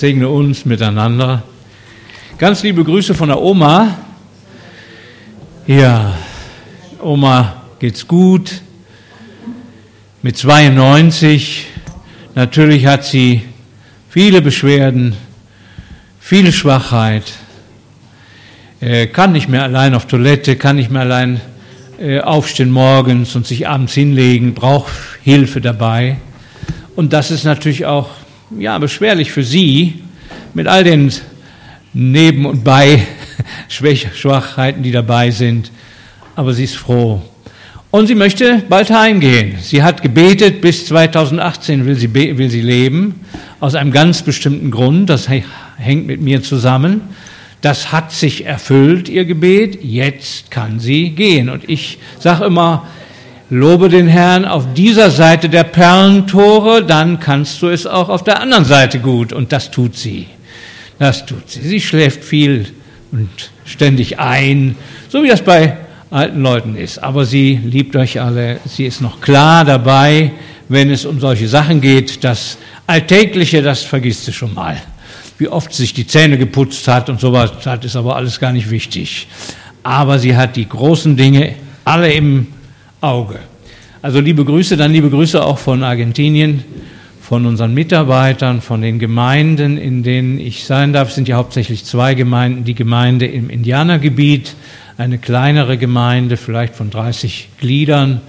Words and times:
Segne 0.00 0.30
uns 0.30 0.64
miteinander. 0.64 1.42
Ganz 2.38 2.62
liebe 2.62 2.82
Grüße 2.84 3.14
von 3.14 3.28
der 3.28 3.38
Oma. 3.38 3.98
Ja, 5.66 6.14
Oma 7.02 7.64
geht's 7.78 8.08
gut. 8.08 8.62
Mit 10.22 10.38
92. 10.38 11.66
Natürlich 12.34 12.86
hat 12.86 13.04
sie 13.04 13.42
viele 14.08 14.40
Beschwerden, 14.40 15.16
viele 16.18 16.50
Schwachheit. 16.50 17.24
Äh, 18.80 19.06
kann 19.08 19.32
nicht 19.32 19.50
mehr 19.50 19.64
allein 19.64 19.92
auf 19.92 20.06
Toilette, 20.06 20.56
kann 20.56 20.76
nicht 20.76 20.90
mehr 20.90 21.02
allein 21.02 21.42
äh, 22.00 22.20
aufstehen 22.20 22.70
morgens 22.70 23.36
und 23.36 23.46
sich 23.46 23.68
abends 23.68 23.92
hinlegen, 23.92 24.54
braucht 24.54 24.90
Hilfe 25.22 25.60
dabei. 25.60 26.16
Und 26.96 27.12
das 27.12 27.30
ist 27.30 27.44
natürlich 27.44 27.84
auch 27.84 28.08
ja, 28.58 28.78
beschwerlich 28.78 29.30
für 29.32 29.44
sie 29.44 30.02
mit 30.54 30.66
all 30.66 30.82
den 30.84 31.12
Neben- 31.92 32.46
und 32.46 32.64
Bei-Schwachheiten, 32.64 34.82
die 34.82 34.92
dabei 34.92 35.30
sind. 35.30 35.70
Aber 36.36 36.52
sie 36.52 36.64
ist 36.64 36.76
froh. 36.76 37.22
Und 37.90 38.06
sie 38.06 38.14
möchte 38.14 38.62
bald 38.68 38.90
heimgehen. 38.90 39.56
Sie 39.60 39.82
hat 39.82 40.02
gebetet, 40.02 40.60
bis 40.60 40.86
2018 40.86 41.86
will 41.86 41.96
sie, 41.96 42.14
will 42.14 42.48
sie 42.48 42.60
leben, 42.60 43.24
aus 43.58 43.74
einem 43.74 43.90
ganz 43.90 44.22
bestimmten 44.22 44.70
Grund. 44.70 45.10
Das 45.10 45.28
hängt 45.28 46.06
mit 46.06 46.20
mir 46.20 46.40
zusammen. 46.42 47.00
Das 47.62 47.90
hat 47.90 48.12
sich 48.12 48.46
erfüllt, 48.46 49.08
ihr 49.08 49.24
Gebet. 49.24 49.80
Jetzt 49.82 50.52
kann 50.52 50.78
sie 50.78 51.10
gehen. 51.10 51.48
Und 51.48 51.68
ich 51.68 51.98
sage 52.20 52.44
immer, 52.44 52.86
Lobe 53.52 53.88
den 53.88 54.06
Herrn 54.06 54.44
auf 54.44 54.74
dieser 54.74 55.10
Seite 55.10 55.48
der 55.48 55.64
Perlentore, 55.64 56.84
dann 56.84 57.18
kannst 57.18 57.60
du 57.60 57.68
es 57.68 57.84
auch 57.84 58.08
auf 58.08 58.22
der 58.22 58.40
anderen 58.40 58.64
Seite 58.64 59.00
gut. 59.00 59.32
Und 59.32 59.50
das 59.50 59.72
tut 59.72 59.96
sie. 59.96 60.28
Das 61.00 61.26
tut 61.26 61.50
sie. 61.50 61.60
Sie 61.60 61.80
schläft 61.80 62.22
viel 62.22 62.66
und 63.10 63.28
ständig 63.64 64.20
ein, 64.20 64.76
so 65.08 65.24
wie 65.24 65.28
das 65.28 65.42
bei 65.42 65.76
alten 66.10 66.42
Leuten 66.42 66.76
ist. 66.76 67.02
Aber 67.02 67.24
sie 67.24 67.58
liebt 67.64 67.96
euch 67.96 68.20
alle. 68.20 68.60
Sie 68.66 68.86
ist 68.86 69.00
noch 69.00 69.20
klar 69.20 69.64
dabei, 69.64 70.30
wenn 70.68 70.88
es 70.88 71.04
um 71.04 71.18
solche 71.18 71.48
Sachen 71.48 71.80
geht. 71.80 72.22
Das 72.22 72.56
Alltägliche, 72.86 73.62
das 73.62 73.82
vergisst 73.82 74.26
sie 74.26 74.32
schon 74.32 74.54
mal. 74.54 74.80
Wie 75.38 75.48
oft 75.48 75.74
sie 75.74 75.82
sich 75.82 75.94
die 75.94 76.06
Zähne 76.06 76.38
geputzt 76.38 76.86
hat 76.86 77.10
und 77.10 77.18
sowas, 77.18 77.50
das 77.64 77.84
ist 77.84 77.96
aber 77.96 78.14
alles 78.14 78.38
gar 78.38 78.52
nicht 78.52 78.70
wichtig. 78.70 79.26
Aber 79.82 80.20
sie 80.20 80.36
hat 80.36 80.54
die 80.54 80.68
großen 80.68 81.16
Dinge 81.16 81.56
alle 81.84 82.12
im 82.12 82.46
Auge. 83.00 83.38
Also 84.02 84.20
liebe 84.20 84.44
Grüße, 84.44 84.76
dann 84.76 84.92
liebe 84.92 85.10
Grüße 85.10 85.42
auch 85.42 85.58
von 85.58 85.82
Argentinien, 85.82 86.64
von 87.20 87.46
unseren 87.46 87.74
Mitarbeitern, 87.74 88.60
von 88.60 88.82
den 88.82 88.98
Gemeinden, 88.98 89.78
in 89.78 90.02
denen 90.02 90.38
ich 90.38 90.64
sein 90.64 90.92
darf. 90.92 91.10
Es 91.10 91.14
sind 91.14 91.28
ja 91.28 91.36
hauptsächlich 91.36 91.84
zwei 91.84 92.14
Gemeinden. 92.14 92.64
Die 92.64 92.74
Gemeinde 92.74 93.26
im 93.26 93.50
Indianergebiet, 93.50 94.54
eine 94.98 95.18
kleinere 95.18 95.78
Gemeinde, 95.78 96.36
vielleicht 96.36 96.74
von 96.74 96.90
30 96.90 97.48
Gliedern, 97.58 98.20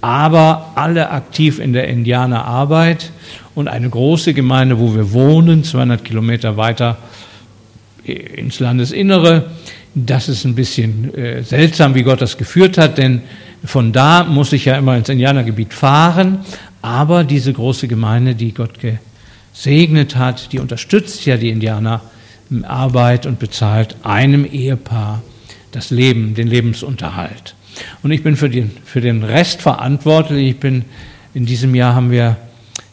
aber 0.00 0.72
alle 0.74 1.10
aktiv 1.10 1.58
in 1.58 1.72
der 1.72 1.88
Indianerarbeit 1.88 3.10
und 3.54 3.68
eine 3.68 3.90
große 3.90 4.34
Gemeinde, 4.34 4.78
wo 4.78 4.94
wir 4.94 5.12
wohnen, 5.12 5.64
200 5.64 6.04
Kilometer 6.04 6.56
weiter 6.56 6.98
ins 8.04 8.60
Landesinnere. 8.60 9.50
Das 9.94 10.28
ist 10.28 10.44
ein 10.44 10.54
bisschen 10.54 11.14
äh, 11.14 11.42
seltsam, 11.42 11.94
wie 11.94 12.02
Gott 12.02 12.20
das 12.20 12.36
geführt 12.36 12.78
hat, 12.78 12.98
denn 12.98 13.22
von 13.66 13.92
da 13.92 14.24
muss 14.24 14.52
ich 14.52 14.64
ja 14.64 14.76
immer 14.76 14.96
ins 14.96 15.08
Indianergebiet 15.08 15.74
fahren, 15.74 16.38
aber 16.82 17.24
diese 17.24 17.52
große 17.52 17.88
Gemeinde, 17.88 18.34
die 18.34 18.54
Gott 18.54 18.78
gesegnet 19.52 20.16
hat, 20.16 20.52
die 20.52 20.58
unterstützt 20.58 21.26
ja 21.26 21.36
die 21.36 21.50
Indianer 21.50 22.00
Arbeit 22.62 23.26
und 23.26 23.38
bezahlt 23.38 23.96
einem 24.02 24.44
Ehepaar 24.44 25.22
das 25.72 25.90
Leben, 25.90 26.34
den 26.34 26.46
Lebensunterhalt. 26.46 27.54
Und 28.02 28.10
ich 28.10 28.22
bin 28.22 28.36
für 28.36 28.48
den, 28.48 28.70
für 28.84 29.00
den 29.00 29.22
Rest 29.22 29.62
verantwortlich. 29.62 30.50
Ich 30.50 30.60
bin, 30.60 30.84
in 31.34 31.44
diesem 31.44 31.74
Jahr 31.74 31.94
haben 31.94 32.10
wir 32.10 32.36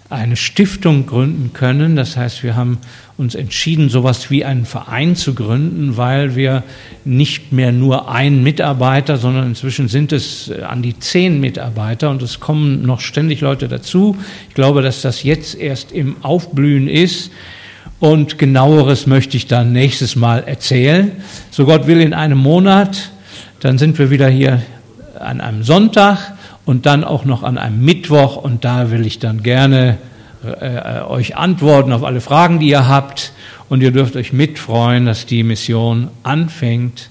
eine 0.09 0.35
Stiftung 0.35 1.05
gründen 1.05 1.53
können. 1.53 1.95
Das 1.95 2.17
heißt, 2.17 2.43
wir 2.43 2.55
haben 2.55 2.79
uns 3.17 3.35
entschieden, 3.35 3.89
sowas 3.89 4.31
wie 4.31 4.43
einen 4.43 4.65
Verein 4.65 5.15
zu 5.15 5.35
gründen, 5.35 5.97
weil 5.97 6.35
wir 6.35 6.63
nicht 7.05 7.51
mehr 7.51 7.71
nur 7.71 8.09
einen 8.09 8.41
Mitarbeiter, 8.41 9.17
sondern 9.17 9.47
inzwischen 9.47 9.87
sind 9.87 10.11
es 10.11 10.49
äh, 10.49 10.63
an 10.63 10.81
die 10.81 10.97
zehn 10.97 11.39
Mitarbeiter 11.39 12.09
und 12.09 12.21
es 12.23 12.39
kommen 12.39 12.81
noch 12.83 13.01
ständig 13.01 13.41
Leute 13.41 13.67
dazu. 13.67 14.17
Ich 14.49 14.55
glaube, 14.55 14.81
dass 14.81 15.01
das 15.01 15.23
jetzt 15.23 15.55
erst 15.55 15.91
im 15.91 16.17
Aufblühen 16.23 16.87
ist. 16.87 17.31
Und 17.99 18.37
genaueres 18.37 19.07
möchte 19.07 19.37
ich 19.37 19.47
dann 19.47 19.71
nächstes 19.71 20.17
Mal 20.17 20.43
erzählen. 20.45 21.11
So 21.51 21.65
Gott 21.65 21.87
will 21.87 22.01
in 22.01 22.13
einem 22.13 22.37
Monat, 22.37 23.11
dann 23.61 23.77
sind 23.77 23.97
wir 23.97 24.09
wieder 24.09 24.27
hier 24.27 24.61
an 25.17 25.39
einem 25.39 25.63
Sonntag 25.63 26.33
und 26.65 26.85
dann 26.85 27.05
auch 27.05 27.23
noch 27.23 27.43
an 27.43 27.57
einem 27.57 27.83
Mittwoch 27.85 28.35
und 28.35 28.65
da 28.65 28.91
will 28.91 29.05
ich 29.05 29.19
dann 29.19 29.41
gerne 29.41 29.97
äh, 30.43 31.01
euch 31.07 31.37
antworten 31.37 31.91
auf 31.93 32.03
alle 32.03 32.21
Fragen, 32.21 32.59
die 32.59 32.69
ihr 32.69 32.87
habt 32.87 33.33
und 33.69 33.81
ihr 33.81 33.91
dürft 33.91 34.15
euch 34.15 34.33
mitfreuen, 34.33 35.05
dass 35.05 35.25
die 35.25 35.43
Mission 35.43 36.09
anfängt, 36.23 37.09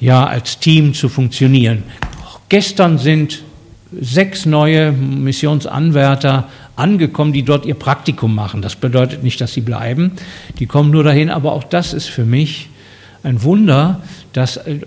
ja, 0.00 0.26
als 0.26 0.58
Team 0.58 0.94
zu 0.94 1.08
funktionieren. 1.08 1.84
Gestern 2.48 2.98
sind 2.98 3.42
sechs 4.00 4.44
neue 4.44 4.92
Missionsanwärter 4.92 6.48
angekommen, 6.76 7.32
die 7.32 7.42
dort 7.42 7.64
ihr 7.64 7.74
Praktikum 7.74 8.34
machen. 8.34 8.60
Das 8.60 8.76
bedeutet 8.76 9.22
nicht, 9.22 9.40
dass 9.40 9.54
sie 9.54 9.60
bleiben. 9.60 10.12
Die 10.58 10.66
kommen 10.66 10.90
nur 10.90 11.04
dahin, 11.04 11.30
aber 11.30 11.52
auch 11.52 11.64
das 11.64 11.92
ist 11.92 12.08
für 12.08 12.24
mich 12.24 12.68
ein 13.22 13.42
Wunder, 13.42 14.02
dass, 14.34 14.58
äh, 14.58 14.80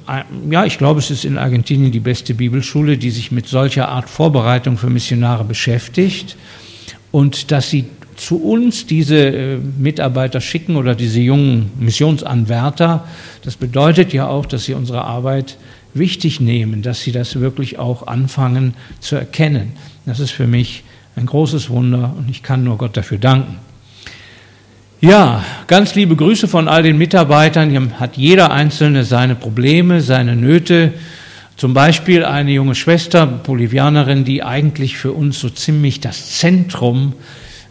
ja, 0.50 0.66
ich 0.66 0.78
glaube, 0.78 1.00
es 1.00 1.10
ist 1.10 1.26
in 1.26 1.38
Argentinien 1.38 1.92
die 1.92 2.00
beste 2.00 2.36
Bibelschule, 2.36 2.98
die 2.98 3.10
sich 3.10 3.32
mit 3.32 3.48
solcher 3.48 3.90
Art 3.90 4.10
Vorbereitung 4.10 4.78
für 4.78 4.90
Missionare 4.90 5.44
beschäftigt 5.44 6.36
und 7.18 7.50
dass 7.50 7.72
sie 7.72 7.86
zu 8.16 8.44
uns 8.44 8.86
diese 8.86 9.18
äh, 9.18 9.58
Mitarbeiter 9.58 10.40
schicken 10.40 10.76
oder 10.76 10.94
diese 10.94 11.20
jungen 11.20 11.72
Missionsanwärter. 11.80 13.08
Das 13.44 13.56
bedeutet 13.56 14.14
ja 14.14 14.28
auch, 14.28 14.46
dass 14.46 14.66
sie 14.66 14.76
unsere 14.76 15.04
Arbeit 15.04 15.58
wichtig 15.96 16.40
nehmen, 16.40 16.84
dass 16.84 17.02
sie 17.02 17.12
das 17.12 17.40
wirklich 17.40 17.80
auch 17.80 18.06
anfangen 18.06 18.76
zu 19.00 19.16
erkennen. 19.16 19.72
Das 20.06 20.20
ist 20.20 20.30
für 20.30 20.46
mich 20.46 20.84
ein 21.16 21.26
großes 21.26 21.72
Wunder 21.72 22.14
und 22.16 22.30
ich 22.30 22.44
kann 22.44 22.64
nur 22.64 22.78
Gott 22.78 22.96
dafür 22.96 23.18
danken. 23.18 23.58
Ja, 25.02 25.44
ganz 25.66 25.96
liebe 25.96 26.16
Grüße 26.16 26.48
von 26.48 26.68
all 26.68 26.84
den 26.84 27.00
Mitarbeitern. 27.00 27.72
Hier 27.72 28.00
hat 28.00 28.16
jeder 28.16 28.52
Einzelne 28.52 29.06
seine 29.06 29.34
Probleme, 29.34 30.02
seine 30.02 30.36
Nöte. 30.36 30.94
Zum 31.58 31.74
Beispiel 31.74 32.24
eine 32.24 32.52
junge 32.52 32.76
Schwester, 32.76 33.26
Bolivianerin, 33.26 34.24
die 34.24 34.44
eigentlich 34.44 34.96
für 34.96 35.12
uns 35.12 35.40
so 35.40 35.50
ziemlich 35.50 36.00
das 36.00 36.38
Zentrum, 36.38 37.14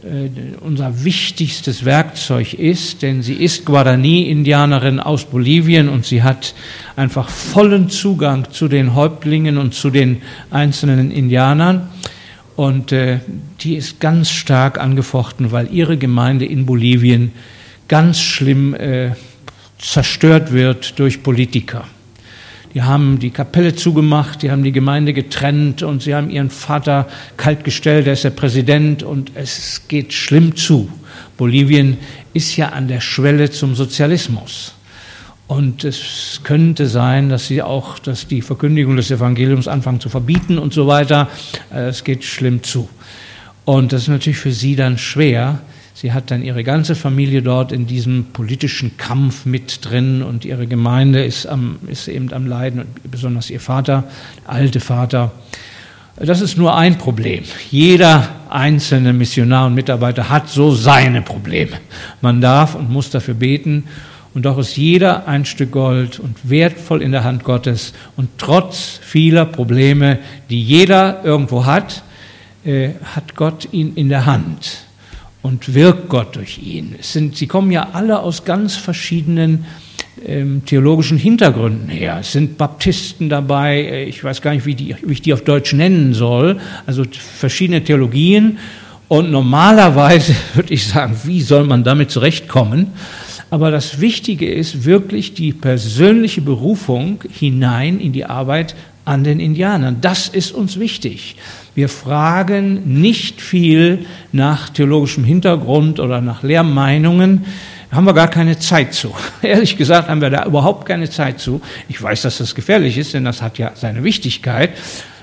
äh, 0.03 0.29
unser 0.61 1.05
wichtigstes 1.05 1.85
Werkzeug 1.85 2.55
ist, 2.55 3.03
denn 3.03 3.23
sie 3.23 3.35
ist 3.35 3.65
Guarani-Indianerin 3.65 4.99
aus 4.99 5.25
Bolivien 5.25 5.89
und 5.89 6.05
sie 6.05 6.25
hat 6.25 6.55
einfach 6.97 7.29
vollen 7.29 7.89
Zugang 7.89 8.51
zu 8.51 8.67
den 8.67 8.97
Häuptlingen 8.97 9.57
und 9.57 9.73
zu 9.73 9.91
den 9.91 10.21
einzelnen 10.51 11.13
Indianern. 11.13 11.89
Und 12.57 12.91
äh, 12.91 13.21
die 13.61 13.77
ist 13.77 14.01
ganz 14.01 14.31
stark 14.31 14.81
angefochten, 14.81 15.53
weil 15.53 15.73
ihre 15.73 15.97
Gemeinde 15.97 16.45
in 16.45 16.67
Bolivien 16.67 17.31
ganz 17.87 18.21
schlimm 18.21 18.75
äh, 18.75 19.11
zerstört 19.79 20.53
wird 20.53 20.99
durch 20.99 21.23
Politiker. 21.23 21.85
Die 22.77 22.83
haben 22.83 23.19
die 23.19 23.31
Kapelle 23.31 23.75
zugemacht, 23.75 24.43
die 24.43 24.51
haben 24.51 24.63
die 24.63 24.71
Gemeinde 24.71 25.15
getrennt 25.15 25.83
und 25.83 26.03
sie 26.03 26.15
haben 26.15 26.29
ihren 26.29 26.51
Vater 26.51 27.09
kaltgestellt, 27.39 28.05
der 28.05 28.13
ist 28.13 28.25
der 28.25 28.29
Präsident 28.29 29.03
und 29.03 29.33
es 29.35 29.89
geht 29.89 30.13
schlimm 30.13 30.57
zu. 30.57 30.91
Bolivien 31.39 31.97
ist 32.35 32.55
ja 32.59 32.69
an 32.69 32.87
der 32.87 33.01
Schwelle 33.01 33.51
zum 33.51 33.75
Sozialismus. 33.75 34.75
Und 35.47 35.85
es 35.85 36.43
könnte 36.45 36.87
sein, 36.87 37.31
dass 37.31 37.47
sie 37.47 37.63
auch, 37.63 37.99
dass 37.99 38.27
die 38.29 38.43
Verkündigung 38.43 38.97
des 38.97 39.11
Evangeliums 39.11 39.69
anfangen 39.69 40.01
zu 40.01 40.11
verbieten 40.11 40.59
und 40.59 40.75
so 40.75 40.87
weiter. 40.87 41.31
Äh, 41.73 41.87
es 41.87 42.05
geht 42.05 42.25
schlimm 42.25 42.63
zu. 42.63 42.91
Und 43.65 43.95
das 43.95 44.03
ist 44.03 44.09
natürlich 44.09 44.39
für 44.39 44.53
sie 44.53 44.77
dann 44.77 44.99
schwer. 44.99 45.61
Sie 45.99 46.13
hat 46.13 46.31
dann 46.31 46.43
ihre 46.43 46.63
ganze 46.63 46.95
Familie 46.95 47.41
dort 47.41 47.73
in 47.73 47.87
diesem 47.87 48.27
politischen 48.35 48.99
Kampf 48.99 49.47
mit 49.47 49.83
drin 49.83 50.23
und 50.23 50.45
ihre 50.45 50.67
Gemeinde 50.67 51.25
ist, 51.25 51.47
am, 51.47 51.79
ist 51.87 52.07
eben 52.07 52.35
am 52.35 52.47
Leiden, 52.47 52.81
und 52.81 53.11
besonders 53.11 53.49
ihr 53.49 53.61
Vater, 53.61 54.05
der 54.45 54.53
alte 54.53 54.81
Vater. 54.81 55.33
Das 56.17 56.43
ist 56.43 56.59
nur 56.59 56.77
ein 56.77 56.99
Problem. 56.99 57.45
Jeder 57.71 58.29
einzelne 58.51 59.15
Missionar 59.15 59.69
und 59.69 59.75
Mitarbeiter 59.75 60.29
hat 60.29 60.51
so 60.51 60.75
seine 60.75 61.23
Probleme. 61.23 61.79
Man 62.21 62.43
darf 62.43 62.75
und 62.75 62.91
muss 62.91 63.09
dafür 63.09 63.33
beten 63.33 63.85
und 64.35 64.45
doch 64.45 64.59
ist 64.59 64.77
jeder 64.77 65.27
ein 65.27 65.47
Stück 65.47 65.73
Gold 65.73 66.19
und 66.19 66.37
wertvoll 66.43 67.01
in 67.01 67.13
der 67.13 67.25
Hand 67.25 67.43
Gottes. 67.43 67.95
Und 68.19 68.29
trotz 68.37 69.01
vieler 69.01 69.47
Probleme, 69.47 70.19
die 70.51 70.63
jeder 70.63 71.25
irgendwo 71.25 71.65
hat, 71.65 72.03
äh, 72.67 72.91
hat 73.15 73.35
Gott 73.35 73.69
ihn 73.73 73.95
in 73.95 74.11
der 74.11 74.27
Hand. 74.27 74.86
Und 75.47 75.75
wirkt 75.75 76.09
Gott 76.09 76.35
durch 76.35 76.59
ihn. 76.59 76.97
Sind, 77.01 77.37
sie 77.37 77.47
kommen 77.47 77.71
ja 77.71 77.91
alle 77.93 78.19
aus 78.19 78.45
ganz 78.45 78.75
verschiedenen 78.75 79.65
ähm, 80.25 80.63
theologischen 80.67 81.19
Hintergründen 81.19 81.89
her. 81.89 82.19
Es 82.21 82.33
sind 82.33 82.59
Baptisten 82.59 83.29
dabei, 83.29 83.77
äh, 83.77 84.05
ich 84.07 84.25
weiß 84.25 84.43
gar 84.43 84.53
nicht, 84.53 84.67
wie, 84.67 84.75
die, 84.75 84.97
wie 85.05 85.13
ich 85.13 85.23
die 85.23 85.33
auf 85.33 85.45
Deutsch 85.45 85.73
nennen 85.73 86.15
soll, 86.15 86.59
also 86.85 87.05
verschiedene 87.13 87.85
Theologien. 87.85 88.59
Und 89.07 89.31
normalerweise 89.31 90.35
würde 90.55 90.75
ich 90.75 90.85
sagen, 90.85 91.17
wie 91.23 91.41
soll 91.41 91.63
man 91.63 91.85
damit 91.85 92.11
zurechtkommen? 92.11 92.89
Aber 93.49 93.71
das 93.71 94.01
Wichtige 94.01 94.53
ist 94.53 94.85
wirklich 94.85 95.35
die 95.35 95.53
persönliche 95.53 96.41
Berufung 96.41 97.23
hinein 97.31 98.01
in 98.01 98.13
die 98.13 98.25
Arbeit 98.25 98.75
an 99.07 99.25
den 99.25 99.41
Indianern. 99.41 99.99
Das 100.03 100.29
ist 100.29 100.53
uns 100.53 100.79
wichtig. 100.79 101.37
Wir 101.75 101.89
fragen 101.89 103.01
nicht 103.01 103.41
viel 103.41 104.05
nach 104.33 104.69
theologischem 104.69 105.25
Hintergrund 105.25 106.01
oder 106.01 106.21
nach 106.21 106.43
Lehrmeinungen. 106.43 107.47
Da 107.91 107.97
haben 107.97 108.05
wir 108.05 108.15
gar 108.15 108.29
keine 108.29 108.59
Zeit 108.59 108.93
zu. 108.93 109.15
Ehrlich 109.43 109.77
gesagt 109.77 110.09
haben 110.09 110.21
wir 110.21 110.31
da 110.31 110.45
überhaupt 110.45 110.87
keine 110.87 111.09
Zeit 111.09 111.41
zu. 111.41 111.63
Ich 111.89 112.03
weiß, 112.03 112.23
dass 112.23 112.39
das 112.39 112.55
gefährlich 112.55 112.99
ist, 112.99 113.15
denn 113.15 113.25
das 113.25 113.41
hat 113.41 113.59
ja 113.59 113.73
seine 113.75 114.03
Wichtigkeit. 114.03 114.71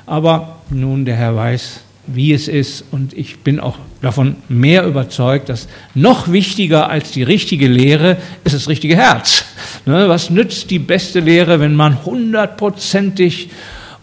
Aber 0.06 0.60
nun, 0.70 1.06
der 1.06 1.18
Herr 1.18 1.36
weiß, 1.36 1.82
wie 2.08 2.34
es 2.34 2.48
ist. 2.48 2.84
Und 2.92 3.14
ich 3.14 3.40
bin 3.40 3.60
auch 3.60 3.78
davon 4.02 4.36
mehr 4.50 4.86
überzeugt, 4.86 5.50
dass 5.50 5.68
noch 5.96 6.32
wichtiger 6.32 6.90
als 6.90 7.12
die 7.12 7.24
richtige 7.24 7.68
Lehre 7.68 8.18
ist 8.44 8.56
das 8.56 8.68
richtige 8.68 8.96
Herz. 8.96 9.46
Ne, 9.86 10.08
was 10.08 10.30
nützt 10.30 10.70
die 10.70 10.80
beste 10.80 11.20
Lehre, 11.20 11.60
wenn 11.60 11.76
man 11.76 12.06
hundertprozentig 12.06 13.50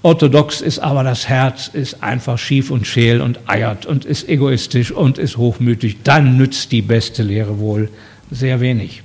orthodox 0.02 0.60
ist, 0.60 0.78
aber 0.78 1.04
das 1.04 1.28
Herz 1.28 1.68
ist 1.68 2.02
einfach 2.02 2.38
schief 2.38 2.70
und 2.70 2.86
scheel 2.86 3.20
und 3.20 3.40
eiert 3.46 3.86
und 3.86 4.04
ist 4.04 4.28
egoistisch 4.28 4.92
und 4.92 5.18
ist 5.18 5.36
hochmütig? 5.36 5.98
Dann 6.04 6.36
nützt 6.36 6.72
die 6.72 6.82
beste 6.82 7.22
Lehre 7.22 7.58
wohl 7.58 7.90
sehr 8.30 8.60
wenig. 8.60 9.02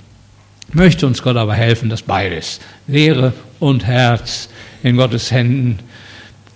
Möchte 0.72 1.08
uns 1.08 1.22
Gott 1.22 1.38
aber 1.38 1.54
helfen, 1.54 1.90
dass 1.90 2.02
beides, 2.02 2.60
Lehre 2.88 3.34
und 3.60 3.86
Herz, 3.86 4.50
in 4.84 4.98
Gottes 4.98 5.32
Händen 5.32 5.80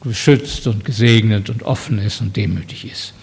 geschützt 0.01 0.67
und 0.67 0.85
gesegnet 0.85 1.49
und 1.49 1.63
offen 1.63 1.99
ist 1.99 2.21
und 2.21 2.35
demütig 2.35 2.89
ist. 2.89 3.13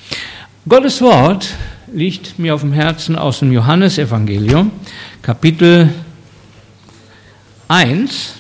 Gottes 0.69 1.01
Wort 1.01 1.49
liegt 1.93 2.39
mir 2.39 2.55
auf 2.55 2.61
dem 2.61 2.73
Herzen 2.73 3.17
aus 3.17 3.39
dem 3.39 3.53
Johannesevangelium, 3.53 4.71
Kapitel 5.23 5.91
1. 7.69 8.35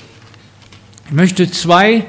Ich 1.06 1.12
möchte 1.12 1.50
zwei 1.50 2.04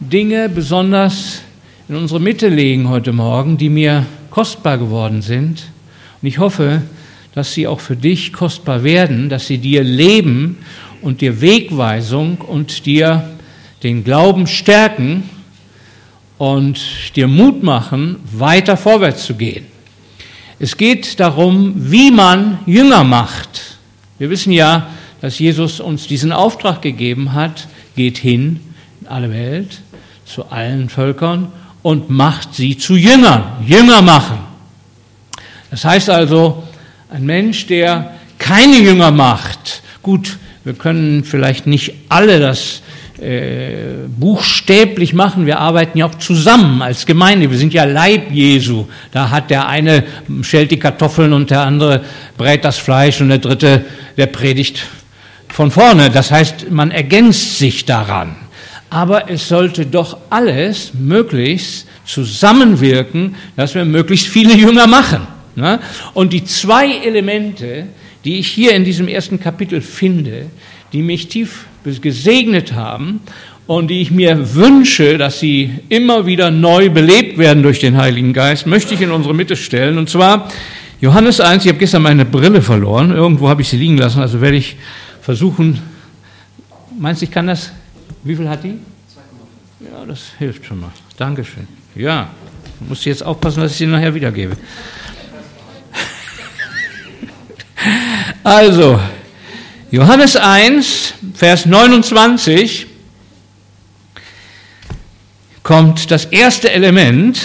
Dinge 0.00 0.48
besonders 0.48 1.42
in 1.88 1.96
unsere 1.96 2.20
Mitte 2.20 2.48
legen 2.48 2.88
heute 2.88 3.12
Morgen, 3.12 3.58
die 3.58 3.68
mir 3.68 4.06
kostbar 4.30 4.78
geworden 4.78 5.22
sind. 5.22 5.64
Und 6.20 6.28
ich 6.28 6.38
hoffe, 6.38 6.82
dass 7.34 7.52
sie 7.52 7.66
auch 7.66 7.80
für 7.80 7.96
dich 7.96 8.32
kostbar 8.32 8.84
werden, 8.84 9.28
dass 9.28 9.46
sie 9.46 9.58
dir 9.58 9.84
Leben 9.84 10.58
und 11.02 11.20
dir 11.20 11.40
Wegweisung 11.40 12.38
und 12.38 12.86
dir 12.86 13.30
den 13.82 14.02
Glauben 14.02 14.46
stärken 14.46 15.28
und 16.38 16.80
dir 17.16 17.26
Mut 17.26 17.62
machen, 17.62 18.16
weiter 18.32 18.76
vorwärts 18.76 19.26
zu 19.26 19.34
gehen. 19.34 19.66
Es 20.60 20.76
geht 20.76 21.20
darum, 21.20 21.74
wie 21.76 22.10
man 22.10 22.60
Jünger 22.66 23.04
macht. 23.04 23.78
Wir 24.18 24.30
wissen 24.30 24.52
ja, 24.52 24.88
dass 25.20 25.38
Jesus 25.38 25.80
uns 25.80 26.06
diesen 26.06 26.32
Auftrag 26.32 26.82
gegeben 26.82 27.32
hat, 27.32 27.68
geht 27.96 28.18
hin 28.18 28.60
in 29.00 29.06
alle 29.08 29.30
Welt, 29.30 29.80
zu 30.24 30.46
allen 30.50 30.88
Völkern 30.88 31.52
und 31.82 32.10
macht 32.10 32.54
sie 32.54 32.76
zu 32.76 32.96
Jüngern, 32.96 33.44
Jünger 33.66 34.02
machen. 34.02 34.38
Das 35.70 35.84
heißt 35.84 36.10
also, 36.10 36.62
ein 37.10 37.24
Mensch, 37.24 37.66
der 37.66 38.14
keine 38.38 38.78
Jünger 38.78 39.10
macht, 39.10 39.82
gut, 40.02 40.38
wir 40.64 40.74
können 40.74 41.24
vielleicht 41.24 41.66
nicht 41.66 41.94
alle 42.08 42.40
das 42.40 42.82
äh, 43.20 44.06
buchstäblich 44.08 45.12
machen. 45.12 45.46
Wir 45.46 45.58
arbeiten 45.58 45.98
ja 45.98 46.06
auch 46.06 46.14
zusammen 46.14 46.82
als 46.82 47.04
Gemeinde. 47.04 47.50
Wir 47.50 47.58
sind 47.58 47.74
ja 47.74 47.84
Leib 47.84 48.30
Jesu. 48.30 48.86
Da 49.12 49.30
hat 49.30 49.50
der 49.50 49.68
eine 49.68 50.04
schält 50.42 50.70
die 50.70 50.78
Kartoffeln 50.78 51.32
und 51.32 51.50
der 51.50 51.62
andere 51.62 52.04
brät 52.36 52.64
das 52.64 52.78
Fleisch 52.78 53.20
und 53.20 53.28
der 53.28 53.38
dritte, 53.38 53.84
der 54.16 54.26
predigt 54.26 54.86
von 55.48 55.70
vorne. 55.70 56.10
Das 56.10 56.30
heißt, 56.30 56.70
man 56.70 56.90
ergänzt 56.90 57.58
sich 57.58 57.84
daran. 57.84 58.36
Aber 58.90 59.30
es 59.30 59.48
sollte 59.48 59.84
doch 59.84 60.16
alles 60.30 60.92
möglichst 60.94 61.86
zusammenwirken, 62.06 63.34
dass 63.56 63.74
wir 63.74 63.84
möglichst 63.84 64.28
viele 64.28 64.54
Jünger 64.54 64.86
machen. 64.86 65.26
Ne? 65.56 65.80
Und 66.14 66.32
die 66.32 66.44
zwei 66.44 66.98
Elemente, 67.04 67.86
die 68.24 68.38
ich 68.38 68.48
hier 68.48 68.72
in 68.72 68.84
diesem 68.84 69.08
ersten 69.08 69.40
Kapitel 69.40 69.80
finde, 69.80 70.46
die 70.92 71.02
mich 71.02 71.28
tief 71.28 71.66
gesegnet 72.00 72.74
haben 72.74 73.20
und 73.66 73.88
die 73.88 74.00
ich 74.00 74.10
mir 74.10 74.54
wünsche, 74.54 75.18
dass 75.18 75.40
sie 75.40 75.70
immer 75.88 76.26
wieder 76.26 76.50
neu 76.50 76.88
belebt 76.88 77.36
werden 77.38 77.62
durch 77.62 77.80
den 77.80 77.96
Heiligen 77.96 78.32
Geist, 78.32 78.66
möchte 78.66 78.94
ich 78.94 79.02
in 79.02 79.10
unsere 79.10 79.34
Mitte 79.34 79.56
stellen. 79.56 79.98
Und 79.98 80.08
zwar 80.08 80.48
Johannes 81.00 81.40
1, 81.40 81.64
ich 81.64 81.68
habe 81.68 81.78
gestern 81.78 82.02
meine 82.02 82.24
Brille 82.24 82.62
verloren, 82.62 83.10
irgendwo 83.10 83.48
habe 83.48 83.62
ich 83.62 83.68
sie 83.68 83.76
liegen 83.76 83.98
lassen, 83.98 84.20
also 84.20 84.40
werde 84.40 84.56
ich 84.56 84.76
versuchen, 85.20 85.78
meinst 86.98 87.20
du, 87.20 87.26
ich 87.26 87.30
kann 87.30 87.46
das, 87.46 87.72
wie 88.24 88.34
viel 88.34 88.48
hat 88.48 88.64
die? 88.64 88.70
2,5. 88.70 88.78
Ja, 89.80 90.04
das 90.06 90.32
hilft 90.38 90.64
schon 90.64 90.80
mal. 90.80 90.90
Dankeschön. 91.16 91.68
Ja, 91.94 92.30
muss 92.88 93.04
jetzt 93.04 93.22
aufpassen, 93.22 93.60
dass 93.60 93.72
ich 93.72 93.78
sie 93.78 93.86
nachher 93.86 94.14
wiedergebe. 94.14 94.56
Also, 98.44 98.98
Johannes 99.90 100.36
1, 100.36 101.14
Vers 101.34 101.64
29 101.64 102.86
kommt 105.62 106.10
das 106.10 106.26
erste 106.26 106.70
Element. 106.70 107.40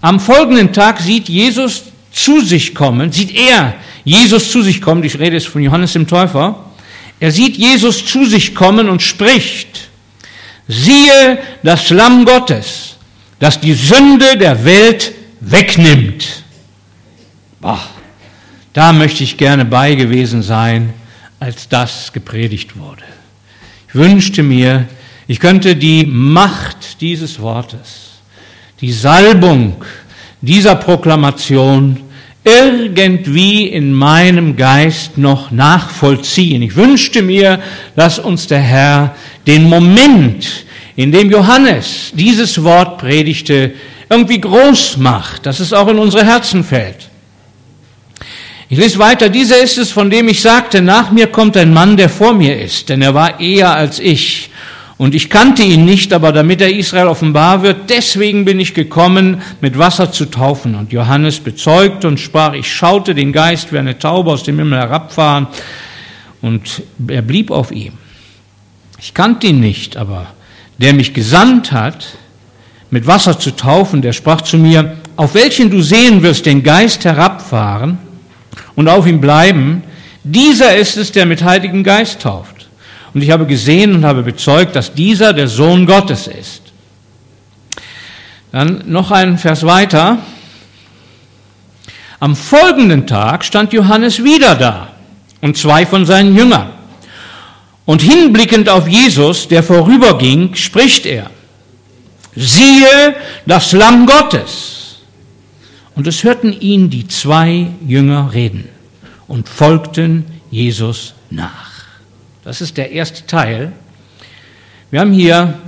Am 0.00 0.18
folgenden 0.18 0.72
Tag 0.72 1.00
sieht 1.00 1.28
Jesus 1.28 1.82
zu 2.10 2.40
sich 2.40 2.74
kommen, 2.74 3.12
sieht 3.12 3.36
er 3.36 3.74
Jesus 4.04 4.50
zu 4.50 4.62
sich 4.62 4.80
kommen, 4.80 5.02
die 5.02 5.08
Rede 5.08 5.36
ist 5.36 5.48
von 5.48 5.62
Johannes 5.62 5.92
dem 5.92 6.06
Täufer. 6.06 6.64
Er 7.20 7.30
sieht 7.30 7.58
Jesus 7.58 8.06
zu 8.06 8.24
sich 8.24 8.54
kommen 8.54 8.88
und 8.88 9.02
spricht, 9.02 9.90
siehe 10.68 11.38
das 11.62 11.90
Lamm 11.90 12.24
Gottes, 12.24 12.96
das 13.38 13.60
die 13.60 13.74
Sünde 13.74 14.38
der 14.38 14.64
Welt 14.64 15.12
wegnimmt. 15.40 16.42
Boah, 17.60 17.82
da 18.72 18.94
möchte 18.94 19.24
ich 19.24 19.36
gerne 19.36 19.66
bei 19.66 19.94
gewesen 19.94 20.42
sein 20.42 20.94
als 21.46 21.68
das 21.68 22.12
gepredigt 22.12 22.76
wurde. 22.76 23.04
Ich 23.88 23.94
wünschte 23.94 24.42
mir, 24.42 24.88
ich 25.28 25.38
könnte 25.38 25.76
die 25.76 26.04
Macht 26.04 27.00
dieses 27.00 27.40
Wortes, 27.40 28.18
die 28.80 28.90
Salbung 28.90 29.84
dieser 30.40 30.74
Proklamation 30.74 32.00
irgendwie 32.42 33.68
in 33.68 33.92
meinem 33.92 34.56
Geist 34.56 35.18
noch 35.18 35.52
nachvollziehen. 35.52 36.62
Ich 36.62 36.74
wünschte 36.74 37.22
mir, 37.22 37.60
dass 37.94 38.18
uns 38.18 38.48
der 38.48 38.60
Herr 38.60 39.14
den 39.46 39.68
Moment, 39.68 40.64
in 40.96 41.12
dem 41.12 41.30
Johannes 41.30 42.10
dieses 42.12 42.60
Wort 42.64 42.98
predigte, 42.98 43.72
irgendwie 44.10 44.40
groß 44.40 44.96
macht, 44.96 45.46
dass 45.46 45.60
es 45.60 45.72
auch 45.72 45.86
in 45.86 45.98
unsere 45.98 46.24
Herzen 46.24 46.64
fällt. 46.64 46.95
Ich 48.68 48.78
lese 48.78 48.98
weiter. 48.98 49.28
Dieser 49.28 49.62
ist 49.62 49.78
es, 49.78 49.92
von 49.92 50.10
dem 50.10 50.26
ich 50.26 50.40
sagte, 50.40 50.82
nach 50.82 51.12
mir 51.12 51.28
kommt 51.28 51.56
ein 51.56 51.72
Mann, 51.72 51.96
der 51.96 52.08
vor 52.08 52.34
mir 52.34 52.60
ist, 52.60 52.88
denn 52.88 53.00
er 53.00 53.14
war 53.14 53.38
eher 53.38 53.72
als 53.72 54.00
ich. 54.00 54.50
Und 54.98 55.14
ich 55.14 55.30
kannte 55.30 55.62
ihn 55.62 55.84
nicht, 55.84 56.12
aber 56.12 56.32
damit 56.32 56.60
er 56.60 56.74
Israel 56.74 57.06
offenbar 57.06 57.62
wird, 57.62 57.90
deswegen 57.90 58.44
bin 58.44 58.58
ich 58.58 58.74
gekommen, 58.74 59.42
mit 59.60 59.78
Wasser 59.78 60.10
zu 60.10 60.24
taufen. 60.24 60.74
Und 60.74 60.92
Johannes 60.92 61.38
bezeugte 61.38 62.08
und 62.08 62.18
sprach, 62.18 62.54
ich 62.54 62.72
schaute 62.72 63.14
den 63.14 63.32
Geist 63.32 63.72
wie 63.72 63.78
eine 63.78 63.98
Taube 63.98 64.32
aus 64.32 64.42
dem 64.42 64.58
Himmel 64.58 64.80
herabfahren. 64.80 65.46
Und 66.42 66.82
er 67.06 67.22
blieb 67.22 67.52
auf 67.52 67.70
ihm. 67.70 67.92
Ich 68.98 69.14
kannte 69.14 69.46
ihn 69.46 69.60
nicht, 69.60 69.96
aber 69.96 70.26
der 70.78 70.92
mich 70.92 71.14
gesandt 71.14 71.70
hat, 71.70 72.08
mit 72.90 73.06
Wasser 73.06 73.38
zu 73.38 73.54
taufen, 73.54 74.02
der 74.02 74.12
sprach 74.12 74.40
zu 74.40 74.56
mir, 74.56 74.96
auf 75.16 75.34
welchen 75.34 75.70
du 75.70 75.82
sehen 75.82 76.22
wirst 76.22 76.46
den 76.46 76.62
Geist 76.62 77.04
herabfahren 77.04 77.98
und 78.76 78.88
auf 78.88 79.06
ihm 79.06 79.20
bleiben, 79.20 79.82
dieser 80.22 80.76
ist 80.76 80.96
es, 80.96 81.12
der 81.12 81.26
mit 81.26 81.42
Heiligen 81.42 81.82
Geist 81.82 82.20
tauft. 82.20 82.68
Und 83.14 83.22
ich 83.22 83.30
habe 83.30 83.46
gesehen 83.46 83.94
und 83.94 84.04
habe 84.04 84.22
bezeugt, 84.22 84.76
dass 84.76 84.92
dieser 84.92 85.32
der 85.32 85.48
Sohn 85.48 85.86
Gottes 85.86 86.26
ist. 86.26 86.62
Dann 88.52 88.84
noch 88.86 89.10
ein 89.10 89.38
Vers 89.38 89.64
weiter. 89.64 90.18
Am 92.20 92.36
folgenden 92.36 93.06
Tag 93.06 93.44
stand 93.44 93.72
Johannes 93.72 94.22
wieder 94.22 94.54
da 94.54 94.88
und 95.40 95.56
zwei 95.56 95.86
von 95.86 96.04
seinen 96.04 96.36
Jüngern. 96.36 96.70
Und 97.84 98.02
hinblickend 98.02 98.68
auf 98.68 98.88
Jesus, 98.88 99.48
der 99.48 99.62
vorüberging, 99.62 100.54
spricht 100.54 101.06
er, 101.06 101.30
siehe 102.34 103.14
das 103.46 103.72
Lamm 103.72 104.06
Gottes. 104.06 104.75
Und 105.96 106.06
es 106.06 106.22
hörten 106.24 106.52
ihn 106.52 106.90
die 106.90 107.08
zwei 107.08 107.68
Jünger 107.86 108.32
reden 108.34 108.68
und 109.26 109.48
folgten 109.48 110.26
Jesus 110.50 111.14
nach. 111.30 111.72
Das 112.44 112.60
ist 112.60 112.76
der 112.76 112.92
erste 112.92 113.26
Teil. 113.26 113.72
Wir 114.90 115.00
haben 115.00 115.12
hier 115.12 115.58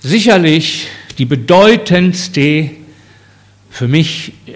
sicherlich 0.00 0.88
die 1.16 1.24
bedeutendste, 1.24 2.70
für 3.70 3.88
mich 3.88 4.34
äh, 4.46 4.52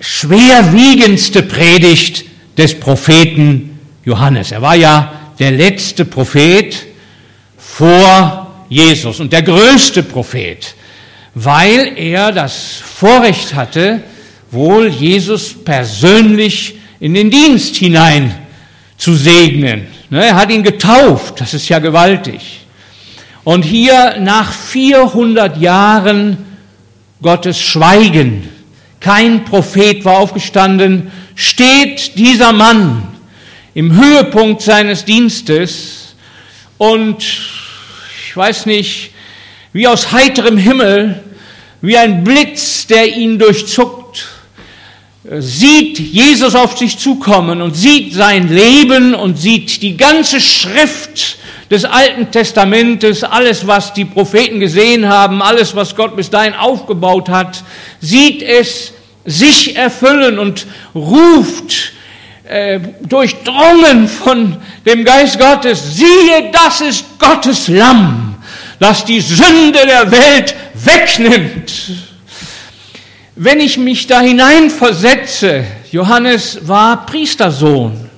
schwerwiegendste 0.00 1.42
Predigt 1.42 2.24
des 2.56 2.80
Propheten 2.80 3.78
Johannes. 4.06 4.52
Er 4.52 4.62
war 4.62 4.74
ja 4.74 5.32
der 5.38 5.50
letzte 5.50 6.06
Prophet 6.06 6.86
vor 7.58 8.64
Jesus 8.70 9.20
und 9.20 9.34
der 9.34 9.42
größte 9.42 10.02
Prophet, 10.02 10.74
weil 11.34 11.92
er 11.96 12.32
das 12.32 12.76
Vorrecht 12.76 13.54
hatte, 13.54 14.02
wohl 14.54 14.88
Jesus 14.88 15.54
persönlich 15.64 16.76
in 17.00 17.14
den 17.14 17.30
Dienst 17.30 17.76
hinein 17.76 18.34
zu 18.96 19.14
segnen. 19.14 19.86
Ne, 20.10 20.24
er 20.24 20.36
hat 20.36 20.50
ihn 20.50 20.62
getauft, 20.62 21.40
das 21.40 21.54
ist 21.54 21.68
ja 21.68 21.78
gewaltig. 21.78 22.60
Und 23.42 23.62
hier 23.62 24.16
nach 24.20 24.52
400 24.52 25.58
Jahren 25.58 26.38
Gottes 27.20 27.60
Schweigen, 27.60 28.48
kein 29.00 29.44
Prophet 29.44 30.04
war 30.04 30.18
aufgestanden, 30.18 31.10
steht 31.34 32.16
dieser 32.16 32.52
Mann 32.52 33.08
im 33.74 33.94
Höhepunkt 33.94 34.62
seines 34.62 35.04
Dienstes 35.04 36.14
und 36.78 37.22
ich 38.26 38.36
weiß 38.36 38.66
nicht, 38.66 39.10
wie 39.72 39.86
aus 39.86 40.12
heiterem 40.12 40.56
Himmel, 40.56 41.22
wie 41.82 41.98
ein 41.98 42.24
Blitz, 42.24 42.86
der 42.86 43.16
ihn 43.16 43.38
durchzuckt, 43.38 44.03
sieht 45.24 45.98
Jesus 45.98 46.54
auf 46.54 46.76
sich 46.76 46.98
zukommen 46.98 47.62
und 47.62 47.74
sieht 47.74 48.12
sein 48.12 48.48
Leben 48.48 49.14
und 49.14 49.38
sieht 49.38 49.80
die 49.80 49.96
ganze 49.96 50.40
Schrift 50.40 51.38
des 51.70 51.86
Alten 51.86 52.30
Testamentes, 52.30 53.24
alles, 53.24 53.66
was 53.66 53.94
die 53.94 54.04
Propheten 54.04 54.60
gesehen 54.60 55.08
haben, 55.08 55.40
alles, 55.40 55.74
was 55.74 55.96
Gott 55.96 56.14
bis 56.14 56.28
dahin 56.28 56.52
aufgebaut 56.52 57.30
hat, 57.30 57.64
sieht 58.00 58.42
es 58.42 58.92
sich 59.24 59.74
erfüllen 59.74 60.38
und 60.38 60.66
ruft 60.94 61.92
äh, 62.46 62.78
durchdrungen 63.08 64.06
von 64.08 64.58
dem 64.84 65.06
Geist 65.06 65.38
Gottes, 65.38 65.96
siehe, 65.96 66.50
das 66.52 66.82
ist 66.82 67.18
Gottes 67.18 67.68
Lamm, 67.68 68.36
das 68.78 69.06
die 69.06 69.22
Sünde 69.22 69.78
der 69.86 70.10
Welt 70.10 70.54
wegnimmt. 70.74 71.72
Wenn 73.36 73.58
ich 73.58 73.78
mich 73.78 74.06
da 74.06 74.20
hineinversetze, 74.20 75.64
Johannes 75.90 76.68
war 76.68 77.04
Priestersohn. 77.04 78.08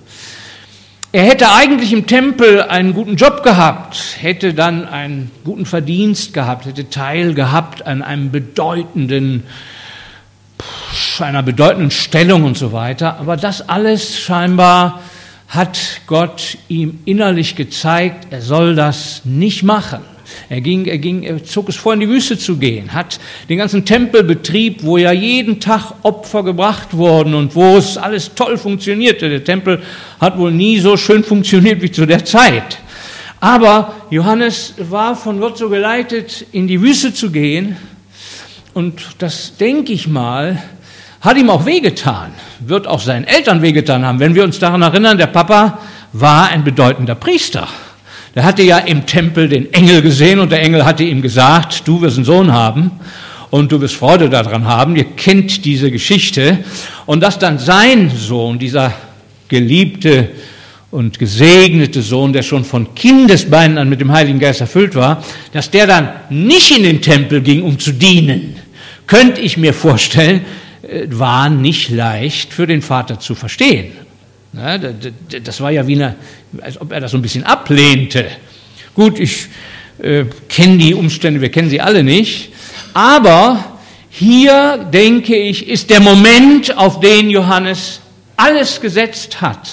Er 1.11 1.23
hätte 1.23 1.50
eigentlich 1.52 1.94
im 1.94 2.06
Tempel 2.06 2.61
einen 2.61 2.92
guten 2.92 3.16
Job 3.16 3.42
gehabt, 3.42 3.96
hätte 4.20 4.52
dann 4.52 4.87
einen 4.87 5.30
guten 5.42 5.64
Verdienst 5.64 6.35
gehabt, 6.35 6.66
hätte 6.66 6.90
Teil 6.90 7.32
gehabt 7.32 7.87
an 7.87 8.02
einem 8.02 8.30
bedeutenden, 8.30 9.44
einer 11.18 11.42
bedeutenden 11.42 11.90
Stellung 11.90 12.44
und 12.44 12.58
so 12.58 12.73
weiter. 12.73 13.18
Aber 13.18 13.38
das 13.38 13.66
alles 13.70 14.20
scheinbar 14.20 15.00
hat 15.49 15.78
Gott 16.06 16.58
ihm 16.68 16.99
innerlich 17.06 17.56
gezeigt, 17.56 18.26
er 18.28 18.42
soll 18.42 18.75
das 18.75 19.23
nicht 19.25 19.62
machen. 19.62 20.15
Er 20.49 20.61
ging, 20.61 20.87
er 20.87 20.99
ging, 20.99 21.23
er 21.23 21.45
zog 21.45 21.68
es 21.68 21.76
vor, 21.76 21.95
in 21.95 22.00
die 22.00 22.09
Wüste 22.09 22.38
zu 22.38 22.56
gehen, 22.56 22.92
hat 22.92 23.18
den 23.49 23.59
ganzen 23.59 23.85
Tempelbetrieb, 23.85 24.83
wo 24.83 24.97
ja 24.99 25.12
jeden 25.12 25.61
Tag 25.61 25.92
Opfer 26.02 26.42
gebracht 26.42 26.97
wurden 26.97 27.35
und 27.35 27.54
wo 27.54 27.76
es 27.76 27.97
alles 27.97 28.35
toll 28.35 28.59
funktionierte. 28.59 29.28
Der 29.28 29.45
Tempel 29.45 29.83
hat 30.21 30.38
wohl 30.38 30.52
nie 30.52 30.78
so 30.78 30.97
schön 30.97 31.25
funktioniert 31.25 31.83
wie 31.83 31.90
zu 31.90 32.06
der 32.06 32.25
Zeit. 32.25 32.78
Aber 33.40 33.95
Johannes 34.11 34.75
war 34.78 35.14
von 35.14 35.40
Gott 35.40 35.59
so 35.59 35.68
geleitet, 35.68 36.47
in 36.52 36.66
die 36.66 36.80
Wüste 36.80 37.12
zu 37.12 37.30
gehen. 37.30 37.76
Und 38.73 39.00
das 39.18 39.56
denke 39.56 39.92
ich 39.92 40.09
mal, 40.09 40.62
hat 41.21 41.37
ihm 41.37 41.50
auch 41.50 41.66
wehgetan, 41.66 42.33
wird 42.61 42.87
auch 42.87 43.00
seinen 43.00 43.25
Eltern 43.25 43.62
wehgetan 43.62 44.04
haben. 44.04 44.21
Wenn 44.21 44.35
wir 44.35 44.45
uns 44.45 44.59
daran 44.59 44.83
erinnern, 44.83 45.18
der 45.18 45.26
Papa 45.26 45.78
war 46.12 46.49
ein 46.49 46.64
bedeutender 46.64 47.14
Priester. 47.14 47.68
Der 48.37 48.45
hatte 48.45 48.62
ja 48.62 48.78
im 48.78 49.07
Tempel 49.07 49.49
den 49.49 49.73
Engel 49.73 50.02
gesehen 50.02 50.40
und 50.40 50.52
der 50.52 50.62
Engel 50.62 50.85
hatte 50.85 51.02
ihm 51.02 51.23
gesagt, 51.23 51.88
du 51.88 52.02
wirst 52.02 52.19
einen 52.19 52.26
Sohn 52.26 52.52
haben 52.52 52.90
und 53.49 53.73
du 53.73 53.81
wirst 53.81 53.95
Freude 53.95 54.28
daran 54.28 54.66
haben. 54.66 54.95
Ihr 54.95 55.05
kennt 55.05 55.64
diese 55.64 55.90
Geschichte. 55.90 56.59
Und 57.07 57.23
dass 57.23 57.38
dann 57.38 57.59
sein 57.59 58.12
Sohn, 58.14 58.59
dieser 58.59 58.93
geliebte 59.49 60.28
und 60.90 61.19
gesegnete 61.19 62.02
Sohn, 62.02 62.35
der 62.35 62.43
schon 62.43 62.66
von 62.66 62.95
Kindesbeinen 62.95 63.78
an 63.78 63.88
mit 63.88 64.02
dem 64.02 64.12
Heiligen 64.12 64.38
Geist 64.38 64.61
erfüllt 64.61 64.95
war, 64.95 65.25
dass 65.52 65.71
der 65.71 65.87
dann 65.87 66.11
nicht 66.28 66.76
in 66.76 66.83
den 66.83 67.00
Tempel 67.00 67.40
ging, 67.40 67.62
um 67.62 67.78
zu 67.78 67.93
dienen, 67.93 68.57
könnte 69.07 69.40
ich 69.40 69.57
mir 69.57 69.73
vorstellen, 69.73 70.43
äh, 70.83 71.07
war 71.09 71.49
nicht 71.49 71.88
leicht 71.88 72.52
für 72.52 72.66
den 72.66 72.83
Vater 72.83 73.19
zu 73.19 73.35
verstehen. 73.35 73.93
Das 74.52 75.60
war 75.60 75.70
ja 75.70 75.86
wie 75.86 75.96
eine, 75.96 76.16
als 76.60 76.80
ob 76.80 76.92
er 76.92 77.00
das 77.00 77.10
so 77.10 77.18
ein 77.18 77.22
bisschen 77.22 77.44
ablehnte. 77.44 78.26
Gut, 78.94 79.18
ich 79.18 79.46
äh, 79.98 80.24
kenne 80.48 80.78
die 80.78 80.94
Umstände, 80.94 81.40
wir 81.40 81.50
kennen 81.50 81.68
sie 81.68 81.80
alle 81.80 82.02
nicht, 82.02 82.50
aber 82.94 83.76
hier, 84.08 84.88
denke 84.90 85.36
ich, 85.36 85.68
ist 85.68 85.90
der 85.90 86.00
Moment, 86.00 86.74
auf 86.76 87.00
den 87.00 87.28
Johannes 87.28 88.00
alles 88.36 88.80
gesetzt 88.80 89.42
hat. 89.42 89.68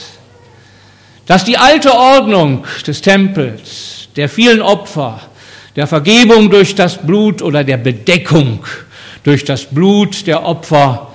Dass 1.25 1.45
die 1.45 1.57
alte 1.57 1.93
Ordnung 1.93 2.65
des 2.85 3.01
Tempels, 3.01 4.09
der 4.17 4.27
vielen 4.27 4.61
Opfer, 4.61 5.21
der 5.77 5.87
Vergebung 5.87 6.49
durch 6.49 6.75
das 6.75 6.97
Blut 6.97 7.41
oder 7.41 7.63
der 7.63 7.77
Bedeckung 7.77 8.59
durch 9.23 9.45
das 9.45 9.63
Blut 9.63 10.27
der 10.27 10.43
Opfer 10.43 11.12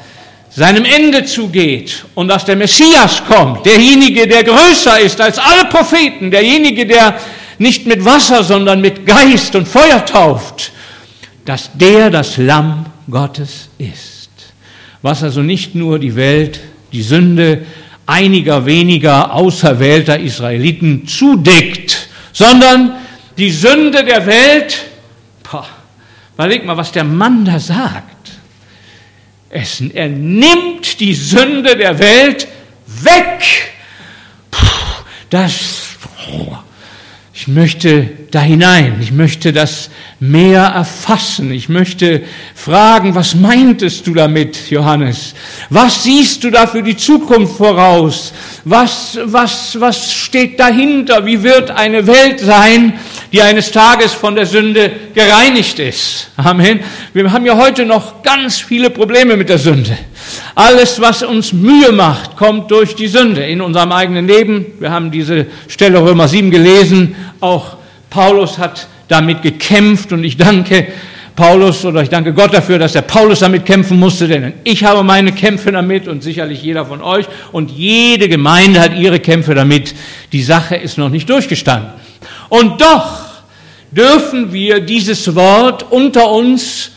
seinem 0.59 0.85
Ende 0.85 1.25
zugeht 1.25 2.05
und 2.17 2.27
dass 2.27 2.45
der 2.45 2.57
Messias 2.57 3.23
kommt, 3.25 3.65
derjenige, 3.65 4.27
der 4.27 4.43
größer 4.43 4.99
ist 4.99 5.21
als 5.21 5.39
alle 5.39 5.67
Propheten, 5.67 6.33
derjenige, 6.33 6.85
der 6.85 7.15
nicht 7.59 7.87
mit 7.87 8.05
Wasser, 8.05 8.43
sondern 8.43 8.81
mit 8.81 9.07
Geist 9.07 9.55
und 9.55 9.69
Feuer 9.69 10.05
tauft, 10.05 10.73
dass 11.45 11.71
der 11.75 12.11
das 12.11 12.39
Lamm 12.39 12.87
Gottes 13.09 13.69
ist. 13.79 14.31
Was 15.01 15.23
also 15.23 15.43
nicht 15.43 15.77
nur 15.77 16.01
die 16.01 16.17
Welt, 16.17 16.59
die 16.93 17.03
Sünde 17.03 17.65
einiger 18.05 18.67
weniger 18.67 19.33
auserwählter 19.33 20.19
Israeliten 20.19 21.07
zudeckt, 21.07 22.09
sondern 22.33 22.95
die 23.37 23.53
Sünde 23.53 24.03
der 24.03 24.27
Welt, 24.27 24.87
boah, 25.49 25.69
überleg 26.35 26.67
mal, 26.67 26.77
was 26.77 26.91
der 26.91 27.05
Mann 27.05 27.45
da 27.45 27.61
sagt. 27.61 28.18
Es, 29.51 29.81
er 29.81 30.09
nimmt 30.09 31.01
die 31.01 31.15
Sünde 31.15 31.77
der 31.77 31.99
Welt 31.99 32.49
weg. 32.87 33.73
Puh, 34.51 34.67
das, 35.31 35.97
oh, 36.31 36.57
ich 37.33 37.49
möchte 37.49 38.11
da 38.31 38.41
hinein. 38.41 38.99
Ich 39.01 39.13
möchte 39.13 39.53
das 39.53 39.91
mehr 40.21 40.63
erfassen. 40.63 41.51
Ich 41.53 41.69
möchte 41.69 42.23
fragen, 42.55 43.15
was 43.15 43.35
meintest 43.35 44.07
du 44.07 44.15
damit, 44.15 44.71
Johannes? 44.71 45.35
Was 45.71 46.03
siehst 46.03 46.45
du 46.45 46.51
da 46.51 46.67
für 46.67 46.83
die 46.83 46.97
Zukunft 46.97 47.57
voraus? 47.57 48.33
Was, 48.65 49.19
was, 49.25 49.81
was 49.81 50.13
steht 50.13 50.59
dahinter? 50.59 51.25
Wie 51.25 51.43
wird 51.43 51.71
eine 51.71 52.07
Welt 52.07 52.41
sein, 52.41 52.99
die 53.33 53.43
eines 53.43 53.71
Tages 53.73 54.13
von 54.13 54.35
der 54.35 54.47
Sünde 54.47 54.91
gereinigt 55.15 55.79
ist? 55.79 56.31
Amen. 56.37 56.81
Wir 57.13 57.31
haben 57.33 57.47
ja 57.47 57.57
heute 57.57 57.85
noch 57.85 58.23
ganz 58.23 58.59
viele 58.59 58.91
Probleme 58.91 59.37
mit 59.37 59.49
der 59.49 59.59
Sünde. 59.59 59.97
Alles, 60.55 61.01
was 61.01 61.23
uns 61.23 61.53
Mühe 61.53 61.93
macht, 61.93 62.37
kommt 62.37 62.71
durch 62.71 62.95
die 62.95 63.09
Sünde 63.09 63.45
in 63.45 63.61
unserem 63.61 63.93
eigenen 63.93 64.27
Leben. 64.27 64.67
Wir 64.79 64.91
haben 64.91 65.11
diese 65.11 65.47
Stelle 65.69 66.03
Römer 66.03 66.29
7 66.29 66.51
gelesen. 66.51 67.15
Auch 67.41 67.77
Paulus 68.11 68.59
hat 68.59 68.89
damit 69.09 69.43
gekämpft 69.43 70.13
und 70.13 70.25
ich 70.25 70.37
danke 70.37 70.89
Paulus 71.39 71.85
oder 71.85 72.03
ich 72.03 72.09
danke 72.09 72.35
Gott 72.35 72.53
dafür, 72.53 72.81
dass 72.81 72.95
der 72.95 73.03
Paulus 73.03 73.39
damit 73.39 73.65
kämpfen 73.65 73.99
musste, 73.99 74.27
denn 74.27 74.55
ich 74.65 74.83
habe 74.83 75.05
meine 75.05 75.31
Kämpfe 75.31 75.71
damit 75.71 76.09
und 76.09 76.21
sicherlich 76.21 76.63
jeder 76.63 76.85
von 76.85 77.01
euch 77.01 77.27
und 77.53 77.71
jede 77.71 78.29
Gemeinde 78.29 78.81
hat 78.81 78.97
ihre 78.97 79.21
Kämpfe 79.21 79.55
damit. 79.55 79.95
Die 80.33 80.43
Sache 80.43 80.75
ist 80.75 80.99
noch 80.99 81.11
nicht 81.11 81.31
durchgestanden. 81.31 81.93
Und 82.49 82.81
doch 82.81 83.21
dürfen 83.91 84.53
wir 84.53 84.81
dieses 84.81 85.35
Wort 85.35 85.85
unter 85.91 86.31
uns, 86.31 86.91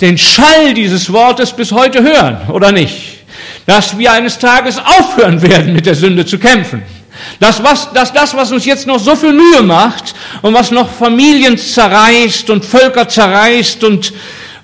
den 0.00 0.16
Schall 0.16 0.74
dieses 0.74 1.12
Wortes 1.12 1.52
bis 1.52 1.72
heute 1.72 2.02
hören, 2.02 2.48
oder 2.48 2.72
nicht? 2.72 2.94
Dass 3.66 3.96
wir 3.98 4.12
eines 4.12 4.38
Tages 4.38 4.78
aufhören 4.78 5.40
werden, 5.42 5.72
mit 5.72 5.86
der 5.86 5.94
Sünde 5.94 6.24
zu 6.24 6.38
kämpfen. 6.38 6.82
Dass, 7.40 7.62
was, 7.62 7.92
dass 7.92 8.12
das, 8.12 8.34
was 8.34 8.52
uns 8.52 8.64
jetzt 8.64 8.86
noch 8.86 8.98
so 8.98 9.14
viel 9.14 9.32
Mühe 9.32 9.62
macht 9.62 10.14
und 10.42 10.52
was 10.52 10.70
noch 10.70 10.90
Familien 10.90 11.56
zerreißt 11.56 12.50
und 12.50 12.64
Völker 12.64 13.08
zerreißt 13.08 13.84
und 13.84 14.12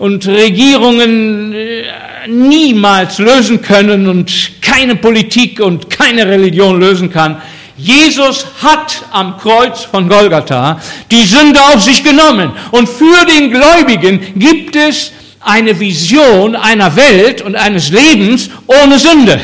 und 0.01 0.27
Regierungen 0.27 1.53
äh, 1.53 1.85
niemals 2.27 3.19
lösen 3.19 3.61
können 3.61 4.09
und 4.09 4.53
keine 4.63 4.97
Politik 4.97 5.61
und 5.61 5.91
keine 5.91 6.27
Religion 6.27 6.81
lösen 6.81 7.11
kann. 7.11 7.41
Jesus 7.83 8.45
hat 8.63 9.05
am 9.11 9.39
Kreuz 9.39 9.85
von 9.85 10.09
Golgatha 10.09 10.81
die 11.11 11.25
Sünde 11.25 11.61
auf 11.63 11.83
sich 11.83 12.05
genommen. 12.05 12.53
Und 12.73 12.89
für 12.89 13.25
den 13.25 13.51
Gläubigen 13.51 14.35
gibt 14.37 14.77
es 14.77 15.13
eine 15.41 15.79
Vision 15.81 16.55
einer 16.57 16.95
Welt 16.97 17.41
und 17.41 17.57
eines 17.57 17.91
Lebens 17.91 18.51
ohne 18.67 18.99
Sünde. 18.99 19.41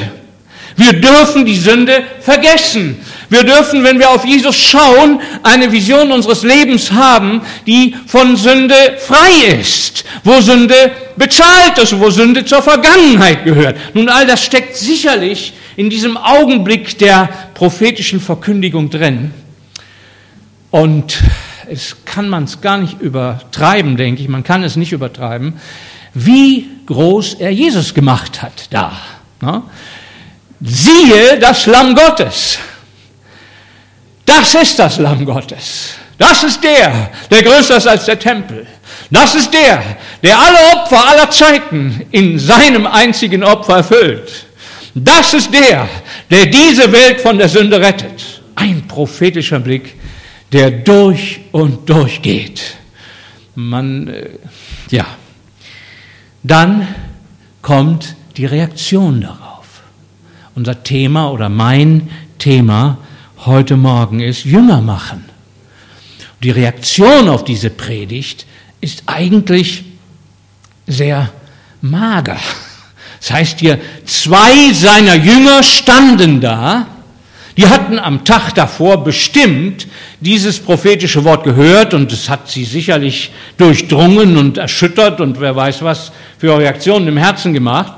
Wir 0.77 1.01
dürfen 1.01 1.47
die 1.47 1.57
Sünde 1.57 2.05
vergessen. 2.21 3.01
Wir 3.29 3.43
dürfen, 3.43 3.83
wenn 3.83 3.99
wir 3.99 4.11
auf 4.11 4.25
Jesus 4.25 4.57
schauen, 4.57 5.21
eine 5.43 5.73
Vision 5.73 6.13
unseres 6.13 6.43
Lebens 6.43 6.93
haben, 6.93 7.43
die 7.67 7.95
von 8.07 8.37
Sünde 8.37 8.75
frei 8.99 9.59
ist, 9.61 10.05
wo 10.23 10.41
Sünde 10.41 10.93
bezahlt 11.17 11.79
ist, 11.79 11.99
wo 11.99 12.11
Sünde 12.11 12.45
zur 12.45 12.63
Vergangenheit 12.63 13.45
gehört. 13.45 13.77
Nun, 13.95 14.09
all 14.09 14.27
das 14.27 14.45
steckt 14.45 14.77
sicherlich 14.77 15.55
in 15.77 15.91
diesem 15.91 16.17
Augenblick 16.17 16.99
der 16.99 17.29
prophetischen 17.55 18.21
Verkündigung 18.21 18.91
drin. 18.91 19.33
Und 20.71 21.19
es 21.69 21.97
kann 22.05 22.29
man 22.29 22.45
es 22.45 22.61
gar 22.61 22.79
nicht 22.79 23.01
übertreiben, 23.01 23.97
denke 23.97 24.23
ich. 24.23 24.29
Man 24.29 24.45
kann 24.45 24.63
es 24.63 24.77
nicht 24.77 24.93
übertreiben, 24.93 25.55
wie 26.15 26.69
groß 26.87 27.35
er 27.35 27.51
Jesus 27.51 27.93
gemacht 27.93 28.43
hat 28.43 28.69
da. 28.71 28.93
Ne? 29.41 29.63
Siehe 30.61 31.39
das 31.41 31.67
Lamm 31.67 31.95
Gottes. 31.95 32.59
Das 34.27 34.55
ist 34.55 34.79
das 34.79 34.99
Lamm 34.99 35.25
Gottes. 35.25 35.95
Das 36.19 36.43
ist 36.43 36.63
der, 36.63 37.11
der 37.31 37.43
größer 37.43 37.77
ist 37.77 37.87
als 37.87 38.05
der 38.07 38.19
Tempel. 38.19 38.67
Das 39.11 39.35
ist 39.35 39.53
der, 39.53 39.83
der 40.23 40.39
alle 40.39 40.59
Opfer 40.75 41.09
aller 41.09 41.31
Zeiten 41.31 42.07
in 42.11 42.39
seinem 42.39 42.87
einzigen 42.87 43.45
Opfer 43.45 43.79
erfüllt. 43.79 44.47
Das 44.95 45.35
ist 45.35 45.53
der, 45.53 45.89
der 46.31 46.47
diese 46.47 46.91
Welt 46.91 47.21
von 47.21 47.39
der 47.39 47.49
Sünde 47.49 47.81
rettet. 47.81 48.43
Ein 48.55 48.87
prophetischer 48.89 49.61
Blick, 49.61 49.95
der 50.53 50.71
durch 50.71 51.41
und 51.53 51.89
durch 51.89 52.23
geht. 52.23 52.63
Man, 53.55 54.09
äh, 54.09 54.31
ja. 54.91 55.07
Dann 56.43 56.89
kommt 57.61 58.17
die 58.37 58.47
Reaktion 58.47 59.21
darauf. 59.21 59.67
Unser 60.55 60.83
Thema 60.83 61.31
oder 61.31 61.49
mein 61.49 62.09
Thema 62.39 62.99
heute 63.47 63.77
Morgen 63.77 64.21
ist 64.21 64.45
Jünger 64.45 64.81
machen. 64.81 65.25
Die 66.43 66.51
Reaktion 66.51 67.29
auf 67.29 67.45
diese 67.45 67.71
Predigt 67.71 68.45
ist 68.81 69.05
eigentlich 69.07 69.85
sehr 70.87 71.31
mager. 71.81 72.39
Das 73.21 73.31
heißt 73.31 73.61
hier, 73.61 73.79
zwei 74.05 74.73
seiner 74.73 75.15
Jünger 75.15 75.63
standen 75.63 76.41
da, 76.41 76.87
die 77.57 77.67
hatten 77.67 77.99
am 77.99 78.25
Tag 78.25 78.53
davor 78.55 79.03
bestimmt 79.03 79.87
dieses 80.21 80.59
prophetische 80.59 81.25
Wort 81.25 81.45
gehört 81.45 81.95
und 81.95 82.13
es 82.13 82.29
hat 82.29 82.51
sie 82.51 82.65
sicherlich 82.65 83.31
durchdrungen 83.57 84.37
und 84.37 84.59
erschüttert 84.59 85.21
und 85.21 85.41
wer 85.41 85.57
weiß 85.57 85.83
was 85.83 86.13
für 86.37 86.59
Reaktionen 86.59 87.09
im 87.09 87.17
Herzen 87.17 87.55
gemacht. 87.55 87.95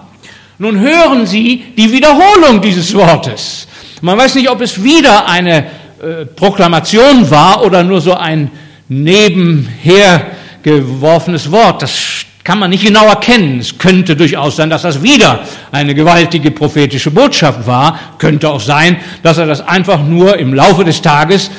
Nun 0.58 0.78
hören 0.78 1.26
sie 1.26 1.64
die 1.76 1.90
Wiederholung 1.90 2.60
dieses 2.60 2.94
Wortes. 2.94 3.66
Man 4.00 4.16
weiß 4.16 4.36
nicht, 4.36 4.48
ob 4.48 4.60
es 4.60 4.82
wieder 4.82 5.28
eine 5.28 5.66
äh, 6.00 6.24
Proklamation 6.26 7.28
war 7.30 7.64
oder 7.64 7.82
nur 7.82 8.00
so 8.00 8.14
ein 8.14 8.50
nebenher 8.88 10.26
geworfenes 10.62 11.50
Wort. 11.50 11.82
Das 11.82 12.24
kann 12.44 12.60
man 12.60 12.70
nicht 12.70 12.84
genau 12.84 13.06
erkennen. 13.06 13.58
Es 13.60 13.76
könnte 13.76 14.16
durchaus 14.16 14.56
sein, 14.56 14.70
dass 14.70 14.82
das 14.82 15.02
wieder 15.02 15.40
eine 15.72 15.94
gewaltige 15.94 16.50
prophetische 16.50 17.10
Botschaft 17.10 17.66
war. 17.66 17.98
Könnte 18.18 18.48
auch 18.48 18.60
sein, 18.60 18.96
dass 19.22 19.38
er 19.38 19.46
das 19.46 19.66
einfach 19.66 20.02
nur 20.02 20.38
im 20.38 20.54
Laufe 20.54 20.84
des 20.84 21.02
Tages 21.02 21.50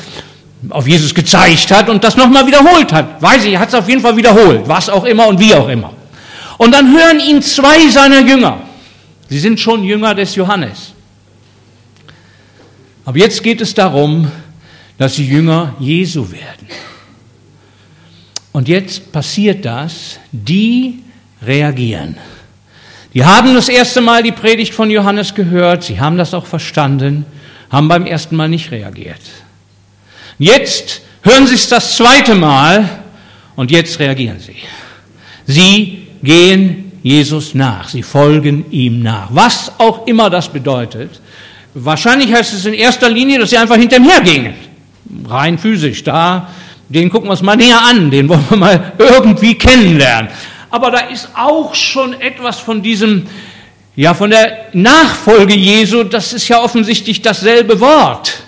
auf 0.70 0.88
Jesus 0.88 1.14
gezeigt 1.14 1.72
hat 1.72 1.90
und 1.90 2.04
das 2.04 2.18
nochmal 2.18 2.48
wiederholt 2.48 2.92
hat. 2.92 3.22
Weiß 3.22 3.46
ich, 3.46 3.54
er 3.54 3.60
hat 3.60 3.70
es 3.70 3.76
auf 3.76 3.88
jeden 3.88 4.02
Fall 4.02 4.16
wiederholt, 4.18 4.62
was 4.66 4.90
auch 4.90 5.06
immer 5.06 5.28
und 5.28 5.40
wie 5.40 5.54
auch 5.54 5.70
immer. 5.70 5.94
Und 6.58 6.74
dann 6.74 6.92
hören 6.92 7.20
ihn 7.20 7.42
zwei 7.42 7.88
seiner 7.90 8.22
Jünger. 8.22 8.58
Sie 9.30 9.40
sind 9.40 9.60
schon 9.60 9.84
Jünger 9.84 10.16
des 10.16 10.36
Johannes. 10.36 10.94
Aber 13.10 13.18
jetzt 13.18 13.42
geht 13.42 13.60
es 13.60 13.74
darum, 13.74 14.32
dass 15.00 15.16
sie 15.16 15.26
Jünger 15.26 15.76
Jesu 15.80 16.32
werden. 16.32 16.68
Und 18.52 18.68
jetzt 18.68 19.12
passiert 19.12 19.66
das, 19.66 20.20
die 20.32 21.00
reagieren. 21.42 22.18
Die 23.16 23.26
haben 23.26 23.56
das 23.56 23.68
erste 23.68 24.02
Mal 24.02 24.22
die 24.22 24.32
Predigt 24.32 24.76
von 24.76 24.92
Johannes 24.92 25.34
gehört, 25.34 25.84
sie 25.84 26.00
haben 26.00 26.20
das 26.20 26.36
auch 26.36 26.46
verstanden, 26.46 27.26
haben 27.72 27.88
beim 27.88 28.06
ersten 28.06 28.36
Mal 28.36 28.48
nicht 28.48 28.70
reagiert. 28.70 29.22
Jetzt 30.38 31.02
hören 31.24 31.48
sie 31.48 31.56
es 31.56 31.68
das 31.68 31.98
zweite 31.98 32.36
Mal 32.36 32.88
und 33.56 33.72
jetzt 33.72 33.98
reagieren 33.98 34.40
sie. 34.40 34.58
Sie 35.48 36.10
gehen 36.22 36.92
Jesus 37.02 37.56
nach, 37.56 37.90
sie 37.90 38.04
folgen 38.04 38.70
ihm 38.70 39.02
nach. 39.02 39.30
Was 39.32 39.72
auch 39.80 40.06
immer 40.06 40.30
das 40.30 40.48
bedeutet. 40.48 41.20
Wahrscheinlich 41.74 42.34
heißt 42.34 42.54
es 42.54 42.66
in 42.66 42.74
erster 42.74 43.10
Linie, 43.10 43.40
dass 43.40 43.52
sie 43.52 43.58
einfach 43.58 43.78
hinter 43.78 43.98
ihm 43.98 44.10
hergingen. 44.10 44.54
Rein 45.28 45.58
physisch, 45.58 46.04
da 46.04 46.50
den 46.90 47.10
gucken 47.12 47.28
wir 47.28 47.32
uns 47.32 47.44
mal 47.44 47.56
näher 47.56 47.80
an, 47.82 48.10
den 48.10 48.28
wollen 48.28 48.46
wir 48.50 48.58
mal 48.58 48.94
irgendwie 48.98 49.56
kennenlernen. 49.56 50.32
Aber 50.72 50.92
da 50.92 51.00
ist 51.00 51.30
auch 51.36 51.74
schon 51.76 52.20
etwas 52.20 52.60
von 52.60 52.82
diesem, 52.82 53.28
ja, 53.96 54.14
von 54.14 54.32
der 54.32 54.68
Nachfolge 54.74 55.56
Jesu, 55.56 56.04
das 56.04 56.34
ist 56.34 56.48
ja 56.48 56.62
offensichtlich 56.62 57.22
dasselbe 57.22 57.80
Wort. 57.80 58.40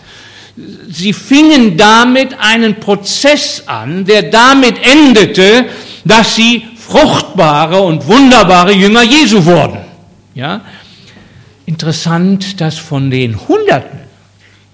Sie 0.89 1.13
fingen 1.13 1.77
damit 1.77 2.38
einen 2.39 2.79
Prozess 2.79 3.63
an, 3.67 4.05
der 4.05 4.23
damit 4.23 4.75
endete, 4.86 5.65
dass 6.03 6.36
sie 6.36 6.63
fruchtbare 6.75 7.79
und 7.79 8.05
wunderbare 8.07 8.73
Jünger 8.73 9.03
Jesu 9.03 9.45
wurden. 9.45 9.79
Ja? 10.34 10.62
Interessant, 11.71 12.60
dass 12.60 12.77
von 12.77 13.10
den 13.10 13.47
Hunderten, 13.47 13.99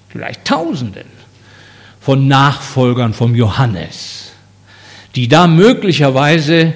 vielleicht 0.10 0.46
Tausenden, 0.46 1.06
von 2.02 2.28
Nachfolgern 2.28 3.14
vom 3.14 3.36
Johannes, 3.36 4.32
die 5.14 5.28
da 5.28 5.46
möglicherweise 5.46 6.74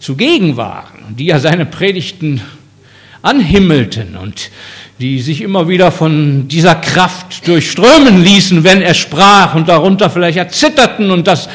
zugegen 0.00 0.56
waren, 0.56 1.14
die 1.16 1.26
ja 1.26 1.38
seine 1.38 1.64
Predigten 1.64 2.40
anhimmelten 3.22 4.16
und 4.16 4.50
die 4.98 5.20
sich 5.20 5.42
immer 5.42 5.68
wieder 5.68 5.92
von 5.92 6.48
dieser 6.48 6.74
Kraft 6.74 7.46
durchströmen 7.46 8.24
ließen, 8.24 8.64
wenn 8.64 8.82
er 8.82 8.94
sprach 8.94 9.54
und 9.54 9.68
darunter 9.68 10.10
vielleicht 10.10 10.38
erzitterten 10.38 11.12
und 11.12 11.28
das 11.28 11.48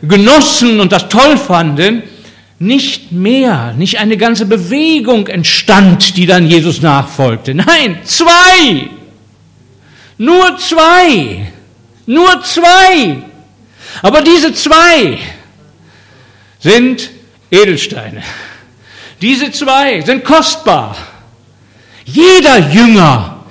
genossen 0.00 0.80
und 0.80 0.92
das 0.92 1.10
toll 1.10 1.36
fanden, 1.36 2.04
nicht 2.58 3.12
mehr, 3.12 3.72
nicht 3.74 3.98
eine 3.98 4.16
ganze 4.16 4.46
Bewegung 4.46 5.28
entstand, 5.28 6.16
die 6.16 6.26
dann 6.26 6.48
Jesus 6.48 6.82
nachfolgte. 6.82 7.54
Nein, 7.54 7.98
zwei, 8.04 8.88
nur 10.16 10.58
zwei 10.58 11.52
nur 12.08 12.42
zwei. 12.42 13.22
Aber 14.00 14.22
diese 14.22 14.52
zwei 14.54 15.18
sind 16.58 17.10
Edelsteine. 17.50 18.22
Diese 19.20 19.52
zwei 19.52 20.00
sind 20.00 20.24
kostbar. 20.24 20.96
Jeder 22.06 22.58
Jünger 22.70 23.44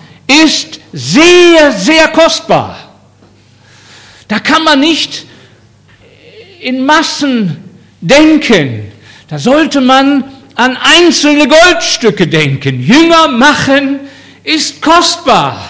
ist 0.44 0.80
sehr, 0.92 1.72
sehr 1.74 2.08
kostbar. 2.08 2.78
Da 4.28 4.40
kann 4.40 4.64
man 4.64 4.80
nicht 4.80 5.26
in 6.60 6.84
Massen 6.84 7.64
denken. 8.02 8.87
Da 9.28 9.40
sollte 9.40 9.82
man 9.82 10.24
an 10.56 10.78
einzelne 10.78 11.48
Goldstücke 11.48 12.28
denken. 12.28 12.82
Jünger 12.82 13.28
machen 13.28 14.00
ist 14.44 14.82
kostbar. 14.82 15.70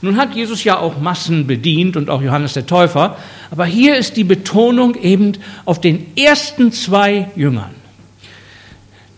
Nun 0.00 0.16
hat 0.16 0.34
Jesus 0.34 0.64
ja 0.64 0.78
auch 0.78 1.00
Massen 1.00 1.46
bedient 1.46 1.96
und 1.96 2.10
auch 2.10 2.22
Johannes 2.22 2.52
der 2.52 2.66
Täufer, 2.66 3.16
aber 3.50 3.64
hier 3.64 3.96
ist 3.96 4.16
die 4.16 4.24
Betonung 4.24 4.94
eben 4.96 5.32
auf 5.64 5.80
den 5.80 6.16
ersten 6.16 6.72
zwei 6.72 7.28
Jüngern. 7.36 7.74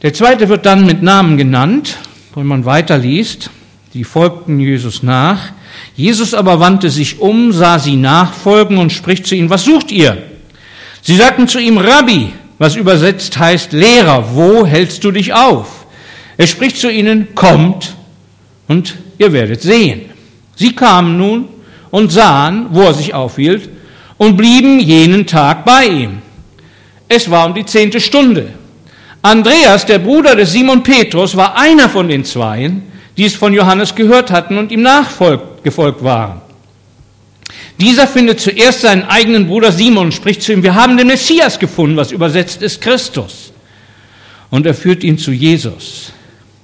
Der 0.03 0.14
zweite 0.14 0.48
wird 0.48 0.66
dann 0.66 0.87
mit 0.87 1.03
Namen 1.03 1.37
genannt, 1.37 1.96
wenn 2.35 2.46
man 2.46 2.64
weiterliest. 2.64 3.51
Die 3.94 4.05
folgten 4.05 4.61
Jesus 4.61 5.03
nach. 5.03 5.51
Jesus 5.96 6.35
aber 6.35 6.61
wandte 6.61 6.90
sich 6.90 7.20
um, 7.20 7.53
sah 7.53 7.79
sie 7.79 7.96
nachfolgen 7.96 8.79
und 8.79 8.92
spricht 8.92 9.27
zu 9.27 9.35
ihnen, 9.35 9.51
was 9.51 9.64
sucht 9.64 9.90
ihr? 9.90 10.22
Sie 11.03 11.16
sagten 11.16 11.48
zu 11.48 11.59
ihm, 11.59 11.79
Rabbi, 11.79 12.33
was 12.59 12.77
übersetzt 12.77 13.38
heißt 13.38 13.73
Lehrer, 13.73 14.35
wo 14.35 14.66
hältst 14.66 15.05
du 15.05 15.11
dich 15.11 15.33
auf? 15.33 15.87
Er 16.37 16.47
spricht 16.47 16.77
zu 16.77 16.90
ihnen, 16.90 17.35
kommt 17.35 17.94
und 18.66 18.97
ihr 19.18 19.33
werdet 19.33 19.62
sehen. 19.62 20.11
Sie 20.57 20.75
kamen 20.75 21.16
nun 21.16 21.49
und 21.90 22.12
sahen, 22.12 22.66
wo 22.71 22.83
er 22.83 22.94
sich 22.94 23.14
aufhielt, 23.14 23.68
und 24.18 24.37
blieben 24.37 24.81
jenen 24.81 25.27
Tag 25.27 25.64
bei 25.64 25.87
ihm. 25.87 26.23
Es 27.09 27.31
war 27.31 27.47
um 27.47 27.55
die 27.55 27.64
zehnte 27.64 28.01
Stunde. 28.01 28.49
Andreas, 29.23 29.87
der 29.87 30.01
Bruder 30.01 30.35
des 30.37 30.53
Simon 30.53 30.83
Petrus, 30.83 31.37
war 31.37 31.57
einer 31.57 31.88
von 31.88 32.09
den 32.09 32.25
Zweien, 32.25 32.83
die 33.16 33.25
es 33.25 33.35
von 33.35 33.53
Johannes 33.53 33.94
gehört 33.94 34.31
hatten 34.31 34.59
und 34.59 34.71
ihm 34.71 34.83
nachgefolgt 34.83 36.05
waren. 36.05 36.40
Dieser 37.81 38.09
findet 38.09 38.41
zuerst 38.41 38.81
seinen 38.81 39.05
eigenen 39.05 39.47
Bruder 39.47 39.71
Simon 39.71 40.07
und 40.07 40.14
spricht 40.14 40.43
zu 40.43 40.53
ihm, 40.53 40.62
wir 40.62 40.75
haben 40.75 40.97
den 40.97 41.07
Messias 41.07 41.59
gefunden, 41.59 41.97
was 41.97 42.11
übersetzt 42.11 42.61
ist 42.62 42.81
Christus. 42.81 43.53
Und 44.51 44.67
er 44.67 44.75
führt 44.75 45.05
ihn 45.05 45.19
zu 45.19 45.31
Jesus. 45.31 46.12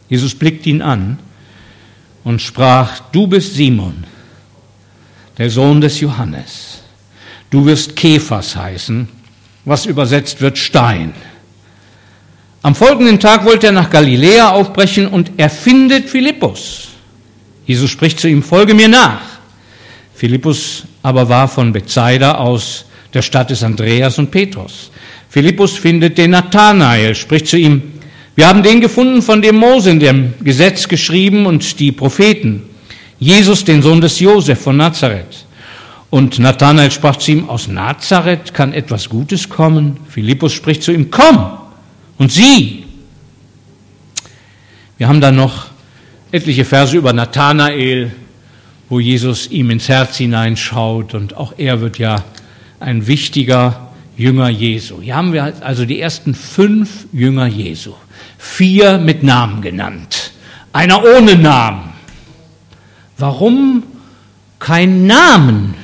Jesus 0.08 0.34
blickt 0.34 0.66
ihn 0.66 0.82
an 0.82 1.18
und 2.24 2.42
sprach, 2.42 3.00
du 3.12 3.26
bist 3.26 3.54
Simon, 3.54 4.04
der 5.38 5.50
Sohn 5.50 5.80
des 5.80 6.00
Johannes. 6.00 6.80
Du 7.50 7.64
wirst 7.64 7.94
Kephas 7.94 8.56
heißen, 8.56 9.08
was 9.64 9.86
übersetzt 9.86 10.40
wird 10.40 10.58
Stein. 10.58 11.14
Am 12.62 12.74
folgenden 12.74 13.20
Tag 13.20 13.44
wollte 13.44 13.66
er 13.66 13.72
nach 13.72 13.90
Galiläa 13.90 14.50
aufbrechen 14.50 15.06
und 15.06 15.32
er 15.36 15.50
findet 15.50 16.08
Philippus. 16.08 16.88
Jesus 17.66 17.90
spricht 17.90 18.18
zu 18.18 18.28
ihm, 18.28 18.42
folge 18.42 18.74
mir 18.74 18.88
nach. 18.88 19.20
Philippus 20.14 20.84
aber 21.04 21.28
war 21.28 21.48
von 21.48 21.70
Bethsaida 21.70 22.36
aus 22.36 22.86
der 23.12 23.20
Stadt 23.20 23.50
des 23.50 23.62
Andreas 23.62 24.18
und 24.18 24.30
Petrus. 24.30 24.90
Philippus 25.28 25.76
findet 25.76 26.16
den 26.16 26.30
Nathanael, 26.30 27.14
spricht 27.14 27.46
zu 27.46 27.58
ihm, 27.58 27.82
wir 28.34 28.48
haben 28.48 28.62
den 28.62 28.80
gefunden, 28.80 29.20
von 29.20 29.42
dem 29.42 29.56
Mose 29.56 29.90
in 29.90 30.00
dem 30.00 30.32
Gesetz 30.42 30.88
geschrieben 30.88 31.44
und 31.44 31.78
die 31.78 31.92
Propheten. 31.92 32.62
Jesus, 33.18 33.64
den 33.64 33.82
Sohn 33.82 34.00
des 34.00 34.18
Josef 34.18 34.62
von 34.62 34.78
Nazareth. 34.78 35.44
Und 36.08 36.38
Nathanael 36.38 36.90
sprach 36.90 37.16
zu 37.16 37.32
ihm, 37.32 37.50
aus 37.50 37.68
Nazareth 37.68 38.54
kann 38.54 38.72
etwas 38.72 39.10
Gutes 39.10 39.48
kommen. 39.50 39.98
Philippus 40.08 40.54
spricht 40.54 40.82
zu 40.82 40.90
ihm, 40.90 41.10
komm 41.10 41.58
und 42.16 42.32
sieh. 42.32 42.84
Wir 44.96 45.06
haben 45.06 45.20
dann 45.20 45.36
noch 45.36 45.66
etliche 46.32 46.64
Verse 46.64 46.96
über 46.96 47.12
Nathanael, 47.12 48.10
wo 48.88 49.00
Jesus 49.00 49.46
ihm 49.50 49.70
ins 49.70 49.88
Herz 49.88 50.16
hineinschaut 50.16 51.14
und 51.14 51.36
auch 51.36 51.54
er 51.56 51.80
wird 51.80 51.98
ja 51.98 52.24
ein 52.80 53.06
wichtiger 53.06 53.88
Jünger 54.16 54.48
Jesu. 54.48 55.00
Hier 55.00 55.16
haben 55.16 55.32
wir 55.32 55.54
also 55.60 55.84
die 55.84 56.00
ersten 56.00 56.34
fünf 56.34 57.06
Jünger 57.12 57.46
Jesu 57.46 57.94
vier 58.38 58.98
mit 58.98 59.22
Namen 59.22 59.62
genannt, 59.62 60.32
einer 60.72 61.02
ohne 61.02 61.36
Namen. 61.36 61.92
Warum 63.16 63.82
kein 64.58 65.06
Namen? 65.06 65.74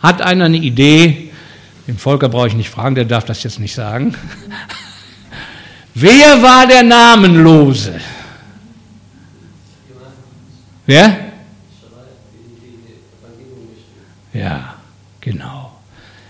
Hat 0.00 0.22
einer 0.22 0.46
eine 0.46 0.56
Idee? 0.56 1.30
Den 1.86 1.98
Volker 1.98 2.28
brauche 2.28 2.48
ich 2.48 2.54
nicht 2.54 2.70
fragen, 2.70 2.94
der 2.94 3.04
darf 3.04 3.24
das 3.24 3.42
jetzt 3.42 3.60
nicht 3.60 3.74
sagen. 3.74 4.14
Wer 5.94 6.42
war 6.42 6.66
der 6.66 6.82
Namenlose? 6.82 8.00
Wer? 10.86 11.29
Ja, 14.32 14.74
genau. 15.20 15.72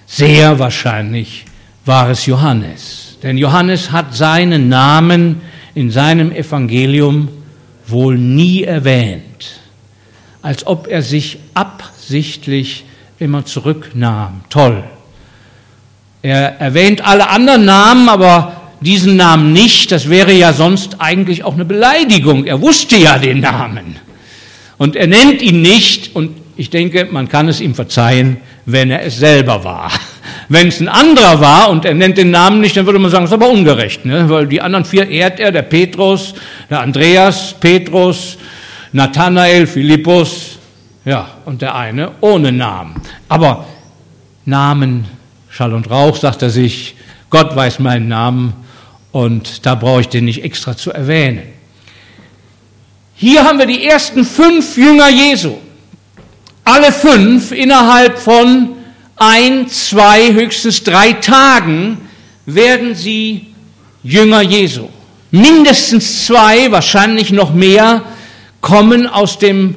Sehr 0.07 0.59
wahrscheinlich 0.59 1.45
war 1.85 2.11
es 2.11 2.27
Johannes. 2.27 3.19
Denn 3.23 3.37
Johannes 3.39 3.93
hat 3.93 4.15
seinen 4.15 4.69
Namen 4.69 5.41
in 5.75 5.91
seinem 5.91 6.33
Evangelium 6.33 7.29
wohl 7.87 8.17
nie 8.17 8.65
erwähnt, 8.65 9.61
als 10.43 10.67
ob 10.67 10.87
er 10.89 11.03
sich 11.03 11.39
absichtlich 11.55 12.85
immer 13.19 13.45
zurücknahm. 13.45 14.43
Toll. 14.49 14.83
Er 16.23 16.61
erwähnt 16.61 17.03
alle 17.03 17.29
anderen 17.29 17.65
Namen, 17.65 18.09
aber 18.09 18.61
diesen 18.81 19.17
Namen 19.17 19.53
nicht. 19.53 19.93
Das 19.93 20.09
wäre 20.09 20.33
ja 20.33 20.53
sonst 20.53 20.97
eigentlich 21.01 21.45
auch 21.45 21.55
eine 21.55 21.65
Beleidigung. 21.65 22.47
Er 22.47 22.61
wusste 22.61 22.97
ja 22.97 23.19
den 23.19 23.41
Namen. 23.41 23.97
Und 24.79 24.97
er 24.97 25.07
nennt 25.07 25.43
ihn 25.43 25.63
nicht. 25.63 26.15
Und 26.17 26.40
ich 26.57 26.71
denke, 26.71 27.09
man 27.11 27.29
kann 27.29 27.49
es 27.49 27.61
ihm 27.61 27.75
verzeihen, 27.75 28.39
wenn 28.67 28.91
er 28.91 29.05
es 29.05 29.19
selber 29.19 29.65
war. 29.65 29.91
Wenn 30.49 30.69
es 30.69 30.81
ein 30.81 30.89
anderer 30.89 31.41
war 31.41 31.71
und 31.71 31.85
er 31.85 31.95
nennt 31.95 32.19
den 32.19 32.33
Namen 32.33 32.61
nicht, 32.61 32.77
dann 32.77 32.85
würde 32.85 32.99
man 32.99 33.11
sagen, 33.11 33.25
das 33.25 33.31
ist 33.31 33.35
aber 33.35 33.49
ungerecht, 33.49 34.05
ne? 34.05 34.29
weil 34.29 34.49
die 34.49 34.61
anderen 34.61 34.85
vier 34.85 35.09
ehrt 35.09 35.39
er, 35.39 35.53
der 35.53 35.63
Petrus, 35.63 36.35
der 36.69 36.81
Andreas, 36.81 37.55
Petrus, 37.59 38.37
Nathanael, 38.93 39.69
Philippus, 39.69 40.59
ja, 41.05 41.29
und 41.45 41.63
der 41.63 41.77
eine 41.77 42.13
ohne 42.21 42.51
Namen. 42.51 43.01
Aber 43.29 43.67
Namen, 44.45 45.07
Schall 45.49 45.73
und 45.73 45.89
Rauch, 45.89 46.17
sagt 46.17 46.43
er 46.43 46.51
sich, 46.51 46.97
Gott 47.31 47.55
weiß 47.55 47.79
meinen 47.79 48.09
Namen 48.09 48.53
und 49.13 49.65
da 49.67 49.77
brauche 49.77 50.03
ich 50.03 50.09
den 50.09 50.25
nicht 50.25 50.43
extra 50.43 50.77
zu 50.77 50.91
erwähnen. 50.93 51.43
Hier 53.15 53.45
haben 53.45 53.59
wir 53.59 53.67
die 53.67 53.85
ersten 53.85 54.25
fünf 54.25 54.77
Jünger 54.77 55.09
Jesu. 55.09 55.59
Alle 56.73 56.93
fünf 56.93 57.51
innerhalb 57.51 58.17
von 58.17 58.69
ein, 59.17 59.67
zwei, 59.67 60.33
höchstens 60.33 60.85
drei 60.85 61.15
Tagen 61.15 61.99
werden 62.47 62.95
sie 62.95 63.47
Jünger 64.05 64.43
Jesu. 64.43 64.89
Mindestens 65.33 66.27
zwei, 66.27 66.71
wahrscheinlich 66.71 67.33
noch 67.33 67.53
mehr, 67.53 68.03
kommen 68.61 69.09
aus 69.09 69.41
dem 69.41 69.75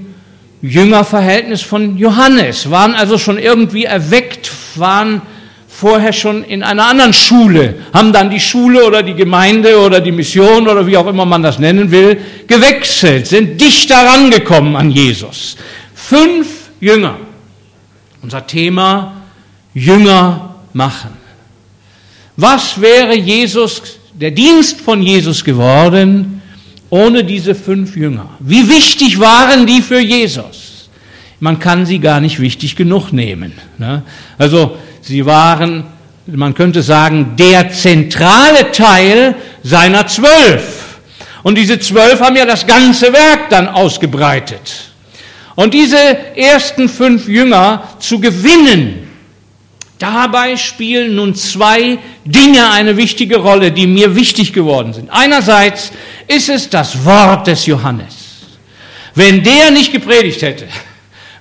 Jüngerverhältnis 0.61 1.63
von 1.63 1.97
Johannes, 1.97 2.69
waren 2.69 2.93
also 2.93 3.17
schon 3.17 3.39
irgendwie 3.39 3.85
erweckt, 3.85 4.51
waren 4.75 5.23
vorher 5.67 6.13
schon 6.13 6.43
in 6.43 6.61
einer 6.61 6.85
anderen 6.85 7.13
Schule, 7.13 7.73
haben 7.91 8.13
dann 8.13 8.29
die 8.29 8.39
Schule 8.39 8.85
oder 8.85 9.01
die 9.01 9.15
Gemeinde 9.15 9.79
oder 9.79 9.99
die 9.99 10.11
Mission 10.11 10.67
oder 10.67 10.85
wie 10.85 10.97
auch 10.97 11.07
immer 11.07 11.25
man 11.25 11.41
das 11.41 11.57
nennen 11.57 11.89
will, 11.89 12.19
gewechselt, 12.45 13.25
sind 13.25 13.59
dichter 13.59 13.95
rangekommen 13.95 14.75
an 14.75 14.91
Jesus. 14.91 15.57
Fünf 15.95 16.62
Jünger. 16.83 17.15
Unser 18.21 18.45
Thema 18.45 19.13
Jünger 19.73 20.55
machen. 20.73 21.11
Was 22.35 22.81
wäre 22.81 23.15
Jesus, 23.15 23.81
der 24.13 24.31
Dienst 24.31 24.81
von 24.81 25.01
Jesus 25.01 25.45
geworden, 25.45 26.41
ohne 26.89 27.23
diese 27.23 27.55
fünf 27.55 27.95
Jünger? 27.95 28.31
Wie 28.39 28.67
wichtig 28.67 29.17
waren 29.17 29.65
die 29.65 29.81
für 29.81 29.99
Jesus? 29.99 30.89
Man 31.39 31.57
kann 31.57 31.85
sie 31.85 31.99
gar 31.99 32.19
nicht 32.19 32.41
wichtig 32.41 32.75
genug 32.75 33.13
nehmen. 33.13 33.53
Ne? 33.77 34.03
Also 34.37 34.77
sie 35.01 35.25
waren, 35.25 35.85
man 36.25 36.53
könnte 36.53 36.81
sagen, 36.81 37.35
der 37.37 37.71
zentrale 37.71 38.71
Teil 38.71 39.35
seiner 39.63 40.05
zwölf. 40.07 40.99
Und 41.43 41.57
diese 41.57 41.79
zwölf 41.79 42.19
haben 42.19 42.35
ja 42.35 42.45
das 42.45 42.67
ganze 42.67 43.13
Werk 43.13 43.49
dann 43.49 43.69
ausgebreitet. 43.69 44.92
Und 45.55 45.73
diese 45.73 45.97
ersten 46.35 46.89
fünf 46.89 47.27
Jünger 47.27 47.83
zu 47.99 48.19
gewinnen, 48.19 49.03
Dabei 50.03 50.57
spielen 50.57 51.15
nun 51.15 51.33
zwei 51.33 51.97
Dinge 52.25 52.71
eine 52.71 52.97
wichtige 52.97 53.37
Rolle, 53.37 53.71
die 53.71 53.87
mir 53.87 54.17
wichtig 54.17 54.51
geworden 54.51 54.91
sind. 54.91 55.09
Einerseits 55.09 55.93
ist 56.27 56.49
es 56.49 56.69
das 56.69 57.05
Wort 57.05 57.47
des 57.47 57.67
Johannes. 57.67 58.13
Wenn 59.15 59.43
der 59.43 59.71
nicht 59.71 59.93
gepredigt 59.93 60.41
hätte, 60.41 60.67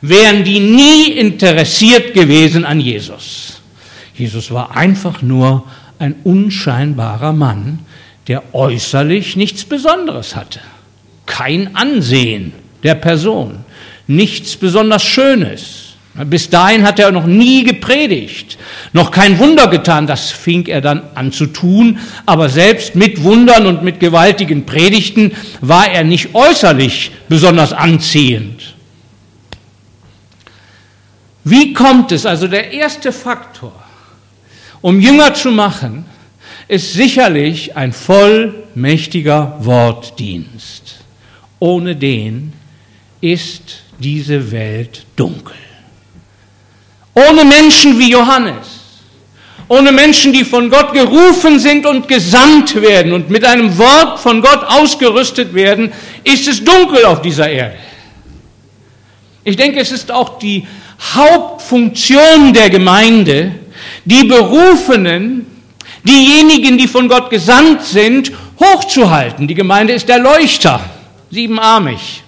wären 0.00 0.44
die 0.44 0.60
nie 0.60 1.10
interessiert 1.10 2.14
gewesen 2.14 2.64
an 2.64 2.78
Jesus. 2.78 3.60
Jesus 4.14 4.52
war 4.52 4.76
einfach 4.76 5.22
nur 5.22 5.64
ein 5.98 6.14
unscheinbarer 6.22 7.32
Mann, 7.32 7.80
der 8.28 8.54
äußerlich 8.54 9.34
nichts 9.34 9.64
Besonderes 9.64 10.36
hatte. 10.36 10.60
Kein 11.26 11.74
Ansehen 11.74 12.52
der 12.84 12.94
Person, 12.94 13.64
nichts 14.06 14.56
besonders 14.56 15.04
Schönes. 15.04 15.82
Bis 16.26 16.50
dahin 16.50 16.82
hat 16.86 16.98
er 16.98 17.10
noch 17.10 17.24
nie 17.24 17.64
gepredigt, 17.64 18.58
noch 18.92 19.10
kein 19.10 19.38
Wunder 19.38 19.68
getan, 19.68 20.06
das 20.06 20.30
fing 20.30 20.66
er 20.66 20.82
dann 20.82 21.02
an 21.14 21.32
zu 21.32 21.46
tun, 21.46 21.98
aber 22.26 22.50
selbst 22.50 22.94
mit 22.94 23.22
Wundern 23.22 23.66
und 23.66 23.82
mit 23.82 23.98
gewaltigen 23.98 24.66
Predigten 24.66 25.32
war 25.62 25.90
er 25.90 26.04
nicht 26.04 26.34
äußerlich 26.34 27.12
besonders 27.30 27.72
anziehend. 27.72 28.74
Wie 31.44 31.72
kommt 31.72 32.12
es, 32.12 32.26
also 32.26 32.46
der 32.46 32.72
erste 32.72 33.10
Faktor, 33.10 33.72
um 34.82 35.00
Jünger 35.00 35.32
zu 35.32 35.50
machen, 35.50 36.04
ist 36.68 36.92
sicherlich 36.92 37.74
ein 37.74 37.92
vollmächtiger 37.92 39.56
Wortdienst. 39.60 40.96
Ohne 41.58 41.96
den 41.96 42.52
ist 43.20 43.82
diese 44.02 44.52
Welt 44.52 45.06
dunkel. 45.16 45.56
Ohne 47.14 47.44
Menschen 47.44 47.98
wie 47.98 48.10
Johannes, 48.10 48.80
ohne 49.68 49.92
Menschen, 49.92 50.32
die 50.32 50.44
von 50.44 50.68
Gott 50.68 50.92
gerufen 50.92 51.58
sind 51.58 51.86
und 51.86 52.08
gesandt 52.08 52.74
werden 52.80 53.12
und 53.12 53.30
mit 53.30 53.44
einem 53.44 53.78
Wort 53.78 54.18
von 54.18 54.42
Gott 54.42 54.64
ausgerüstet 54.64 55.54
werden, 55.54 55.92
ist 56.24 56.46
es 56.48 56.62
dunkel 56.62 57.04
auf 57.06 57.22
dieser 57.22 57.48
Erde. 57.48 57.76
Ich 59.44 59.56
denke, 59.56 59.80
es 59.80 59.90
ist 59.90 60.12
auch 60.12 60.38
die 60.38 60.66
Hauptfunktion 61.14 62.52
der 62.52 62.70
Gemeinde, 62.70 63.52
die 64.04 64.24
Berufenen, 64.24 65.46
diejenigen, 66.04 66.78
die 66.78 66.88
von 66.88 67.08
Gott 67.08 67.30
gesandt 67.30 67.82
sind, 67.82 68.32
hochzuhalten. 68.60 69.48
Die 69.48 69.54
Gemeinde 69.54 69.92
ist 69.92 70.08
der 70.08 70.18
Leuchter, 70.18 70.80
siebenarmig 71.30 72.22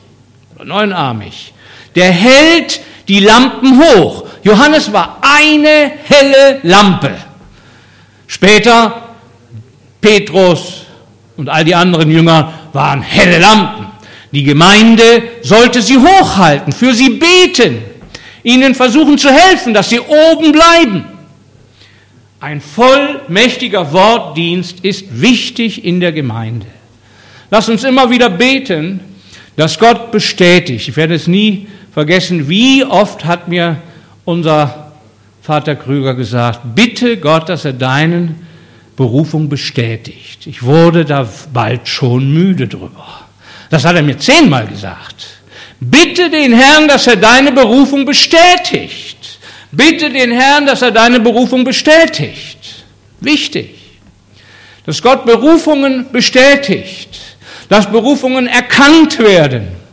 oder 0.55 0.65
neunarmig. 0.65 1.54
Der 1.95 2.11
hält 2.11 2.81
die 3.09 3.21
Lampen 3.21 3.81
hoch. 3.81 4.25
Johannes 4.43 4.93
war 4.93 5.19
eine 5.23 5.93
helle 6.05 6.61
Lampe. 6.63 7.11
Später 8.27 9.15
Petrus 10.01 10.87
und 11.37 11.49
all 11.49 11.65
die 11.65 11.75
anderen 11.75 12.11
Jünger 12.11 12.53
waren 12.73 13.03
helle 13.03 13.39
Lampen. 13.39 13.87
Die 14.33 14.43
Gemeinde 14.43 15.23
sollte 15.43 15.81
sie 15.81 15.97
hochhalten, 15.97 16.73
für 16.73 16.93
sie 16.93 17.11
beten, 17.11 17.79
ihnen 18.43 18.75
versuchen 18.75 19.17
zu 19.17 19.31
helfen, 19.31 19.73
dass 19.73 19.91
sie 19.91 20.01
oben 20.01 20.53
bleiben. 20.53 21.05
Ein 22.41 22.61
vollmächtiger 22.61 23.93
Wortdienst 23.93 24.81
ist 24.81 25.21
wichtig 25.21 25.85
in 25.85 26.01
der 26.01 26.13
Gemeinde. 26.13 26.67
Lass 27.51 27.69
uns 27.69 27.85
immer 27.85 28.11
wieder 28.11 28.29
beten, 28.29 29.01
dass 29.57 29.79
Gott 29.79 30.11
bestätigt. 30.11 30.89
Ich 30.89 30.97
werde 30.97 31.15
es 31.15 31.27
nie 31.27 31.69
vergessen, 31.95 32.49
wie 32.49 32.85
oft 32.85 33.25
hat 33.25 33.49
mir 33.49 33.77
unser 34.25 34.93
Vater 35.43 35.77
Krüger 35.77 36.15
gesagt, 36.15 36.61
bitte 36.75 37.17
Gott, 37.19 37.49
dass 37.49 37.65
er 37.65 37.73
deinen 37.73 38.47
Berufung 38.97 39.49
bestätigt. 39.49 40.47
Ich 40.47 40.63
wurde 40.63 41.05
da 41.05 41.29
bald 41.53 41.87
schon 41.89 42.33
müde 42.33 42.67
drüber. 42.67 43.27
Das 43.71 43.85
hat 43.85 43.97
er 43.97 44.03
mir 44.03 44.19
zehnmal 44.19 44.67
gesagt. 44.67 45.27
Bitte 45.81 46.31
den 46.31 46.53
Herrn, 46.53 46.89
dass 46.89 47.07
er 47.07 47.17
deine 47.17 47.53
Berufung 47.53 48.05
bestätigt. 48.05 49.39
Bitte 49.71 50.11
den 50.11 50.33
Herrn, 50.33 50.67
dass 50.67 50.83
er 50.83 50.91
deine 50.91 51.21
Berufung 51.21 51.65
bestätigt. 51.65 52.85
Wichtig. 53.21 53.75
Dass 54.87 55.03
Gott 55.03 55.27
Berufungen 55.27 56.11
bestätigt. 56.11 57.21
Dass 57.69 57.91
Berufungen 57.91 58.47
erkannt 58.47 59.19
werden 59.19 59.84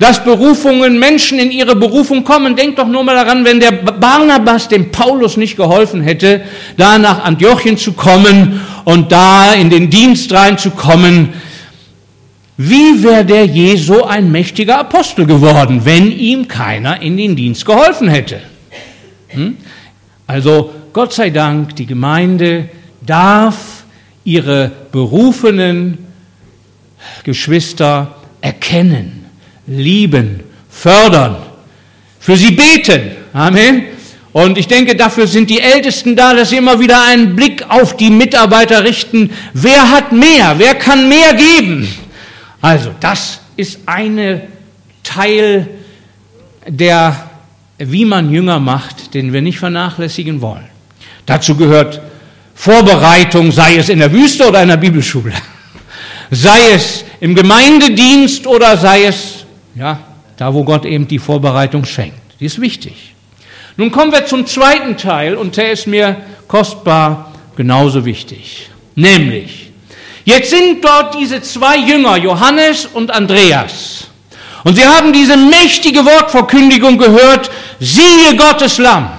dass 0.00 0.24
Berufungen 0.24 0.98
Menschen 0.98 1.38
in 1.38 1.50
ihre 1.50 1.76
Berufung 1.76 2.24
kommen. 2.24 2.56
Denkt 2.56 2.78
doch 2.78 2.88
nur 2.88 3.04
mal 3.04 3.14
daran, 3.14 3.44
wenn 3.44 3.60
der 3.60 3.70
Barnabas 3.70 4.66
dem 4.66 4.90
Paulus 4.90 5.36
nicht 5.36 5.56
geholfen 5.56 6.00
hätte, 6.00 6.40
da 6.78 6.98
nach 6.98 7.22
Antiochien 7.22 7.76
zu 7.76 7.92
kommen 7.92 8.60
und 8.84 9.12
da 9.12 9.52
in 9.52 9.68
den 9.68 9.90
Dienst 9.90 10.32
reinzukommen, 10.32 11.34
wie 12.56 13.02
wäre 13.02 13.26
der 13.26 13.44
je 13.44 13.76
so 13.76 14.06
ein 14.06 14.32
mächtiger 14.32 14.78
Apostel 14.78 15.26
geworden, 15.26 15.82
wenn 15.84 16.10
ihm 16.10 16.48
keiner 16.48 17.02
in 17.02 17.18
den 17.18 17.36
Dienst 17.36 17.66
geholfen 17.66 18.08
hätte? 18.08 18.40
Hm? 19.28 19.58
Also 20.26 20.72
Gott 20.94 21.12
sei 21.12 21.28
Dank, 21.28 21.76
die 21.76 21.86
Gemeinde 21.86 22.70
darf 23.02 23.84
ihre 24.24 24.72
berufenen 24.92 25.98
Geschwister 27.22 28.14
erkennen 28.40 29.19
lieben, 29.70 30.40
fördern, 30.68 31.36
für 32.18 32.36
sie 32.36 32.50
beten. 32.50 33.12
Amen. 33.32 33.84
Und 34.32 34.58
ich 34.58 34.68
denke, 34.68 34.94
dafür 34.94 35.26
sind 35.26 35.50
die 35.50 35.60
Ältesten 35.60 36.14
da, 36.14 36.34
dass 36.34 36.50
sie 36.50 36.56
immer 36.56 36.78
wieder 36.78 37.02
einen 37.04 37.34
Blick 37.34 37.64
auf 37.68 37.96
die 37.96 38.10
Mitarbeiter 38.10 38.84
richten. 38.84 39.30
Wer 39.54 39.90
hat 39.90 40.12
mehr? 40.12 40.54
Wer 40.58 40.74
kann 40.74 41.08
mehr 41.08 41.34
geben? 41.34 41.88
Also, 42.60 42.94
das 43.00 43.40
ist 43.56 43.80
eine 43.86 44.42
Teil 45.02 45.68
der, 46.66 47.30
wie 47.78 48.04
man 48.04 48.30
Jünger 48.30 48.60
macht, 48.60 49.14
den 49.14 49.32
wir 49.32 49.42
nicht 49.42 49.58
vernachlässigen 49.58 50.40
wollen. 50.40 50.68
Dazu 51.26 51.56
gehört 51.56 52.00
Vorbereitung, 52.54 53.50
sei 53.50 53.76
es 53.76 53.88
in 53.88 53.98
der 53.98 54.12
Wüste 54.12 54.46
oder 54.46 54.62
in 54.62 54.68
der 54.68 54.76
Bibelschule, 54.76 55.32
sei 56.30 56.72
es 56.72 57.04
im 57.20 57.34
Gemeindedienst 57.34 58.46
oder 58.46 58.76
sei 58.76 59.04
es 59.04 59.39
ja, 59.74 60.00
da 60.36 60.54
wo 60.54 60.64
Gott 60.64 60.84
eben 60.84 61.06
die 61.06 61.18
Vorbereitung 61.18 61.84
schenkt. 61.84 62.18
Die 62.40 62.46
ist 62.46 62.60
wichtig. 62.60 63.14
Nun 63.76 63.90
kommen 63.90 64.12
wir 64.12 64.26
zum 64.26 64.46
zweiten 64.46 64.96
Teil 64.96 65.36
und 65.36 65.56
der 65.56 65.72
ist 65.72 65.86
mir 65.86 66.16
kostbar 66.48 67.32
genauso 67.56 68.04
wichtig. 68.04 68.68
Nämlich, 68.94 69.70
jetzt 70.24 70.50
sind 70.50 70.84
dort 70.84 71.14
diese 71.14 71.40
zwei 71.42 71.76
Jünger, 71.76 72.16
Johannes 72.16 72.86
und 72.86 73.10
Andreas. 73.10 74.08
Und 74.64 74.74
sie 74.74 74.84
haben 74.84 75.12
diese 75.12 75.36
mächtige 75.36 76.04
Wortverkündigung 76.04 76.98
gehört, 76.98 77.50
siehe 77.78 78.36
Gottes 78.36 78.78
Lamm. 78.78 79.10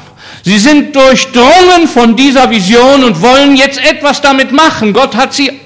Sie 0.43 0.57
sind 0.57 0.95
durchdrungen 0.95 1.87
von 1.87 2.15
dieser 2.15 2.49
Vision 2.49 3.03
und 3.03 3.21
wollen 3.21 3.55
jetzt 3.55 3.79
etwas 3.83 4.21
damit 4.21 4.51
machen. 4.51 4.93
Gott 4.93 5.15
hat 5.15 5.33
sie 5.33 5.59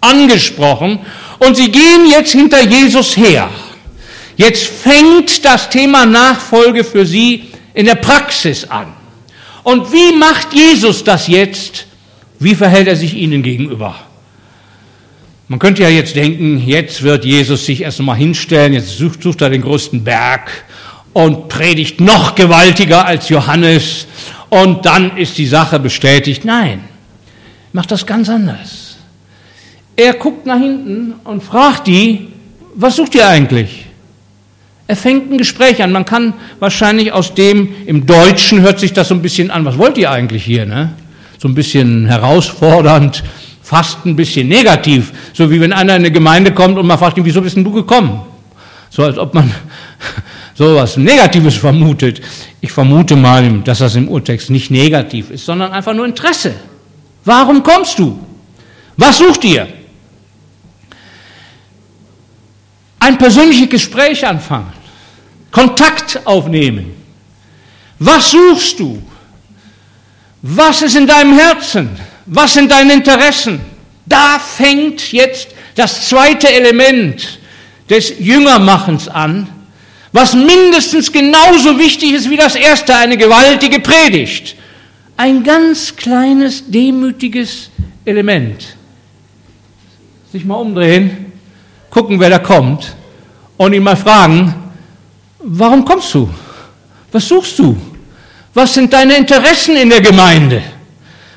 angesprochen 0.00 1.00
und 1.38 1.56
sie 1.56 1.70
gehen 1.70 2.06
jetzt 2.10 2.32
hinter 2.32 2.62
Jesus 2.62 3.16
her. 3.16 3.48
Jetzt 4.44 4.66
fängt 4.66 5.44
das 5.44 5.70
Thema 5.70 6.04
Nachfolge 6.04 6.82
für 6.82 7.06
sie 7.06 7.44
in 7.74 7.86
der 7.86 7.94
Praxis 7.94 8.64
an. 8.64 8.88
Und 9.62 9.92
wie 9.92 10.16
macht 10.16 10.52
Jesus 10.52 11.04
das 11.04 11.28
jetzt? 11.28 11.86
Wie 12.40 12.56
verhält 12.56 12.88
er 12.88 12.96
sich 12.96 13.14
ihnen 13.14 13.44
gegenüber? 13.44 13.94
Man 15.46 15.60
könnte 15.60 15.82
ja 15.82 15.88
jetzt 15.88 16.16
denken, 16.16 16.60
jetzt 16.66 17.04
wird 17.04 17.24
Jesus 17.24 17.66
sich 17.66 17.82
erst 17.82 18.00
einmal 18.00 18.16
hinstellen, 18.16 18.72
jetzt 18.72 18.98
sucht, 18.98 19.22
sucht 19.22 19.42
er 19.42 19.50
den 19.50 19.62
größten 19.62 20.02
Berg 20.02 20.50
und 21.12 21.48
predigt 21.48 22.00
noch 22.00 22.34
gewaltiger 22.34 23.06
als 23.06 23.28
Johannes 23.28 24.08
und 24.48 24.84
dann 24.84 25.16
ist 25.18 25.38
die 25.38 25.46
Sache 25.46 25.78
bestätigt. 25.78 26.44
Nein, 26.44 26.80
macht 27.72 27.92
das 27.92 28.04
ganz 28.06 28.28
anders. 28.28 28.96
Er 29.94 30.14
guckt 30.14 30.46
nach 30.46 30.58
hinten 30.58 31.14
und 31.22 31.44
fragt 31.44 31.86
die, 31.86 32.26
was 32.74 32.96
sucht 32.96 33.14
ihr 33.14 33.28
eigentlich? 33.28 33.91
Er 34.92 34.96
fängt 34.96 35.32
ein 35.32 35.38
Gespräch 35.38 35.82
an. 35.82 35.90
Man 35.90 36.04
kann 36.04 36.34
wahrscheinlich 36.58 37.12
aus 37.12 37.32
dem, 37.32 37.74
im 37.86 38.04
Deutschen 38.04 38.60
hört 38.60 38.78
sich 38.78 38.92
das 38.92 39.08
so 39.08 39.14
ein 39.14 39.22
bisschen 39.22 39.50
an, 39.50 39.64
was 39.64 39.78
wollt 39.78 39.96
ihr 39.96 40.10
eigentlich 40.10 40.44
hier? 40.44 40.66
Ne? 40.66 40.92
So 41.38 41.48
ein 41.48 41.54
bisschen 41.54 42.04
herausfordernd, 42.04 43.24
fast 43.62 44.04
ein 44.04 44.16
bisschen 44.16 44.48
negativ. 44.48 45.10
So 45.32 45.50
wie 45.50 45.62
wenn 45.62 45.72
einer 45.72 45.96
in 45.96 46.02
eine 46.02 46.10
Gemeinde 46.10 46.52
kommt 46.52 46.76
und 46.76 46.86
man 46.86 46.98
fragt 46.98 47.16
ihn, 47.16 47.24
wieso 47.24 47.40
bist 47.40 47.56
denn 47.56 47.64
du 47.64 47.72
gekommen? 47.72 48.20
So 48.90 49.02
als 49.02 49.16
ob 49.16 49.32
man 49.32 49.50
so 50.54 50.76
was 50.76 50.98
Negatives 50.98 51.54
vermutet. 51.54 52.20
Ich 52.60 52.70
vermute 52.70 53.16
mal, 53.16 53.50
dass 53.64 53.78
das 53.78 53.94
im 53.94 54.08
Urtext 54.08 54.50
nicht 54.50 54.70
negativ 54.70 55.30
ist, 55.30 55.46
sondern 55.46 55.72
einfach 55.72 55.94
nur 55.94 56.04
Interesse. 56.04 56.52
Warum 57.24 57.62
kommst 57.62 57.98
du? 57.98 58.18
Was 58.98 59.16
sucht 59.16 59.42
ihr? 59.44 59.68
ein 63.02 63.18
persönliches 63.18 63.68
Gespräch 63.68 64.24
anfangen, 64.26 64.72
Kontakt 65.52 66.20
aufnehmen. 66.24 66.92
Was 68.00 68.32
suchst 68.32 68.80
du? 68.80 69.00
Was 70.42 70.82
ist 70.82 70.96
in 70.96 71.06
deinem 71.06 71.38
Herzen? 71.38 71.90
Was 72.26 72.54
sind 72.54 72.72
deine 72.72 72.94
Interessen? 72.94 73.60
Da 74.04 74.40
fängt 74.40 75.12
jetzt 75.12 75.48
das 75.76 76.08
zweite 76.08 76.52
Element 76.52 77.38
des 77.88 78.18
Jüngermachens 78.18 79.06
an, 79.06 79.46
was 80.10 80.34
mindestens 80.34 81.12
genauso 81.12 81.78
wichtig 81.78 82.12
ist 82.12 82.28
wie 82.28 82.36
das 82.36 82.56
erste, 82.56 82.96
eine 82.96 83.16
gewaltige 83.16 83.78
Predigt. 83.78 84.56
Ein 85.16 85.44
ganz 85.44 85.94
kleines, 85.94 86.64
demütiges 86.68 87.70
Element. 88.04 88.76
Sich 90.32 90.44
mal 90.44 90.56
umdrehen 90.56 91.32
gucken, 91.92 92.18
wer 92.18 92.30
da 92.30 92.38
kommt 92.38 92.96
und 93.58 93.74
ihn 93.74 93.82
mal 93.82 93.96
fragen, 93.96 94.54
warum 95.44 95.84
kommst 95.84 96.14
du? 96.14 96.28
Was 97.10 97.28
suchst 97.28 97.58
du? 97.58 97.76
Was 98.54 98.74
sind 98.74 98.92
deine 98.92 99.16
Interessen 99.16 99.76
in 99.76 99.90
der 99.90 100.00
Gemeinde? 100.00 100.62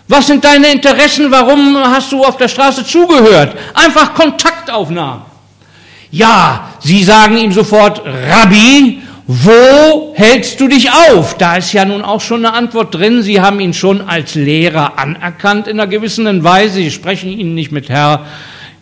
Was 0.08 0.28
sind 0.28 0.44
deine 0.44 0.72
Interessen? 0.72 1.32
Warum 1.32 1.78
hast 1.78 2.12
du 2.12 2.24
auf 2.24 2.38
der 2.38 2.48
Straße 2.48 2.86
zugehört? 2.86 3.58
Einfach 3.74 4.14
Kontaktaufnahme. 4.14 5.24
Ja, 6.12 6.70
sie 6.80 7.04
sagen 7.04 7.38
ihm 7.38 7.52
sofort, 7.52 8.02
Rabbi, 8.06 9.02
wo 9.28 10.14
hältst 10.14 10.60
du 10.60 10.68
dich 10.68 10.92
auf? 10.92 11.36
Da 11.38 11.56
ist 11.56 11.74
ja 11.74 11.84
nun 11.84 12.04
auch 12.04 12.22
schon 12.22 12.46
eine 12.46 12.56
Antwort 12.56 12.94
drin. 12.94 13.24
Sie 13.24 13.42
haben 13.42 13.60
ihn 13.60 13.74
schon 13.74 14.02
als 14.02 14.36
Lehrer 14.36 15.00
anerkannt 15.00 15.68
in 15.68 15.80
einer 15.80 15.90
gewissen 15.90 16.44
Weise. 16.44 16.76
Sie 16.76 16.92
sprechen 16.92 17.32
ihn 17.32 17.56
nicht 17.56 17.72
mit 17.72 17.90
Herr, 17.90 18.26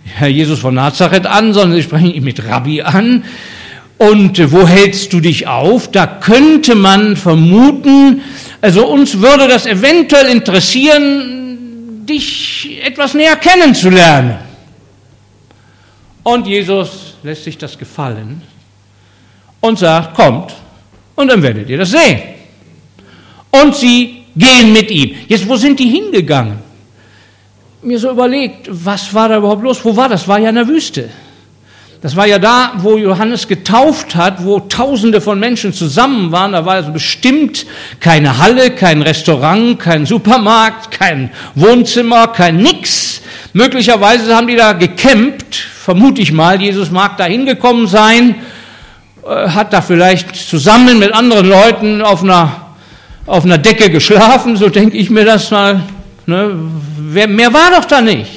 Herr 0.03 0.27
Jesus 0.27 0.59
von 0.59 0.73
Nazareth 0.73 1.25
an, 1.25 1.53
sondern 1.53 1.77
sie 1.77 1.83
sprechen 1.83 2.13
ihn 2.13 2.25
mit 2.25 2.45
Rabbi 2.45 2.81
an. 2.81 3.23
Und 3.97 4.51
wo 4.51 4.67
hältst 4.67 5.13
du 5.13 5.19
dich 5.19 5.47
auf? 5.47 5.91
Da 5.91 6.08
könnte 6.08 6.75
man 6.75 7.15
vermuten, 7.15 8.21
also 8.62 8.88
uns 8.88 9.19
würde 9.19 9.47
das 9.47 9.65
eventuell 9.65 10.27
interessieren, 10.27 12.06
dich 12.06 12.82
etwas 12.84 13.13
näher 13.13 13.36
kennenzulernen. 13.36 14.38
Und 16.23 16.47
Jesus 16.47 17.15
lässt 17.23 17.43
sich 17.43 17.58
das 17.58 17.77
gefallen 17.77 18.41
und 19.62 19.79
sagt, 19.79 20.15
kommt 20.15 20.53
und 21.15 21.27
dann 21.29 21.41
werdet 21.41 21.69
ihr 21.69 21.77
das 21.77 21.91
sehen. 21.91 22.21
Und 23.51 23.75
sie 23.75 24.23
gehen 24.36 24.73
mit 24.73 24.89
ihm. 24.89 25.15
Jetzt, 25.27 25.47
wo 25.47 25.56
sind 25.56 25.79
die 25.79 25.89
hingegangen? 25.89 26.60
mir 27.84 27.99
so 27.99 28.12
überlegt, 28.12 28.67
was 28.69 29.13
war 29.13 29.29
da 29.29 29.38
überhaupt 29.38 29.63
los? 29.63 29.84
Wo 29.84 29.95
war 29.95 30.10
das? 30.10 30.27
War 30.27 30.39
ja 30.39 30.49
in 30.49 30.56
der 30.56 30.67
Wüste. 30.67 31.10
Das 32.03 32.17
war 32.17 32.27
ja 32.27 32.37
da, 32.37 32.73
wo 32.79 32.97
Johannes 32.97 33.47
getauft 33.47 34.17
hat, 34.17 34.43
wo 34.43 34.59
Tausende 34.59 35.21
von 35.21 35.39
Menschen 35.39 35.71
zusammen 35.71 36.33
waren. 36.33 36.51
Da 36.51 36.65
war 36.65 36.73
also 36.73 36.91
bestimmt 36.91 37.65
keine 38.01 38.39
Halle, 38.39 38.71
kein 38.71 39.01
Restaurant, 39.01 39.79
kein 39.79 40.05
Supermarkt, 40.05 40.91
kein 40.91 41.31
Wohnzimmer, 41.55 42.27
kein 42.27 42.57
Nix. 42.57 43.21
Möglicherweise 43.53 44.35
haben 44.35 44.47
die 44.47 44.57
da 44.57 44.73
gecampt, 44.73 45.55
vermute 45.55 46.21
ich 46.21 46.33
mal. 46.33 46.61
Jesus 46.61 46.91
mag 46.91 47.15
da 47.15 47.23
hingekommen 47.23 47.87
sein, 47.87 48.35
äh, 49.25 49.47
hat 49.47 49.71
da 49.71 49.81
vielleicht 49.81 50.35
zusammen 50.35 50.99
mit 50.99 51.13
anderen 51.13 51.47
Leuten 51.47 52.01
auf 52.01 52.21
einer, 52.21 52.73
auf 53.25 53.45
einer 53.45 53.57
Decke 53.57 53.89
geschlafen, 53.89 54.57
so 54.57 54.67
denke 54.67 54.97
ich 54.97 55.09
mir 55.09 55.23
das 55.23 55.51
mal. 55.51 55.79
Ne? 56.25 56.53
Mehr 56.97 57.53
war 57.53 57.71
doch 57.71 57.85
da 57.85 58.01
nicht. 58.01 58.29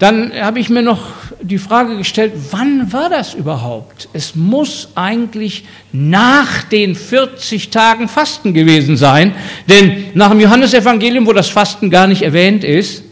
Dann 0.00 0.32
habe 0.32 0.58
ich 0.58 0.68
mir 0.68 0.82
noch 0.82 1.19
die 1.42 1.58
Frage 1.58 1.96
gestellt, 1.96 2.32
wann 2.50 2.92
war 2.92 3.08
das 3.08 3.34
überhaupt? 3.34 4.08
Es 4.12 4.34
muss 4.34 4.88
eigentlich 4.94 5.64
nach 5.92 6.62
den 6.64 6.94
40 6.94 7.70
Tagen 7.70 8.08
Fasten 8.08 8.54
gewesen 8.54 8.96
sein, 8.96 9.34
denn 9.68 10.06
nach 10.14 10.30
dem 10.30 10.40
Johannesevangelium, 10.40 11.26
wo 11.26 11.32
das 11.32 11.48
Fasten 11.48 11.90
gar 11.90 12.06
nicht 12.06 12.22
erwähnt 12.22 12.64
ist, 12.64 13.04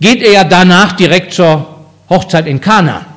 geht 0.00 0.22
er 0.22 0.32
ja 0.32 0.44
danach 0.44 0.92
direkt 0.92 1.32
zur 1.32 1.86
Hochzeit 2.08 2.46
in 2.46 2.60
Kana. 2.60 3.15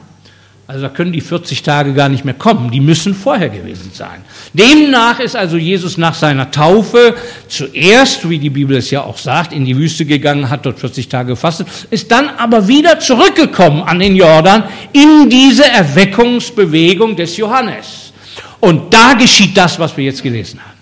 Also 0.70 0.84
da 0.84 0.90
können 0.90 1.12
die 1.12 1.22
40 1.22 1.64
Tage 1.64 1.96
gar 1.96 2.10
nicht 2.10 2.26
mehr 2.26 2.36
kommen, 2.36 2.70
die 2.70 2.80
müssen 2.80 3.16
vorher 3.16 3.50
gewesen 3.50 3.90
sein. 3.92 4.22
Demnach 4.54 5.20
ist 5.20 5.36
also 5.36 5.58
Jesus 5.58 5.98
nach 5.98 6.14
seiner 6.14 6.52
Taufe 6.52 7.16
zuerst, 7.48 8.30
wie 8.30 8.38
die 8.38 8.52
Bibel 8.52 8.78
es 8.78 8.92
ja 8.92 9.02
auch 9.02 9.18
sagt, 9.18 9.52
in 9.52 9.66
die 9.66 9.76
Wüste 9.76 10.06
gegangen, 10.06 10.48
hat 10.48 10.68
dort 10.68 10.80
40 10.80 11.10
Tage 11.10 11.30
gefastet, 11.30 11.68
ist 11.90 12.12
dann 12.12 12.30
aber 12.30 12.68
wieder 12.68 13.00
zurückgekommen 13.00 13.82
an 13.82 13.98
den 13.98 14.16
Jordan 14.16 14.64
in 14.94 15.28
diese 15.28 15.68
Erweckungsbewegung 15.68 17.16
des 17.16 17.36
Johannes. 17.38 18.14
Und 18.60 18.94
da 18.94 19.16
geschieht 19.16 19.58
das, 19.58 19.80
was 19.80 19.98
wir 19.98 20.04
jetzt 20.04 20.22
gelesen 20.22 20.60
haben. 20.60 20.79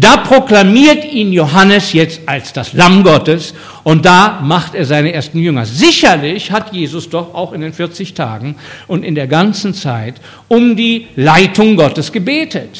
Da 0.00 0.18
proklamiert 0.18 1.12
ihn 1.12 1.32
Johannes 1.32 1.92
jetzt 1.92 2.20
als 2.26 2.52
das 2.52 2.72
Lamm 2.72 3.02
Gottes 3.02 3.52
und 3.82 4.04
da 4.04 4.38
macht 4.40 4.76
er 4.76 4.84
seine 4.84 5.12
ersten 5.12 5.40
Jünger. 5.40 5.66
Sicherlich 5.66 6.52
hat 6.52 6.72
Jesus 6.72 7.10
doch 7.10 7.34
auch 7.34 7.52
in 7.52 7.62
den 7.62 7.72
40 7.72 8.14
Tagen 8.14 8.54
und 8.86 9.04
in 9.04 9.16
der 9.16 9.26
ganzen 9.26 9.74
Zeit 9.74 10.14
um 10.46 10.76
die 10.76 11.08
Leitung 11.16 11.74
Gottes 11.74 12.12
gebetet. 12.12 12.78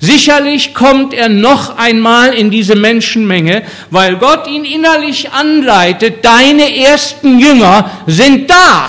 Sicherlich 0.00 0.72
kommt 0.72 1.12
er 1.12 1.28
noch 1.28 1.76
einmal 1.76 2.32
in 2.32 2.50
diese 2.50 2.74
Menschenmenge, 2.74 3.62
weil 3.90 4.16
Gott 4.16 4.46
ihn 4.48 4.64
innerlich 4.64 5.30
anleitet, 5.32 6.24
deine 6.24 6.74
ersten 6.74 7.38
Jünger 7.38 7.90
sind 8.06 8.48
da. 8.48 8.88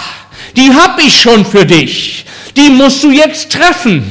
Die 0.56 0.74
hab 0.74 0.98
ich 1.04 1.20
schon 1.20 1.46
für 1.46 1.66
dich. 1.66 2.26
Die 2.56 2.70
musst 2.70 3.04
du 3.04 3.12
jetzt 3.12 3.52
treffen. 3.52 4.10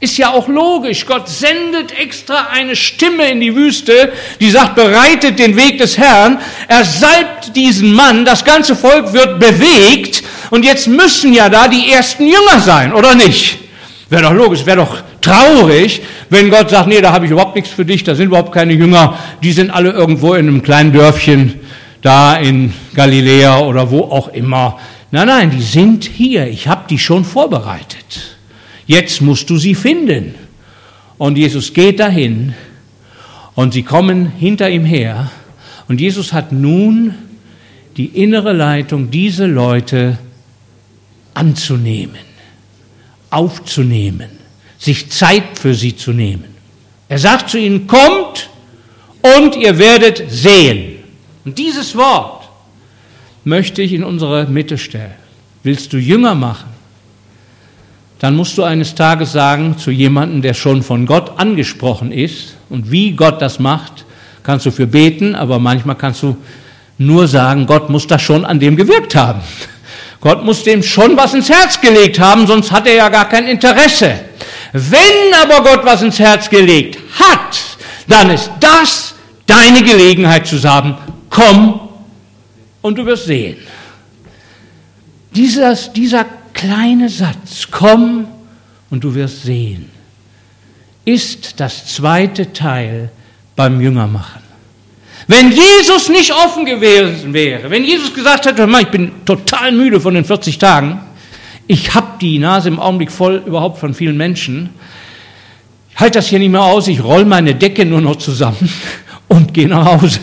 Ist 0.00 0.16
ja 0.16 0.30
auch 0.30 0.46
logisch. 0.46 1.06
Gott 1.06 1.28
sendet 1.28 1.98
extra 1.98 2.48
eine 2.52 2.76
Stimme 2.76 3.30
in 3.30 3.40
die 3.40 3.56
Wüste, 3.56 4.12
die 4.38 4.50
sagt, 4.50 4.76
bereitet 4.76 5.40
den 5.40 5.56
Weg 5.56 5.78
des 5.78 5.98
Herrn. 5.98 6.38
Er 6.68 6.84
salbt 6.84 7.56
diesen 7.56 7.92
Mann, 7.92 8.24
das 8.24 8.44
ganze 8.44 8.76
Volk 8.76 9.12
wird 9.12 9.40
bewegt 9.40 10.22
und 10.50 10.64
jetzt 10.64 10.86
müssen 10.86 11.34
ja 11.34 11.48
da 11.48 11.66
die 11.66 11.90
ersten 11.90 12.26
Jünger 12.26 12.60
sein, 12.60 12.92
oder 12.92 13.16
nicht? 13.16 13.58
Wäre 14.08 14.22
doch 14.22 14.32
logisch, 14.32 14.64
wäre 14.64 14.78
doch 14.78 15.02
traurig, 15.20 16.00
wenn 16.30 16.48
Gott 16.48 16.70
sagt, 16.70 16.86
nee, 16.86 17.00
da 17.00 17.12
habe 17.12 17.26
ich 17.26 17.32
überhaupt 17.32 17.56
nichts 17.56 17.70
für 17.70 17.84
dich, 17.84 18.04
da 18.04 18.14
sind 18.14 18.26
überhaupt 18.26 18.52
keine 18.52 18.74
Jünger, 18.74 19.18
die 19.42 19.52
sind 19.52 19.70
alle 19.70 19.90
irgendwo 19.90 20.34
in 20.34 20.46
einem 20.46 20.62
kleinen 20.62 20.92
Dörfchen, 20.92 21.58
da 22.02 22.36
in 22.36 22.72
Galiläa 22.94 23.58
oder 23.58 23.90
wo 23.90 24.02
auch 24.02 24.28
immer. 24.28 24.78
Nein, 25.10 25.26
nein, 25.26 25.50
die 25.50 25.62
sind 25.62 26.04
hier, 26.04 26.46
ich 26.46 26.68
habe 26.68 26.84
die 26.88 26.98
schon 26.98 27.24
vorbereitet. 27.24 28.37
Jetzt 28.88 29.20
musst 29.20 29.48
du 29.50 29.58
sie 29.58 29.74
finden. 29.74 30.34
Und 31.18 31.36
Jesus 31.36 31.72
geht 31.74 32.00
dahin 32.00 32.54
und 33.54 33.74
sie 33.74 33.82
kommen 33.82 34.26
hinter 34.26 34.70
ihm 34.70 34.84
her. 34.84 35.30
Und 35.88 36.00
Jesus 36.00 36.32
hat 36.32 36.52
nun 36.52 37.14
die 37.96 38.06
innere 38.06 38.52
Leitung, 38.52 39.10
diese 39.10 39.46
Leute 39.46 40.18
anzunehmen, 41.34 42.16
aufzunehmen, 43.30 44.30
sich 44.78 45.10
Zeit 45.10 45.58
für 45.58 45.74
sie 45.74 45.94
zu 45.94 46.12
nehmen. 46.12 46.44
Er 47.08 47.18
sagt 47.18 47.50
zu 47.50 47.58
ihnen, 47.58 47.86
kommt 47.86 48.48
und 49.20 49.54
ihr 49.56 49.78
werdet 49.78 50.30
sehen. 50.30 51.00
Und 51.44 51.58
dieses 51.58 51.94
Wort 51.94 52.48
möchte 53.44 53.82
ich 53.82 53.92
in 53.92 54.04
unsere 54.04 54.46
Mitte 54.46 54.78
stellen. 54.78 55.14
Willst 55.62 55.92
du 55.92 55.98
Jünger 55.98 56.34
machen? 56.34 56.77
Dann 58.18 58.34
musst 58.34 58.58
du 58.58 58.64
eines 58.64 58.94
Tages 58.94 59.32
sagen 59.32 59.76
zu 59.78 59.90
jemandem, 59.90 60.42
der 60.42 60.54
schon 60.54 60.82
von 60.82 61.06
Gott 61.06 61.38
angesprochen 61.38 62.10
ist 62.10 62.56
und 62.68 62.90
wie 62.90 63.12
Gott 63.12 63.40
das 63.40 63.58
macht, 63.58 64.04
kannst 64.42 64.66
du 64.66 64.70
für 64.70 64.86
beten, 64.86 65.34
aber 65.34 65.58
manchmal 65.58 65.96
kannst 65.96 66.22
du 66.22 66.36
nur 66.98 67.28
sagen, 67.28 67.66
Gott 67.66 67.90
muss 67.90 68.06
das 68.06 68.20
schon 68.22 68.44
an 68.44 68.58
dem 68.58 68.76
gewirkt 68.76 69.14
haben. 69.14 69.40
Gott 70.20 70.44
muss 70.44 70.64
dem 70.64 70.82
schon 70.82 71.16
was 71.16 71.34
ins 71.34 71.48
Herz 71.48 71.80
gelegt 71.80 72.18
haben, 72.18 72.46
sonst 72.46 72.72
hat 72.72 72.88
er 72.88 72.94
ja 72.94 73.08
gar 73.08 73.28
kein 73.28 73.46
Interesse. 73.46 74.20
Wenn 74.72 75.34
aber 75.40 75.62
Gott 75.62 75.84
was 75.84 76.02
ins 76.02 76.18
Herz 76.18 76.50
gelegt 76.50 76.98
hat, 77.20 77.58
dann 78.08 78.30
ist 78.30 78.50
das 78.58 79.14
deine 79.46 79.82
Gelegenheit 79.82 80.46
zu 80.46 80.56
sagen, 80.56 80.96
komm 81.30 81.80
und 82.82 82.98
du 82.98 83.06
wirst 83.06 83.26
sehen. 83.26 83.58
Dieser, 85.34 85.74
dieser 85.74 86.24
kleine 86.58 87.08
Satz, 87.08 87.68
komm 87.70 88.26
und 88.90 89.04
du 89.04 89.14
wirst 89.14 89.44
sehen, 89.44 89.90
ist 91.04 91.60
das 91.60 91.86
zweite 91.86 92.52
Teil 92.52 93.10
beim 93.54 93.80
Jüngermachen. 93.80 94.42
Wenn 95.28 95.52
Jesus 95.52 96.08
nicht 96.08 96.32
offen 96.32 96.64
gewesen 96.64 97.32
wäre, 97.32 97.70
wenn 97.70 97.84
Jesus 97.84 98.12
gesagt 98.12 98.46
hätte, 98.46 98.68
ich 98.80 98.88
bin 98.88 99.12
total 99.24 99.72
müde 99.72 100.00
von 100.00 100.14
den 100.14 100.24
40 100.24 100.58
Tagen, 100.58 101.00
ich 101.66 101.94
habe 101.94 102.18
die 102.20 102.38
Nase 102.38 102.68
im 102.68 102.80
Augenblick 102.80 103.12
voll 103.12 103.42
überhaupt 103.46 103.78
von 103.78 103.94
vielen 103.94 104.16
Menschen, 104.16 104.70
ich 105.90 106.00
halte 106.00 106.18
das 106.18 106.28
hier 106.28 106.38
nicht 106.38 106.50
mehr 106.50 106.62
aus, 106.62 106.88
ich 106.88 107.02
roll 107.02 107.24
meine 107.24 107.54
Decke 107.54 107.84
nur 107.84 108.00
noch 108.00 108.16
zusammen 108.16 108.68
und 109.28 109.54
gehe 109.54 109.68
nach 109.68 109.84
Hause. 109.84 110.18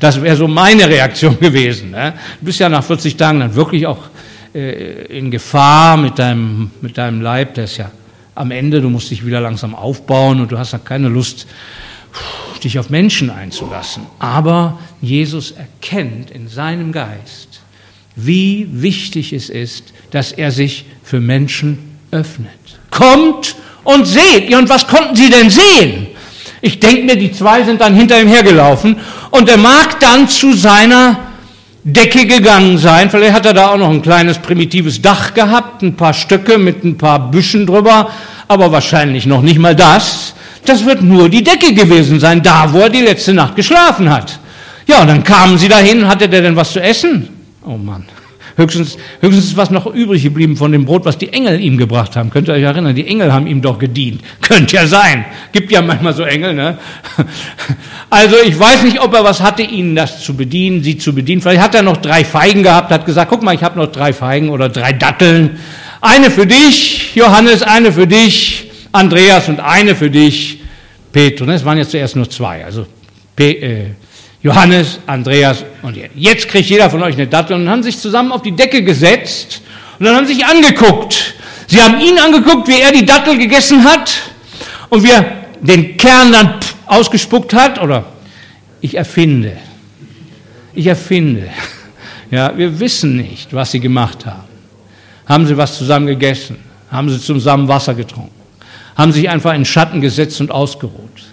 Das 0.00 0.22
wäre 0.22 0.36
so 0.36 0.46
meine 0.46 0.88
Reaktion 0.88 1.38
gewesen. 1.40 1.90
Ne? 1.90 2.14
Du 2.38 2.46
bist 2.46 2.60
ja 2.60 2.68
nach 2.68 2.84
40 2.84 3.16
Tagen 3.16 3.40
dann 3.40 3.54
wirklich 3.54 3.86
auch 3.86 3.98
äh, 4.54 5.04
in 5.18 5.30
Gefahr 5.30 5.96
mit 5.96 6.18
deinem, 6.18 6.70
mit 6.80 6.98
deinem 6.98 7.20
Leib, 7.20 7.54
der 7.54 7.64
ist 7.64 7.76
ja 7.76 7.90
am 8.34 8.50
Ende, 8.50 8.80
du 8.80 8.88
musst 8.88 9.10
dich 9.10 9.26
wieder 9.26 9.40
langsam 9.40 9.74
aufbauen 9.74 10.40
und 10.40 10.52
du 10.52 10.58
hast 10.58 10.72
ja 10.72 10.78
keine 10.78 11.08
Lust, 11.08 11.46
dich 12.62 12.78
auf 12.78 12.90
Menschen 12.90 13.30
einzulassen. 13.30 14.04
Aber 14.18 14.78
Jesus 15.00 15.52
erkennt 15.52 16.30
in 16.30 16.48
seinem 16.48 16.92
Geist, 16.92 17.60
wie 18.16 18.68
wichtig 18.70 19.32
es 19.32 19.48
ist, 19.48 19.92
dass 20.10 20.32
er 20.32 20.50
sich 20.50 20.86
für 21.02 21.20
Menschen 21.20 21.98
öffnet. 22.10 22.50
Kommt 22.90 23.54
und 23.84 24.06
seht. 24.06 24.50
Ja, 24.50 24.58
und 24.58 24.68
was 24.68 24.86
konnten 24.86 25.14
sie 25.14 25.30
denn 25.30 25.50
sehen? 25.50 26.08
Ich 26.60 26.80
denke 26.80 27.04
mir, 27.04 27.16
die 27.16 27.30
zwei 27.32 27.62
sind 27.62 27.80
dann 27.80 27.94
hinter 27.94 28.20
ihm 28.20 28.28
hergelaufen 28.28 28.96
und 29.30 29.48
er 29.48 29.56
mag 29.56 30.00
dann 30.00 30.28
zu 30.28 30.52
seiner 30.52 31.27
Decke 31.84 32.26
gegangen 32.26 32.78
sein. 32.78 33.10
Vielleicht 33.10 33.34
hat 33.34 33.46
er 33.46 33.54
da 33.54 33.68
auch 33.68 33.76
noch 33.76 33.90
ein 33.90 34.02
kleines 34.02 34.38
primitives 34.38 35.00
Dach 35.00 35.34
gehabt, 35.34 35.82
ein 35.82 35.94
paar 35.94 36.12
Stöcke 36.12 36.58
mit 36.58 36.84
ein 36.84 36.98
paar 36.98 37.30
Büschen 37.30 37.66
drüber, 37.66 38.10
aber 38.48 38.72
wahrscheinlich 38.72 39.26
noch 39.26 39.42
nicht 39.42 39.58
mal 39.58 39.76
das. 39.76 40.34
Das 40.64 40.84
wird 40.84 41.02
nur 41.02 41.28
die 41.28 41.42
Decke 41.42 41.72
gewesen 41.72 42.20
sein, 42.20 42.42
da 42.42 42.72
wo 42.72 42.80
er 42.80 42.90
die 42.90 43.00
letzte 43.00 43.32
Nacht 43.32 43.56
geschlafen 43.56 44.10
hat. 44.10 44.38
Ja, 44.86 45.02
und 45.02 45.08
dann 45.08 45.22
kamen 45.22 45.56
sie 45.56 45.68
dahin, 45.68 46.06
hatte 46.08 46.28
der 46.28 46.42
denn 46.42 46.56
was 46.56 46.72
zu 46.72 46.80
essen? 46.80 47.28
Oh 47.64 47.76
Mann. 47.76 48.04
Höchstens, 48.58 48.98
höchstens 49.20 49.44
ist 49.44 49.56
was 49.56 49.70
noch 49.70 49.86
übrig 49.86 50.24
geblieben 50.24 50.56
von 50.56 50.72
dem 50.72 50.84
Brot, 50.84 51.04
was 51.04 51.16
die 51.16 51.32
Engel 51.32 51.60
ihm 51.60 51.78
gebracht 51.78 52.16
haben. 52.16 52.30
Könnt 52.30 52.48
ihr 52.48 52.54
euch 52.54 52.64
erinnern? 52.64 52.92
Die 52.92 53.06
Engel 53.06 53.32
haben 53.32 53.46
ihm 53.46 53.62
doch 53.62 53.78
gedient. 53.78 54.20
Könnte 54.40 54.74
ja 54.74 54.86
sein. 54.88 55.26
Gibt 55.52 55.70
ja 55.70 55.80
manchmal 55.80 56.12
so 56.12 56.24
Engel, 56.24 56.54
ne? 56.54 56.76
Also 58.10 58.36
ich 58.44 58.58
weiß 58.58 58.84
nicht, 58.84 59.00
ob 59.00 59.14
er 59.14 59.22
was 59.22 59.42
hatte, 59.42 59.62
ihnen 59.62 59.94
das 59.94 60.24
zu 60.24 60.34
bedienen, 60.34 60.82
sie 60.82 60.96
zu 60.96 61.14
bedienen. 61.14 61.42
Vielleicht 61.42 61.60
hat 61.60 61.74
er 61.74 61.82
noch 61.82 61.98
drei 61.98 62.24
Feigen 62.24 62.62
gehabt, 62.62 62.90
hat 62.90 63.04
gesagt, 63.04 63.30
guck 63.30 63.42
mal, 63.42 63.54
ich 63.54 63.62
habe 63.62 63.78
noch 63.78 63.92
drei 63.92 64.14
Feigen 64.14 64.48
oder 64.48 64.70
drei 64.70 64.94
Datteln. 64.94 65.58
Eine 66.00 66.30
für 66.30 66.46
dich, 66.46 67.14
Johannes, 67.14 67.62
eine 67.62 67.92
für 67.92 68.06
dich, 68.06 68.70
Andreas 68.92 69.48
und 69.50 69.60
eine 69.60 69.94
für 69.94 70.10
dich, 70.10 70.60
Petrus. 71.12 71.48
Es 71.48 71.64
waren 71.64 71.76
jetzt 71.76 71.90
zuerst 71.90 72.16
nur 72.16 72.28
zwei. 72.28 72.64
Also 72.64 72.86
P 73.36 73.50
äh, 73.52 73.86
Johannes, 74.42 75.00
Andreas 75.06 75.64
und 75.82 75.96
ihr. 75.96 76.10
Jetzt 76.14 76.48
kriegt 76.48 76.68
jeder 76.68 76.88
von 76.90 77.02
euch 77.02 77.14
eine 77.14 77.26
Dattel 77.26 77.56
und 77.56 77.68
haben 77.68 77.82
sich 77.82 77.98
zusammen 77.98 78.30
auf 78.30 78.42
die 78.42 78.52
Decke 78.52 78.82
gesetzt 78.82 79.62
und 79.98 80.06
dann 80.06 80.16
haben 80.16 80.26
sich 80.26 80.44
angeguckt. 80.44 81.34
Sie 81.66 81.80
haben 81.80 82.00
ihn 82.00 82.18
angeguckt, 82.18 82.68
wie 82.68 82.80
er 82.80 82.92
die 82.92 83.04
Dattel 83.04 83.36
gegessen 83.36 83.84
hat 83.84 84.10
und 84.88 85.02
wie 85.02 85.10
er 85.10 85.24
den 85.60 85.96
Kern 85.96 86.32
dann 86.32 86.54
ausgespuckt 86.86 87.52
hat 87.52 87.80
oder 87.80 88.04
ich 88.80 88.96
erfinde. 88.96 89.56
ich 90.74 90.86
erfinde. 90.86 91.48
Ja, 92.30 92.54
wir 92.54 92.78
wissen 92.78 93.16
nicht, 93.16 93.54
was 93.54 93.70
sie 93.70 93.80
gemacht 93.80 94.26
haben. 94.26 94.44
Haben 95.24 95.46
sie 95.46 95.56
was 95.56 95.78
zusammen 95.78 96.06
gegessen? 96.06 96.58
Haben 96.90 97.08
sie 97.08 97.18
zusammen 97.18 97.68
Wasser 97.68 97.94
getrunken? 97.94 98.34
Haben 98.94 99.12
sich 99.12 99.30
einfach 99.30 99.54
in 99.54 99.64
Schatten 99.64 100.02
gesetzt 100.02 100.38
und 100.42 100.50
ausgeruht? 100.50 101.27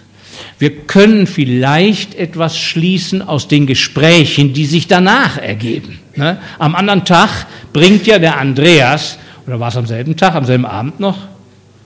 Wir 0.58 0.70
können 0.86 1.26
vielleicht 1.26 2.14
etwas 2.14 2.58
schließen 2.58 3.20
aus 3.20 3.46
den 3.46 3.66
Gesprächen, 3.66 4.54
die 4.54 4.64
sich 4.64 4.86
danach 4.88 5.36
ergeben. 5.36 6.00
Ne? 6.14 6.38
Am 6.58 6.74
anderen 6.74 7.04
Tag 7.04 7.46
bringt 7.74 8.06
ja 8.06 8.18
der 8.18 8.38
Andreas, 8.38 9.18
oder 9.46 9.60
war 9.60 9.68
es 9.68 9.76
am 9.76 9.86
selben 9.86 10.16
Tag, 10.16 10.34
am 10.34 10.46
selben 10.46 10.64
Abend 10.64 10.98
noch? 10.98 11.18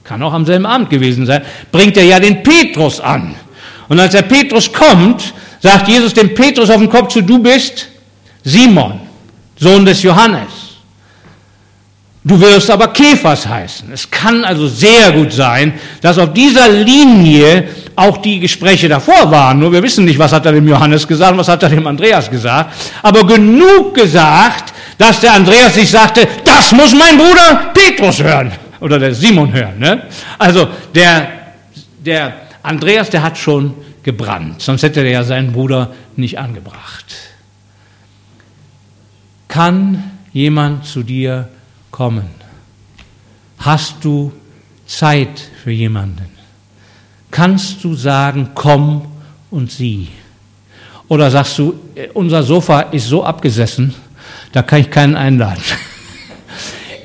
Kann 0.04 0.22
auch 0.22 0.32
am 0.32 0.46
selben 0.46 0.66
Abend 0.66 0.88
gewesen 0.88 1.26
sein, 1.26 1.42
bringt 1.72 1.96
er 1.96 2.04
ja 2.04 2.20
den 2.20 2.42
Petrus 2.42 3.00
an. 3.00 3.34
Und 3.88 3.98
als 3.98 4.12
der 4.12 4.22
Petrus 4.22 4.72
kommt, 4.72 5.34
sagt 5.60 5.88
Jesus 5.88 6.14
dem 6.14 6.32
Petrus 6.32 6.70
auf 6.70 6.78
den 6.78 6.88
Kopf 6.88 7.12
zu, 7.12 7.22
du 7.22 7.40
bist 7.40 7.88
Simon, 8.44 9.00
Sohn 9.56 9.84
des 9.84 10.02
Johannes. 10.02 10.59
Du 12.22 12.38
wirst 12.38 12.70
aber 12.70 12.88
Käfers 12.88 13.46
heißen. 13.46 13.90
Es 13.92 14.10
kann 14.10 14.44
also 14.44 14.68
sehr 14.68 15.10
gut 15.12 15.32
sein, 15.32 15.72
dass 16.02 16.18
auf 16.18 16.34
dieser 16.34 16.68
Linie 16.68 17.68
auch 17.96 18.18
die 18.18 18.38
Gespräche 18.38 18.88
davor 18.88 19.30
waren. 19.30 19.58
Nur 19.58 19.72
wir 19.72 19.82
wissen 19.82 20.04
nicht, 20.04 20.18
was 20.18 20.32
hat 20.32 20.44
er 20.44 20.52
dem 20.52 20.68
Johannes 20.68 21.08
gesagt, 21.08 21.36
was 21.38 21.48
hat 21.48 21.62
er 21.62 21.70
dem 21.70 21.86
Andreas 21.86 22.30
gesagt. 22.30 22.74
Aber 23.02 23.26
genug 23.26 23.94
gesagt, 23.94 24.74
dass 24.98 25.20
der 25.20 25.32
Andreas 25.32 25.74
sich 25.74 25.88
sagte, 25.88 26.28
das 26.44 26.72
muss 26.72 26.94
mein 26.94 27.16
Bruder 27.16 27.72
Petrus 27.72 28.22
hören. 28.22 28.52
Oder 28.80 28.98
der 28.98 29.14
Simon 29.14 29.50
hören. 29.52 29.78
Ne? 29.78 30.02
Also 30.38 30.68
der, 30.94 31.28
der 32.04 32.34
Andreas, 32.62 33.08
der 33.08 33.22
hat 33.22 33.38
schon 33.38 33.74
gebrannt. 34.02 34.60
Sonst 34.60 34.82
hätte 34.82 35.00
er 35.00 35.10
ja 35.10 35.24
seinen 35.24 35.52
Bruder 35.52 35.90
nicht 36.16 36.38
angebracht. 36.38 37.06
Kann 39.48 40.04
jemand 40.32 40.84
zu 40.84 41.02
dir 41.02 41.48
kommen? 41.90 42.26
Hast 43.58 43.96
du 44.02 44.32
Zeit 44.86 45.40
für 45.62 45.70
jemanden? 45.70 46.26
Kannst 47.30 47.84
du 47.84 47.94
sagen, 47.94 48.50
komm 48.54 49.02
und 49.50 49.70
sieh? 49.70 50.08
Oder 51.08 51.30
sagst 51.30 51.58
du, 51.58 51.74
unser 52.14 52.42
Sofa 52.42 52.80
ist 52.82 53.08
so 53.08 53.24
abgesessen, 53.24 53.94
da 54.52 54.62
kann 54.62 54.80
ich 54.80 54.90
keinen 54.90 55.16
einladen. 55.16 55.62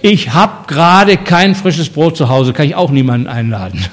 Ich 0.01 0.33
habe 0.33 0.67
gerade 0.67 1.17
kein 1.17 1.55
frisches 1.55 1.89
Brot 1.89 2.15
zu 2.15 2.29
Hause, 2.29 2.53
kann 2.53 2.67
ich 2.67 2.75
auch 2.75 2.91
niemanden 2.91 3.25
einladen. 3.25 3.83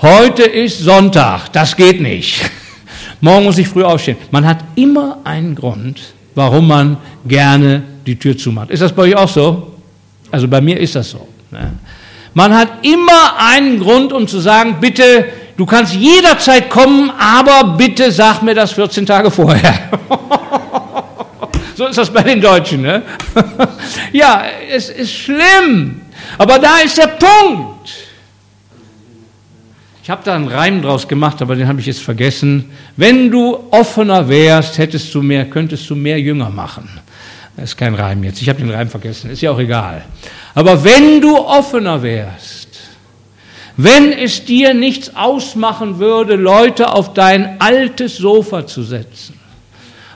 Heute 0.00 0.44
ist 0.44 0.78
Sonntag, 0.78 1.52
das 1.52 1.76
geht 1.76 2.00
nicht. 2.00 2.40
Morgen 3.20 3.44
muss 3.44 3.58
ich 3.58 3.68
früh 3.68 3.84
aufstehen. 3.84 4.16
Man 4.30 4.46
hat 4.46 4.64
immer 4.76 5.18
einen 5.24 5.54
Grund, 5.54 6.00
warum 6.34 6.68
man 6.68 6.96
gerne 7.26 7.82
die 8.06 8.16
Tür 8.18 8.38
zumacht. 8.38 8.70
Ist 8.70 8.80
das 8.80 8.92
bei 8.92 9.02
euch 9.02 9.16
auch 9.16 9.28
so? 9.28 9.75
Also 10.36 10.48
bei 10.48 10.60
mir 10.60 10.78
ist 10.78 10.94
das 10.94 11.08
so. 11.08 11.26
Ne? 11.50 11.72
Man 12.34 12.54
hat 12.54 12.84
immer 12.84 13.38
einen 13.38 13.80
Grund, 13.80 14.12
um 14.12 14.28
zu 14.28 14.38
sagen, 14.38 14.76
bitte, 14.78 15.24
du 15.56 15.64
kannst 15.64 15.94
jederzeit 15.94 16.68
kommen, 16.68 17.10
aber 17.18 17.74
bitte 17.78 18.12
sag 18.12 18.42
mir 18.42 18.54
das 18.54 18.72
14 18.72 19.06
Tage 19.06 19.30
vorher. 19.30 19.88
so 21.74 21.86
ist 21.86 21.96
das 21.96 22.12
bei 22.12 22.22
den 22.22 22.42
Deutschen. 22.42 22.82
Ne? 22.82 23.00
ja, 24.12 24.42
es 24.70 24.90
ist 24.90 25.10
schlimm. 25.10 26.02
Aber 26.36 26.58
da 26.58 26.80
ist 26.84 26.98
der 26.98 27.06
Punkt. 27.06 27.94
Ich 30.02 30.10
habe 30.10 30.20
da 30.22 30.34
einen 30.34 30.48
Reim 30.48 30.82
draus 30.82 31.08
gemacht, 31.08 31.40
aber 31.40 31.56
den 31.56 31.66
habe 31.66 31.80
ich 31.80 31.86
jetzt 31.86 32.02
vergessen. 32.02 32.72
Wenn 32.98 33.30
du 33.30 33.58
offener 33.70 34.28
wärst, 34.28 34.76
hättest 34.76 35.14
du 35.14 35.22
mehr, 35.22 35.46
könntest 35.46 35.88
du 35.88 35.96
mehr 35.96 36.20
Jünger 36.20 36.50
machen. 36.50 36.90
Das 37.56 37.70
ist 37.70 37.76
kein 37.76 37.94
Reim 37.94 38.22
jetzt. 38.22 38.42
Ich 38.42 38.48
habe 38.48 38.58
den 38.60 38.70
Reim 38.70 38.88
vergessen. 38.88 39.30
Ist 39.30 39.40
ja 39.40 39.50
auch 39.50 39.58
egal. 39.58 40.04
Aber 40.54 40.84
wenn 40.84 41.20
du 41.20 41.36
offener 41.38 42.02
wärst, 42.02 42.68
wenn 43.78 44.12
es 44.12 44.44
dir 44.44 44.74
nichts 44.74 45.16
ausmachen 45.16 45.98
würde, 45.98 46.36
Leute 46.36 46.92
auf 46.92 47.14
dein 47.14 47.60
altes 47.60 48.16
Sofa 48.16 48.66
zu 48.66 48.82
setzen, 48.82 49.38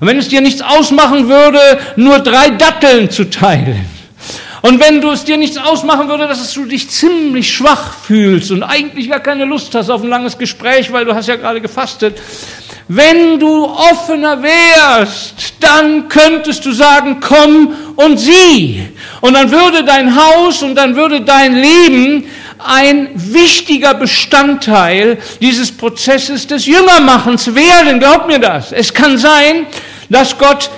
und 0.01 0.07
wenn 0.07 0.19
es 0.19 0.29
dir 0.29 0.41
nichts 0.41 0.63
ausmachen 0.63 1.29
würde, 1.29 1.59
nur 1.97 2.21
drei 2.21 2.51
Datteln 2.51 3.11
zu 3.11 3.29
teilen, 3.29 3.85
und 4.63 4.79
wenn 4.79 5.01
du 5.01 5.11
es 5.11 5.25
dir 5.25 5.39
nichts 5.39 5.57
ausmachen 5.57 6.09
würde, 6.09 6.27
dass 6.27 6.53
du 6.53 6.67
dich 6.67 6.91
ziemlich 6.91 7.53
schwach 7.53 7.95
fühlst 7.95 8.51
und 8.51 8.63
eigentlich 8.63 9.09
gar 9.09 9.21
keine 9.21 9.47
Lust 9.47 9.75
hast 9.75 9.89
auf 9.89 10.03
ein 10.03 10.09
langes 10.09 10.37
Gespräch, 10.37 10.93
weil 10.93 11.07
du 11.07 11.15
hast 11.15 11.29
ja 11.29 11.37
gerade 11.37 11.63
gefastet, 11.63 12.19
wenn 12.93 13.39
du 13.39 13.67
offener 13.67 14.43
wärst, 14.43 15.55
dann 15.61 16.09
könntest 16.09 16.67
du 16.67 16.73
sagen, 16.73 17.19
komm 17.21 17.73
und 17.95 18.19
sieh. 18.19 18.83
Und 19.21 19.35
dann 19.35 19.53
würde 19.53 19.85
dein 19.85 20.17
Haus 20.17 20.65
und 20.65 20.75
dann 20.75 20.97
würde 20.97 21.21
dein 21.21 21.55
Leben 21.55 22.25
ein 22.59 23.11
wichtiger 23.15 23.95
Bestandteil 23.95 25.19
dieses 25.41 25.71
Prozesses 25.71 26.49
des 26.49 26.67
Jüngermachens 26.67 27.55
werden. 27.55 28.01
Glaub 28.01 28.27
mir 28.27 28.41
das. 28.41 28.73
Es 28.73 28.93
kann 28.93 29.19
sein, 29.19 29.67
dass 30.09 30.37
Gott 30.37 30.69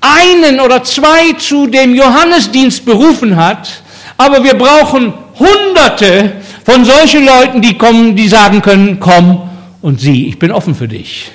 einen 0.00 0.60
oder 0.60 0.84
zwei 0.84 1.32
zu 1.32 1.66
dem 1.66 1.96
Johannesdienst 1.96 2.84
berufen 2.84 3.34
hat, 3.34 3.82
aber 4.16 4.44
wir 4.44 4.54
brauchen 4.54 5.14
Hunderte 5.36 6.30
von 6.64 6.84
solchen 6.84 7.26
Leuten, 7.26 7.60
die 7.60 7.76
kommen, 7.76 8.14
die 8.14 8.28
sagen 8.28 8.62
können, 8.62 9.00
komm 9.00 9.50
und 9.82 10.00
sieh, 10.00 10.28
ich 10.28 10.38
bin 10.38 10.52
offen 10.52 10.76
für 10.76 10.86
dich. 10.86 11.32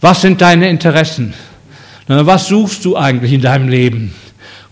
Was 0.00 0.22
sind 0.22 0.40
deine 0.40 0.68
Interessen? 0.68 1.34
Was 2.06 2.48
suchst 2.48 2.84
du 2.84 2.96
eigentlich 2.96 3.32
in 3.32 3.42
deinem 3.42 3.68
Leben? 3.68 4.14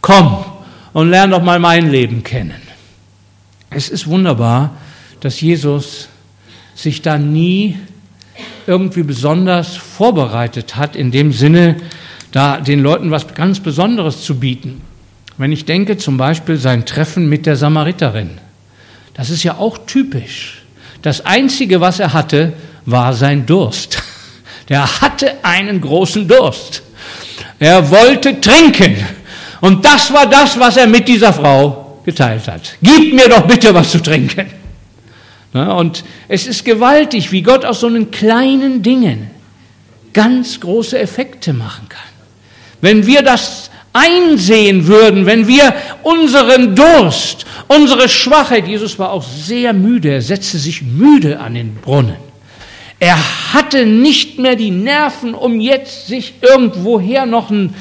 Komm 0.00 0.44
und 0.92 1.10
lern 1.10 1.30
doch 1.30 1.42
mal 1.42 1.58
mein 1.58 1.90
Leben 1.90 2.22
kennen. 2.24 2.60
Es 3.70 3.88
ist 3.88 4.06
wunderbar, 4.06 4.76
dass 5.20 5.40
Jesus 5.40 6.08
sich 6.74 7.02
da 7.02 7.18
nie 7.18 7.78
irgendwie 8.66 9.02
besonders 9.02 9.76
vorbereitet 9.76 10.76
hat, 10.76 10.96
in 10.96 11.10
dem 11.10 11.32
Sinne, 11.32 11.76
da 12.32 12.60
den 12.60 12.80
Leuten 12.80 13.10
was 13.10 13.34
ganz 13.34 13.60
Besonderes 13.60 14.22
zu 14.22 14.38
bieten. 14.38 14.80
Wenn 15.36 15.52
ich 15.52 15.64
denke 15.64 15.96
zum 15.96 16.16
Beispiel 16.16 16.56
sein 16.56 16.84
Treffen 16.84 17.28
mit 17.28 17.46
der 17.46 17.56
Samariterin, 17.56 18.38
das 19.14 19.30
ist 19.30 19.42
ja 19.42 19.56
auch 19.56 19.78
typisch. 19.86 20.62
Das 21.02 21.24
Einzige, 21.24 21.80
was 21.80 22.00
er 22.00 22.12
hatte, 22.12 22.54
war 22.84 23.14
sein 23.14 23.46
Durst. 23.46 24.02
Der 24.68 25.00
hatte 25.00 25.44
einen 25.44 25.80
großen 25.80 26.28
Durst. 26.28 26.82
Er 27.58 27.90
wollte 27.90 28.40
trinken. 28.40 28.96
Und 29.60 29.84
das 29.84 30.12
war 30.12 30.26
das, 30.26 30.58
was 30.58 30.76
er 30.76 30.86
mit 30.86 31.08
dieser 31.08 31.32
Frau 31.32 32.00
geteilt 32.04 32.46
hat. 32.46 32.76
Gib 32.82 33.12
mir 33.14 33.28
doch 33.28 33.42
bitte 33.46 33.74
was 33.74 33.90
zu 33.90 34.02
trinken. 34.02 34.46
Und 35.52 36.04
es 36.28 36.46
ist 36.46 36.64
gewaltig, 36.64 37.32
wie 37.32 37.42
Gott 37.42 37.64
aus 37.64 37.80
so 37.80 37.86
einen 37.86 38.10
kleinen 38.10 38.82
Dingen 38.82 39.30
ganz 40.12 40.60
große 40.60 40.98
Effekte 40.98 41.52
machen 41.52 41.88
kann. 41.88 42.00
Wenn 42.80 43.06
wir 43.06 43.22
das 43.22 43.70
einsehen 43.92 44.86
würden, 44.86 45.26
wenn 45.26 45.48
wir 45.48 45.74
unseren 46.02 46.76
Durst, 46.76 47.46
unsere 47.66 48.08
Schwachheit, 48.08 48.68
Jesus 48.68 48.98
war 48.98 49.10
auch 49.10 49.24
sehr 49.24 49.72
müde, 49.72 50.10
er 50.10 50.22
setzte 50.22 50.58
sich 50.58 50.82
müde 50.82 51.40
an 51.40 51.54
den 51.54 51.74
Brunnen. 51.74 52.27
Er 53.00 53.16
hatte 53.52 53.86
nicht 53.86 54.38
mehr 54.38 54.56
die 54.56 54.72
Nerven, 54.72 55.34
um 55.34 55.60
jetzt 55.60 56.08
sich 56.08 56.34
irgendwoher 56.40 57.26
noch 57.26 57.50
ein 57.50 57.74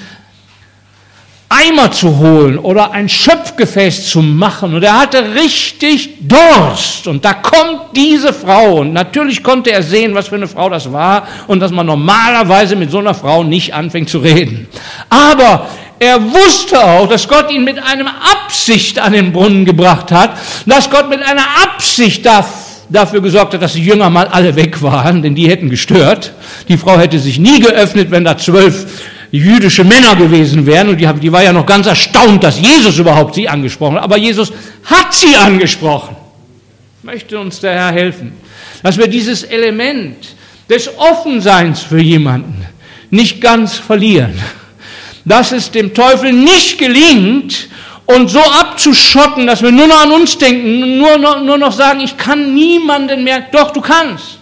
Eimer 1.49 1.91
zu 1.91 2.17
holen 2.17 2.59
oder 2.59 2.91
ein 2.91 3.07
Schöpfgefäß 3.07 4.09
zu 4.09 4.21
machen. 4.21 4.75
Und 4.75 4.83
er 4.83 4.99
hatte 4.99 5.33
richtig 5.33 6.27
Durst. 6.27 7.07
Und 7.07 7.23
da 7.23 7.33
kommt 7.33 7.95
diese 7.95 8.33
Frau. 8.33 8.81
Und 8.81 8.93
natürlich 8.93 9.43
konnte 9.43 9.71
er 9.71 9.81
sehen, 9.81 10.13
was 10.13 10.27
für 10.27 10.35
eine 10.35 10.47
Frau 10.47 10.69
das 10.69 10.91
war 10.91 11.27
und 11.47 11.61
dass 11.61 11.71
man 11.71 11.85
normalerweise 11.85 12.75
mit 12.75 12.91
so 12.91 12.99
einer 12.99 13.13
Frau 13.15 13.43
nicht 13.43 13.73
anfängt 13.73 14.09
zu 14.09 14.19
reden. 14.19 14.67
Aber 15.09 15.67
er 15.99 16.21
wusste 16.21 16.83
auch, 16.83 17.07
dass 17.07 17.27
Gott 17.27 17.49
ihn 17.49 17.63
mit 17.63 17.79
einer 17.79 18.13
Absicht 18.31 18.99
an 18.99 19.13
den 19.13 19.31
Brunnen 19.31 19.65
gebracht 19.65 20.11
hat, 20.11 20.37
dass 20.65 20.89
Gott 20.89 21.09
mit 21.09 21.23
einer 21.23 21.45
Absicht 21.63 22.25
dafür 22.89 23.21
gesorgt 23.21 23.53
hat, 23.53 23.61
dass 23.61 23.73
die 23.73 23.83
Jünger 23.83 24.09
mal 24.09 24.27
alle 24.27 24.55
weg 24.55 24.81
waren, 24.81 25.21
denn 25.21 25.35
die 25.35 25.49
hätten 25.49 25.69
gestört. 25.69 26.33
Die 26.67 26.77
Frau 26.77 26.97
hätte 26.97 27.19
sich 27.19 27.39
nie 27.39 27.59
geöffnet, 27.59 28.11
wenn 28.11 28.23
da 28.23 28.37
zwölf 28.37 28.85
jüdische 29.31 29.83
Männer 29.83 30.15
gewesen 30.15 30.65
wären 30.65 30.89
und 30.89 30.97
die, 30.97 31.31
war 31.31 31.43
ja 31.43 31.51
noch 31.51 31.65
ganz 31.65 31.87
erstaunt, 31.87 32.43
dass 32.43 32.59
Jesus 32.59 32.97
überhaupt 32.97 33.35
sie 33.35 33.47
angesprochen 33.47 33.97
hat. 33.97 34.03
Aber 34.03 34.17
Jesus 34.17 34.51
hat 34.85 35.13
sie 35.13 35.35
angesprochen. 35.35 36.15
Möchte 37.03 37.39
uns 37.39 37.59
der 37.59 37.73
Herr 37.73 37.91
helfen, 37.91 38.33
dass 38.83 38.97
wir 38.97 39.07
dieses 39.07 39.43
Element 39.43 40.35
des 40.69 40.89
Offenseins 40.97 41.81
für 41.81 42.01
jemanden 42.01 42.65
nicht 43.09 43.41
ganz 43.41 43.75
verlieren. 43.75 44.33
Dass 45.25 45.51
es 45.51 45.71
dem 45.71 45.93
Teufel 45.93 46.31
nicht 46.31 46.77
gelingt, 46.77 47.67
uns 48.07 48.31
so 48.31 48.41
abzuschotten, 48.41 49.45
dass 49.45 49.61
wir 49.61 49.71
nur 49.71 49.87
noch 49.87 50.03
an 50.03 50.11
uns 50.11 50.37
denken, 50.37 50.97
nur 50.97 51.17
noch, 51.17 51.41
nur 51.41 51.57
noch 51.57 51.71
sagen, 51.71 51.99
ich 51.99 52.17
kann 52.17 52.53
niemanden 52.53 53.23
mehr. 53.23 53.41
Doch, 53.51 53.71
du 53.71 53.81
kannst. 53.81 54.37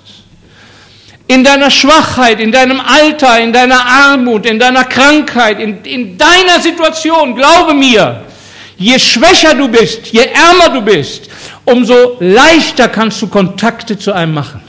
in 1.27 1.43
deiner 1.43 1.71
Schwachheit, 1.71 2.39
in 2.39 2.51
deinem 2.51 2.79
Alter, 2.79 3.39
in 3.39 3.51
deiner 3.51 3.83
Armut, 3.85 4.45
in 4.45 4.59
deiner 4.59 4.83
Krankheit, 4.83 5.59
in, 5.59 5.83
in 5.83 6.17
deiner 6.17 6.59
Situation, 6.61 7.35
glaube 7.35 7.73
mir, 7.73 8.21
je 8.77 8.99
schwächer 8.99 9.55
du 9.55 9.67
bist, 9.67 10.07
je 10.07 10.21
ärmer 10.21 10.69
du 10.69 10.81
bist, 10.81 11.29
umso 11.63 12.17
leichter 12.19 12.89
kannst 12.89 13.21
du 13.21 13.27
Kontakte 13.27 13.97
zu 13.97 14.13
einem 14.13 14.35
machen. 14.35 14.61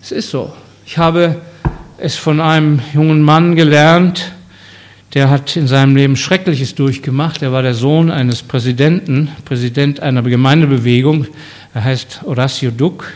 Es 0.00 0.12
ist 0.12 0.30
so. 0.30 0.52
Ich 0.86 0.98
habe 0.98 1.40
es 1.98 2.16
von 2.16 2.40
einem 2.40 2.80
jungen 2.92 3.22
Mann 3.22 3.56
gelernt, 3.56 4.32
der 5.14 5.28
hat 5.28 5.56
in 5.56 5.66
seinem 5.66 5.94
Leben 5.94 6.16
Schreckliches 6.16 6.74
durchgemacht. 6.74 7.42
Er 7.42 7.52
war 7.52 7.62
der 7.62 7.74
Sohn 7.74 8.10
eines 8.10 8.42
Präsidenten, 8.42 9.28
Präsident 9.44 10.00
einer 10.00 10.22
Gemeindebewegung. 10.22 11.26
Er 11.74 11.84
heißt 11.84 12.22
Horacio 12.24 12.70
Duck. 12.70 13.12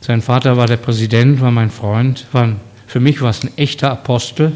Sein 0.00 0.20
Vater 0.20 0.56
war 0.56 0.66
der 0.66 0.76
Präsident, 0.76 1.40
war 1.40 1.50
mein 1.50 1.70
Freund. 1.70 2.26
War, 2.32 2.56
für 2.86 3.00
mich 3.00 3.22
war 3.22 3.30
es 3.30 3.44
ein 3.44 3.50
echter 3.56 3.90
Apostel. 3.90 4.52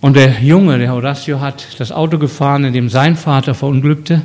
Und 0.00 0.16
der 0.16 0.40
Junge, 0.40 0.78
der 0.78 0.92
Horacio, 0.92 1.40
hat 1.40 1.66
das 1.78 1.92
Auto 1.92 2.18
gefahren, 2.18 2.64
in 2.64 2.72
dem 2.72 2.88
sein 2.88 3.16
Vater 3.16 3.54
verunglückte. 3.54 4.22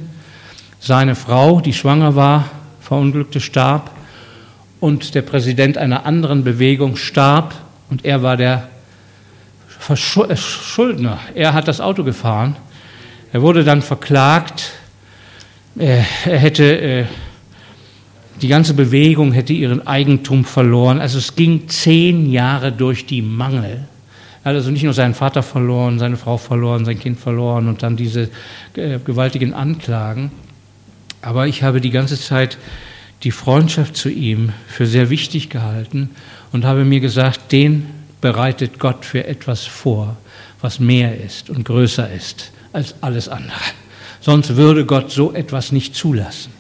Seine 0.79 1.15
Frau, 1.15 1.59
die 1.61 1.73
schwanger 1.73 2.15
war, 2.15 2.49
verunglückte, 2.79 3.39
starb. 3.39 3.91
Und 4.79 5.13
der 5.13 5.21
Präsident 5.21 5.77
einer 5.77 6.05
anderen 6.05 6.43
Bewegung 6.43 6.95
starb. 6.95 7.53
Und 7.89 8.03
er 8.03 8.23
war 8.23 8.35
der 8.37 8.69
Schuldner. 9.95 11.19
Er 11.35 11.53
hat 11.53 11.67
das 11.67 11.79
Auto 11.79 12.03
gefahren. 12.03 12.55
Er 13.31 13.41
wurde 13.41 13.63
dann 13.63 13.81
verklagt. 13.81 14.71
Er 15.77 15.99
hätte, 15.99 16.81
äh, 16.81 17.05
die 18.41 18.47
ganze 18.47 18.73
Bewegung 18.73 19.31
hätte 19.31 19.53
ihren 19.53 19.85
Eigentum 19.85 20.45
verloren. 20.45 20.99
Also 20.99 21.17
es 21.17 21.35
ging 21.35 21.67
zehn 21.67 22.31
Jahre 22.31 22.71
durch 22.71 23.05
die 23.05 23.21
Mangel. 23.21 23.85
Er 24.43 24.49
hat 24.49 24.55
also 24.55 24.71
nicht 24.71 24.83
nur 24.83 24.93
seinen 24.93 25.13
Vater 25.13 25.43
verloren, 25.43 25.99
seine 25.99 26.17
Frau 26.17 26.37
verloren, 26.37 26.85
sein 26.85 26.99
Kind 26.99 27.19
verloren 27.19 27.67
und 27.67 27.83
dann 27.83 27.95
diese 27.95 28.29
äh, 28.75 28.99
gewaltigen 29.03 29.53
Anklagen. 29.53 30.31
Aber 31.21 31.47
ich 31.47 31.63
habe 31.63 31.81
die 31.81 31.91
ganze 31.91 32.19
Zeit 32.19 32.57
die 33.23 33.31
Freundschaft 33.31 33.95
zu 33.95 34.09
ihm 34.09 34.53
für 34.67 34.85
sehr 34.85 35.09
wichtig 35.09 35.49
gehalten 35.49 36.11
und 36.51 36.63
habe 36.63 36.85
mir 36.85 36.99
gesagt, 36.99 37.51
den 37.51 37.87
bereitet 38.25 38.79
Gott 38.79 39.05
für 39.05 39.27
etwas 39.27 39.65
vor, 39.65 40.17
was 40.59 40.79
mehr 40.79 41.15
ist 41.23 41.51
und 41.51 41.63
größer 41.63 42.11
ist 42.11 42.51
als 42.73 42.95
alles 43.01 43.29
andere. 43.29 43.59
Sonst 44.19 44.55
würde 44.55 44.83
Gott 44.83 45.11
so 45.11 45.31
etwas 45.31 45.71
nicht 45.71 45.93
zulassen. 45.93 46.51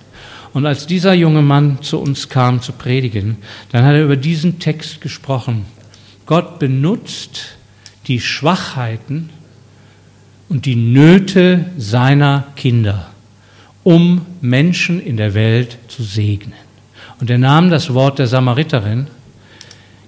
Und 0.53 0.67
als 0.67 0.85
dieser 0.85 1.15
junge 1.15 1.41
Mann 1.41 1.79
zu 1.81 1.97
uns 1.97 2.29
kam 2.29 2.61
zu 2.61 2.71
predigen, 2.71 3.37
dann 3.71 3.83
hat 3.83 3.95
er 3.95 4.03
über 4.03 4.15
diesen 4.15 4.59
Text 4.59 5.01
gesprochen. 5.01 5.65
Gott 6.27 6.59
benutzt 6.59 7.57
die 8.05 8.19
Schwachheiten 8.19 9.31
und 10.49 10.67
die 10.67 10.75
Nöte 10.75 11.65
seiner 11.79 12.43
Kinder, 12.55 13.07
um 13.83 14.23
Menschen 14.39 15.01
in 15.01 15.17
der 15.17 15.33
Welt 15.33 15.79
zu 15.87 16.03
segnen. 16.03 16.53
Und 17.19 17.31
er 17.31 17.39
nahm 17.39 17.71
das 17.71 17.91
Wort 17.91 18.19
der 18.19 18.27
Samariterin 18.27 19.07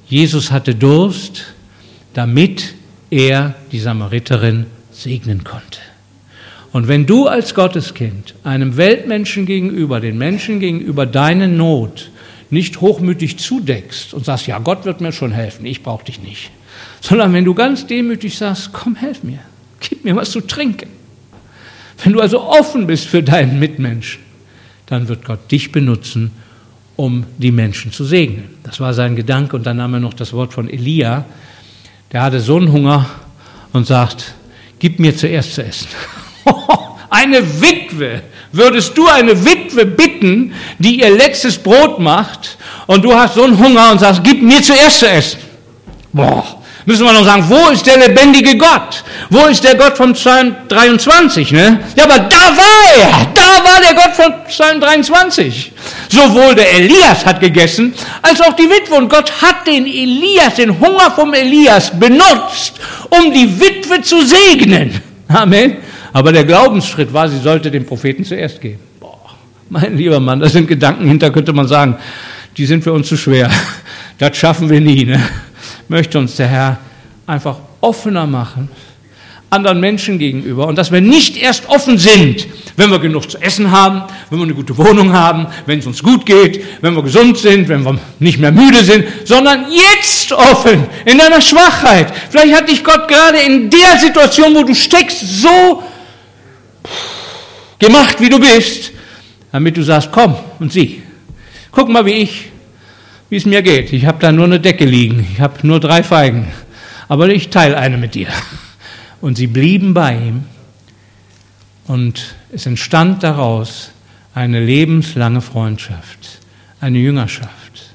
Jesus 0.10 0.51
hatte 0.51 0.74
Durst, 0.74 1.53
damit 2.14 2.74
er 3.10 3.55
die 3.72 3.80
Samariterin 3.80 4.66
segnen 4.91 5.43
konnte. 5.43 5.80
Und 6.72 6.88
wenn 6.88 7.05
du 7.05 7.28
als 7.28 7.55
Gotteskind 7.55 8.36
einem 8.43 8.78
Weltmenschen 8.78 9.45
gegenüber, 9.45 9.99
den 9.99 10.18
Menschen 10.18 10.60
gegenüber 10.60 11.05
deine 11.05 11.47
Not 11.47 12.12
nicht 12.49 12.82
hochmütig 12.82 13.38
zudeckst 13.39 14.14
und 14.14 14.26
sagst, 14.26 14.47
ja, 14.47 14.60
Gott 14.60 14.86
wird 14.86 15.01
mir 15.01 15.12
schon 15.12 15.32
helfen, 15.32 15.66
ich 15.66 15.84
brauche 15.84 16.05
dich 16.05 16.22
nicht, 16.22 16.51
sondern 17.01 17.34
wenn 17.34 17.45
du 17.45 17.53
ganz 17.53 17.88
demütig 17.88 18.38
sagst, 18.38 18.72
komm, 18.72 18.95
helf 18.95 19.24
mir, 19.24 19.39
gib 19.80 20.05
mir 20.05 20.16
was 20.16 20.32
zu 20.32 20.41
trinken. 20.41 20.89
Wenn 22.03 22.14
du 22.14 22.22
also 22.22 22.41
offen 22.41 22.88
bist 22.88 23.08
für 23.08 23.24
deinen 23.24 23.60
Mitmenschen, 23.60 24.22
dann 24.86 25.08
wird 25.08 25.26
Gott 25.26 25.51
dich 25.51 25.72
benutzen, 25.72 26.32
um 26.97 27.25
die 27.37 27.51
Menschen 27.51 27.93
zu 27.93 28.03
segnen. 28.03 28.49
Das 28.63 28.81
war 28.81 28.93
sein 28.93 29.15
Gedanke. 29.15 29.55
Und 29.55 29.65
dann 29.65 29.77
nahm 29.77 29.93
er 29.93 29.99
noch 30.01 30.13
das 30.13 30.33
Wort 30.33 30.53
von 30.53 30.69
Elia. 30.69 31.23
Der 32.11 32.23
hatte 32.23 32.41
so 32.41 32.57
einen 32.57 32.71
Hunger 32.71 33.05
und 33.71 33.87
sagt, 33.87 34.33
gib 34.79 34.99
mir 34.99 35.15
zuerst 35.15 35.53
zu 35.53 35.63
essen. 35.63 35.87
eine 37.09 37.61
Witwe. 37.61 38.23
Würdest 38.51 38.97
du 38.97 39.07
eine 39.07 39.45
Witwe 39.45 39.85
bitten, 39.85 40.53
die 40.79 40.99
ihr 41.01 41.09
letztes 41.09 41.57
Brot 41.57 41.99
macht 41.99 42.57
und 42.87 43.03
du 43.03 43.13
hast 43.13 43.35
so 43.35 43.43
einen 43.43 43.57
Hunger 43.57 43.91
und 43.91 43.99
sagst, 43.99 44.23
gib 44.23 44.41
mir 44.41 44.61
zuerst 44.61 44.99
zu 44.99 45.07
essen. 45.07 45.39
Boah, 46.13 46.61
müssen 46.85 47.05
wir 47.05 47.13
noch 47.13 47.25
sagen, 47.25 47.45
wo 47.47 47.69
ist 47.69 47.85
der 47.85 47.97
lebendige 47.97 48.57
Gott? 48.57 49.03
Wo 49.29 49.45
ist 49.45 49.63
der 49.63 49.75
Gott 49.75 49.97
von 49.97 50.13
Psalm 50.13 50.55
23? 50.67 51.51
Ne? 51.51 51.79
Ja, 51.95 52.05
aber 52.05 52.19
da 52.19 52.37
war 52.37 52.95
er, 52.95 53.27
da 53.33 53.63
war 53.63 53.81
der 53.81 53.93
Gott 53.93 54.15
von 54.15 54.33
Psalm 54.47 54.79
23. 54.79 55.73
Sowohl 56.10 56.55
der 56.55 56.74
Elias 56.74 57.26
hat 57.26 57.39
gegessen, 57.39 57.93
als 58.22 58.41
auch 58.41 58.53
die 58.53 58.64
Witwe. 58.64 58.95
Und 58.95 59.10
Gott 59.10 59.32
hat 59.41 59.68
den 59.68 59.86
Elias, 59.86 60.55
den 60.55 60.80
Hunger 60.80 61.12
vom 61.12 61.34
Elias 61.34 61.91
benutzt, 61.97 62.74
um 63.10 63.32
die 63.32 63.60
Witwe 63.60 64.01
zu 64.01 64.26
segnen. 64.26 65.01
Amen. 65.28 65.78
Aber 66.14 66.32
der 66.32 66.45
Glaubensschritt 66.45 67.14
war, 67.14 67.28
sie 67.28 67.39
sollte 67.39 67.70
den 67.70 67.86
Propheten 67.86 68.24
zuerst 68.24 68.62
geben. 68.62 68.80
Boah, 68.99 69.36
mein 69.70 69.97
lieber 69.97 70.20
Mann, 70.20 70.39
da 70.39 70.47
sind 70.49 70.68
Gedanken 70.68 71.08
hinter, 71.08 71.30
könnte 71.32 71.53
man 71.53 71.68
sagen, 71.68 71.97
die 72.55 72.66
sind 72.66 72.84
für 72.84 72.93
uns 72.93 73.08
zu 73.08 73.18
schwer. 73.18 73.51
Das 74.18 74.36
schaffen 74.36 74.68
wir 74.68 74.82
nie. 74.82 75.05
Ne? 75.05 75.22
möchte 75.88 76.20
uns 76.20 76.36
der 76.36 76.47
Herr 76.47 76.78
einfach 77.26 77.58
offener 77.82 78.26
machen 78.26 78.70
anderen 79.49 79.79
Menschen 79.79 80.19
gegenüber 80.19 80.67
und 80.67 80.77
dass 80.77 80.91
wir 80.91 80.99
nicht 80.99 81.37
erst 81.37 81.69
offen 81.69 81.97
sind, 81.97 82.47
wenn 82.75 82.91
wir 82.91 82.99
genug 82.99 83.31
zu 83.31 83.37
essen 83.37 83.71
haben, 83.71 84.03
wenn 84.29 84.39
wir 84.39 84.43
eine 84.43 84.53
gute 84.53 84.77
Wohnung 84.77 85.13
haben, 85.13 85.47
wenn 85.65 85.79
es 85.79 85.87
uns 85.87 86.03
gut 86.03 86.25
geht, 86.25 86.63
wenn 86.81 86.95
wir 86.95 87.03
gesund 87.03 87.37
sind, 87.37 87.69
wenn 87.69 87.83
wir 87.83 87.97
nicht 88.19 88.39
mehr 88.39 88.51
müde 88.51 88.83
sind, 88.83 89.05
sondern 89.23 89.65
jetzt 89.71 90.33
offen 90.33 90.85
in 91.05 91.17
deiner 91.17 91.41
Schwachheit. 91.41 92.11
Vielleicht 92.29 92.55
hat 92.55 92.69
dich 92.69 92.83
Gott 92.83 93.07
gerade 93.07 93.37
in 93.39 93.69
der 93.69 93.97
Situation, 93.99 94.53
wo 94.53 94.63
du 94.63 94.75
steckst, 94.75 95.41
so 95.41 95.83
gemacht, 97.79 98.19
wie 98.19 98.29
du 98.29 98.39
bist, 98.39 98.91
damit 99.51 99.77
du 99.77 99.83
sagst, 99.83 100.09
komm 100.11 100.35
und 100.59 100.73
sieh, 100.73 101.01
guck 101.71 101.87
mal, 101.87 102.05
wie 102.05 102.23
ich 102.23 102.51
wie 103.29 103.35
es 103.35 103.45
mir 103.45 103.61
geht. 103.61 103.91
Ich 103.93 104.05
habe 104.05 104.19
da 104.19 104.31
nur 104.31 104.45
eine 104.45 104.59
Decke 104.59 104.85
liegen, 104.85 105.27
ich 105.33 105.41
habe 105.41 105.65
nur 105.65 105.79
drei 105.79 106.03
Feigen, 106.03 106.47
aber 107.07 107.27
ich 107.29 107.49
teile 107.49 107.77
eine 107.77 107.97
mit 107.97 108.15
dir. 108.15 108.27
Und 109.22 109.38
sie 109.38 109.47
blieben 109.47 109.93
bei 109.93 110.15
ihm 110.15 110.43
und 111.88 112.36
es 112.51 112.65
entstand 112.65 113.24
daraus 113.24 113.91
eine 114.36 114.63
lebenslange 114.63 115.41
Freundschaft, 115.41 116.39
eine 116.80 116.99
Jüngerschaft, 116.99 117.93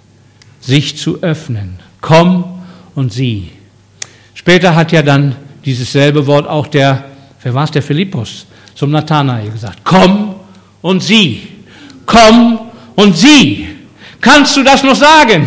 sich 0.61 0.97
zu 0.97 1.23
öffnen. 1.23 1.79
Komm 2.01 2.63
und 2.95 3.13
sieh. 3.13 3.51
Später 4.35 4.75
hat 4.75 4.91
ja 4.91 5.03
dann 5.03 5.37
dieses 5.65 5.93
selbe 5.93 6.27
Wort 6.27 6.49
auch 6.49 6.67
der, 6.67 7.05
wer 7.43 7.55
war 7.55 7.65
es, 7.65 7.71
der 7.71 7.83
Philippus, 7.83 8.47
zum 8.75 8.91
Nathanael 8.91 9.51
gesagt. 9.51 9.81
Komm 9.85 10.35
und 10.81 11.03
sieh. 11.03 11.47
Komm 12.07 12.59
und 12.97 13.17
sieh. 13.17 13.69
Kannst 14.21 14.57
du 14.57 14.65
das 14.65 14.83
noch 14.83 14.97
sagen? 14.97 15.47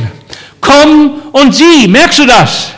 Komm 0.62 1.22
und 1.34 1.54
sieh. 1.54 1.88
Merkst 1.88 2.20
du 2.20 2.26
das? 2.26 2.75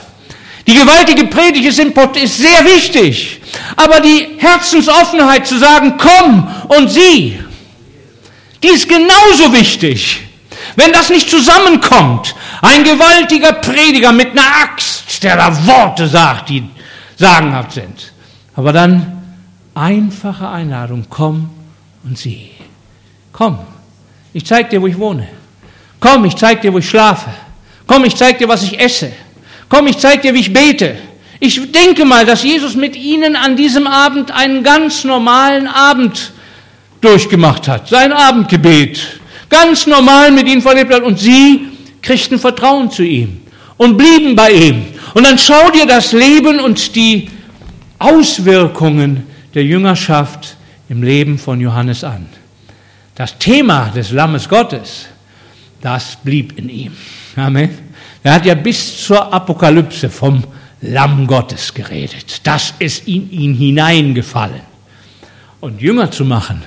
Die 0.68 0.74
gewaltige 0.74 1.26
Predigt 1.28 1.66
ist, 1.66 1.80
ist 1.80 2.38
sehr 2.38 2.66
wichtig. 2.66 3.42
Aber 3.78 4.02
die 4.02 4.28
Herzensoffenheit 4.38 5.48
zu 5.48 5.58
sagen, 5.58 5.94
komm 5.98 6.48
und 6.68 6.90
sieh, 6.90 7.40
die 8.62 8.68
ist 8.68 8.88
genauso 8.88 9.54
wichtig. 9.54 10.22
Wenn 10.76 10.92
das 10.92 11.10
nicht 11.10 11.30
zusammenkommt, 11.30 12.36
ein 12.62 12.84
gewaltiger 12.84 13.54
Prediger 13.54 14.12
mit 14.12 14.32
einer 14.32 14.48
Axt, 14.64 15.24
der 15.24 15.38
da 15.38 15.66
Worte 15.66 16.08
sagt, 16.08 16.50
die 16.50 16.64
sagenhaft 17.16 17.72
sind. 17.72 18.12
Aber 18.56 18.74
dann 18.74 19.24
einfache 19.74 20.50
Einladung, 20.50 21.06
komm 21.10 21.50
und 22.04 22.18
sieh. 22.18 22.52
Komm, 23.32 23.60
ich 24.34 24.46
zeig 24.46 24.70
dir, 24.70 24.82
wo 24.82 24.88
ich 24.88 24.98
wohne. 24.98 25.28
Komm, 26.00 26.26
ich 26.26 26.36
zeig 26.36 26.62
dir, 26.62 26.74
wo 26.74 26.80
ich 26.80 26.90
schlafe. 26.90 27.30
Komm, 27.86 28.04
ich 28.04 28.16
zeig 28.16 28.38
dir, 28.38 28.50
was 28.50 28.64
ich 28.64 28.80
esse. 28.80 29.14
Komm, 29.70 29.88
ich 29.88 29.98
zeig 29.98 30.22
dir, 30.22 30.34
wie 30.34 30.40
ich 30.40 30.54
bete. 30.54 30.98
Ich 31.40 31.72
denke 31.72 32.06
mal, 32.06 32.26
dass 32.26 32.44
Jesus 32.44 32.76
mit 32.76 32.96
ihnen 32.96 33.36
an 33.36 33.56
diesem 33.56 33.86
Abend 33.86 34.32
einen 34.32 34.64
ganz 34.64 35.04
normalen 35.04 35.68
Abend 35.68 36.32
durchgemacht 37.02 37.68
hat. 37.68 37.88
Sein 37.88 38.12
Abendgebet. 38.12 39.20
Ganz 39.50 39.86
normal 39.88 40.32
mit 40.32 40.48
ihnen 40.48 40.62
verlebt 40.62 40.94
hat. 40.94 41.04
Und 41.04 41.20
sie 41.20 41.68
kriegten 42.02 42.40
Vertrauen 42.40 42.90
zu 42.90 43.04
ihm 43.04 43.42
und 43.78 43.98
blieben 43.98 44.36
bei 44.36 44.52
ihm. 44.52 44.86
Und 45.14 45.26
dann 45.26 45.38
schau 45.38 45.70
dir 45.72 45.86
das 45.86 46.12
Leben 46.12 46.60
und 46.60 46.96
die 46.96 47.30
Auswirkungen 48.00 49.28
der 49.54 49.64
Jüngerschaft 49.64 50.56
im 50.90 51.04
Leben 51.04 51.38
von 51.38 51.62
Johannes 51.62 52.04
an. 52.04 52.28
Das 53.16 53.38
Thema 53.38 53.90
des 53.90 54.12
Lammes 54.12 54.48
Gottes 54.48 55.08
das 55.82 56.18
blieb 56.24 56.58
in 56.58 56.70
ihm. 56.70 56.92
Amen. 57.36 57.87
Er 58.28 58.34
hat 58.34 58.46
ja 58.46 58.56
bis 58.56 59.06
zur 59.06 59.34
Apokalypse 59.34 60.10
vom 60.10 60.44
Lamm 60.82 61.26
Gottes 61.28 61.74
geredet. 61.74 62.42
Das 62.44 62.74
ist 62.78 63.08
in 63.08 63.32
ihn 63.32 63.54
hineingefallen. 63.54 64.64
Und 65.62 65.82
Jünger 65.82 66.12
zu 66.12 66.26
machen, 66.26 66.62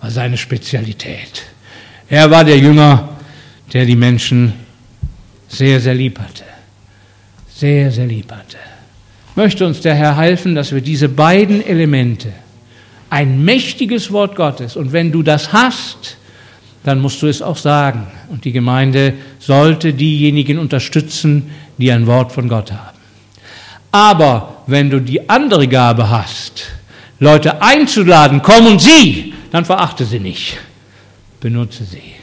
war 0.00 0.10
seine 0.10 0.36
Spezialität. 0.36 1.44
Er 2.08 2.28
war 2.32 2.42
der 2.42 2.58
Jünger, 2.58 3.10
der 3.72 3.84
die 3.86 3.94
Menschen 3.94 4.54
sehr, 5.46 5.78
sehr 5.78 5.94
lieb 5.94 6.18
hatte. 6.18 6.42
Sehr, 7.48 7.92
sehr 7.92 8.06
lieb 8.06 8.32
hatte. 8.32 8.58
Möchte 9.36 9.64
uns 9.64 9.82
der 9.82 9.94
Herr 9.94 10.16
helfen, 10.16 10.56
dass 10.56 10.72
wir 10.72 10.80
diese 10.80 11.08
beiden 11.08 11.64
Elemente, 11.64 12.32
ein 13.08 13.44
mächtiges 13.44 14.10
Wort 14.10 14.34
Gottes, 14.34 14.74
und 14.74 14.92
wenn 14.92 15.12
du 15.12 15.22
das 15.22 15.52
hast, 15.52 16.16
dann 16.84 17.00
musst 17.00 17.20
du 17.22 17.26
es 17.26 17.42
auch 17.42 17.56
sagen. 17.56 18.06
Und 18.28 18.44
die 18.44 18.52
Gemeinde 18.52 19.14
sollte 19.38 19.92
diejenigen 19.92 20.58
unterstützen, 20.58 21.50
die 21.78 21.90
ein 21.90 22.06
Wort 22.06 22.30
von 22.30 22.48
Gott 22.48 22.70
haben. 22.70 22.98
Aber 23.90 24.62
wenn 24.66 24.90
du 24.90 25.00
die 25.00 25.28
andere 25.28 25.66
Gabe 25.66 26.10
hast, 26.10 26.66
Leute 27.18 27.62
einzuladen, 27.62 28.42
komm 28.42 28.66
und 28.66 28.80
sieh, 28.80 29.32
dann 29.50 29.64
verachte 29.64 30.04
sie 30.04 30.20
nicht. 30.20 30.58
Benutze 31.40 31.84
sie. 31.84 32.14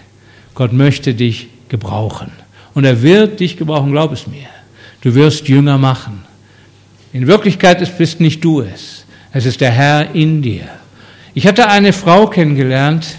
Gott 0.54 0.74
möchte 0.74 1.14
dich 1.14 1.48
gebrauchen. 1.70 2.32
Und 2.74 2.86
er 2.86 3.02
wird 3.02 3.40
dich 3.40 3.58
gebrauchen, 3.58 3.92
glaub 3.92 4.12
es 4.12 4.28
mir. 4.28 4.48
Du 5.02 5.16
wirst 5.16 5.48
Jünger 5.48 5.78
machen. 5.78 6.24
In 7.14 7.28
Wirklichkeit 7.28 7.98
bist 7.98 8.20
nicht 8.20 8.44
du 8.44 8.62
es. 8.62 9.06
Es 9.34 9.46
ist 9.46 9.62
der 9.62 9.72
Herr 9.72 10.14
in 10.14 10.42
dir. 10.42 10.68
Ich 11.34 11.48
hatte 11.48 11.68
eine 11.70 11.94
Frau 11.94 12.28
kennengelernt, 12.28 13.18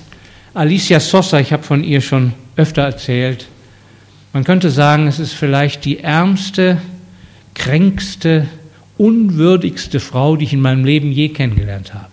Alicia 0.55 1.01
Sosa, 1.01 1.41
ich 1.41 1.53
habe 1.53 1.63
von 1.63 1.83
ihr 1.83 2.03
schon 2.03 2.35
öfter 2.57 2.83
erzählt. 2.83 3.47
Man 4.35 4.45
könnte 4.45 4.71
sagen, 4.71 5.07
es 5.07 5.19
ist 5.19 5.33
vielleicht 5.33 5.87
die 5.87 6.01
ärmste, 6.01 6.79
kränkste, 7.55 8.47
unwürdigste 8.99 9.99
Frau, 9.99 10.37
die 10.37 10.45
ich 10.45 10.53
in 10.53 10.61
meinem 10.61 10.85
Leben 10.85 11.11
je 11.11 11.31
kennengelernt 11.31 11.95
habe. 11.95 12.07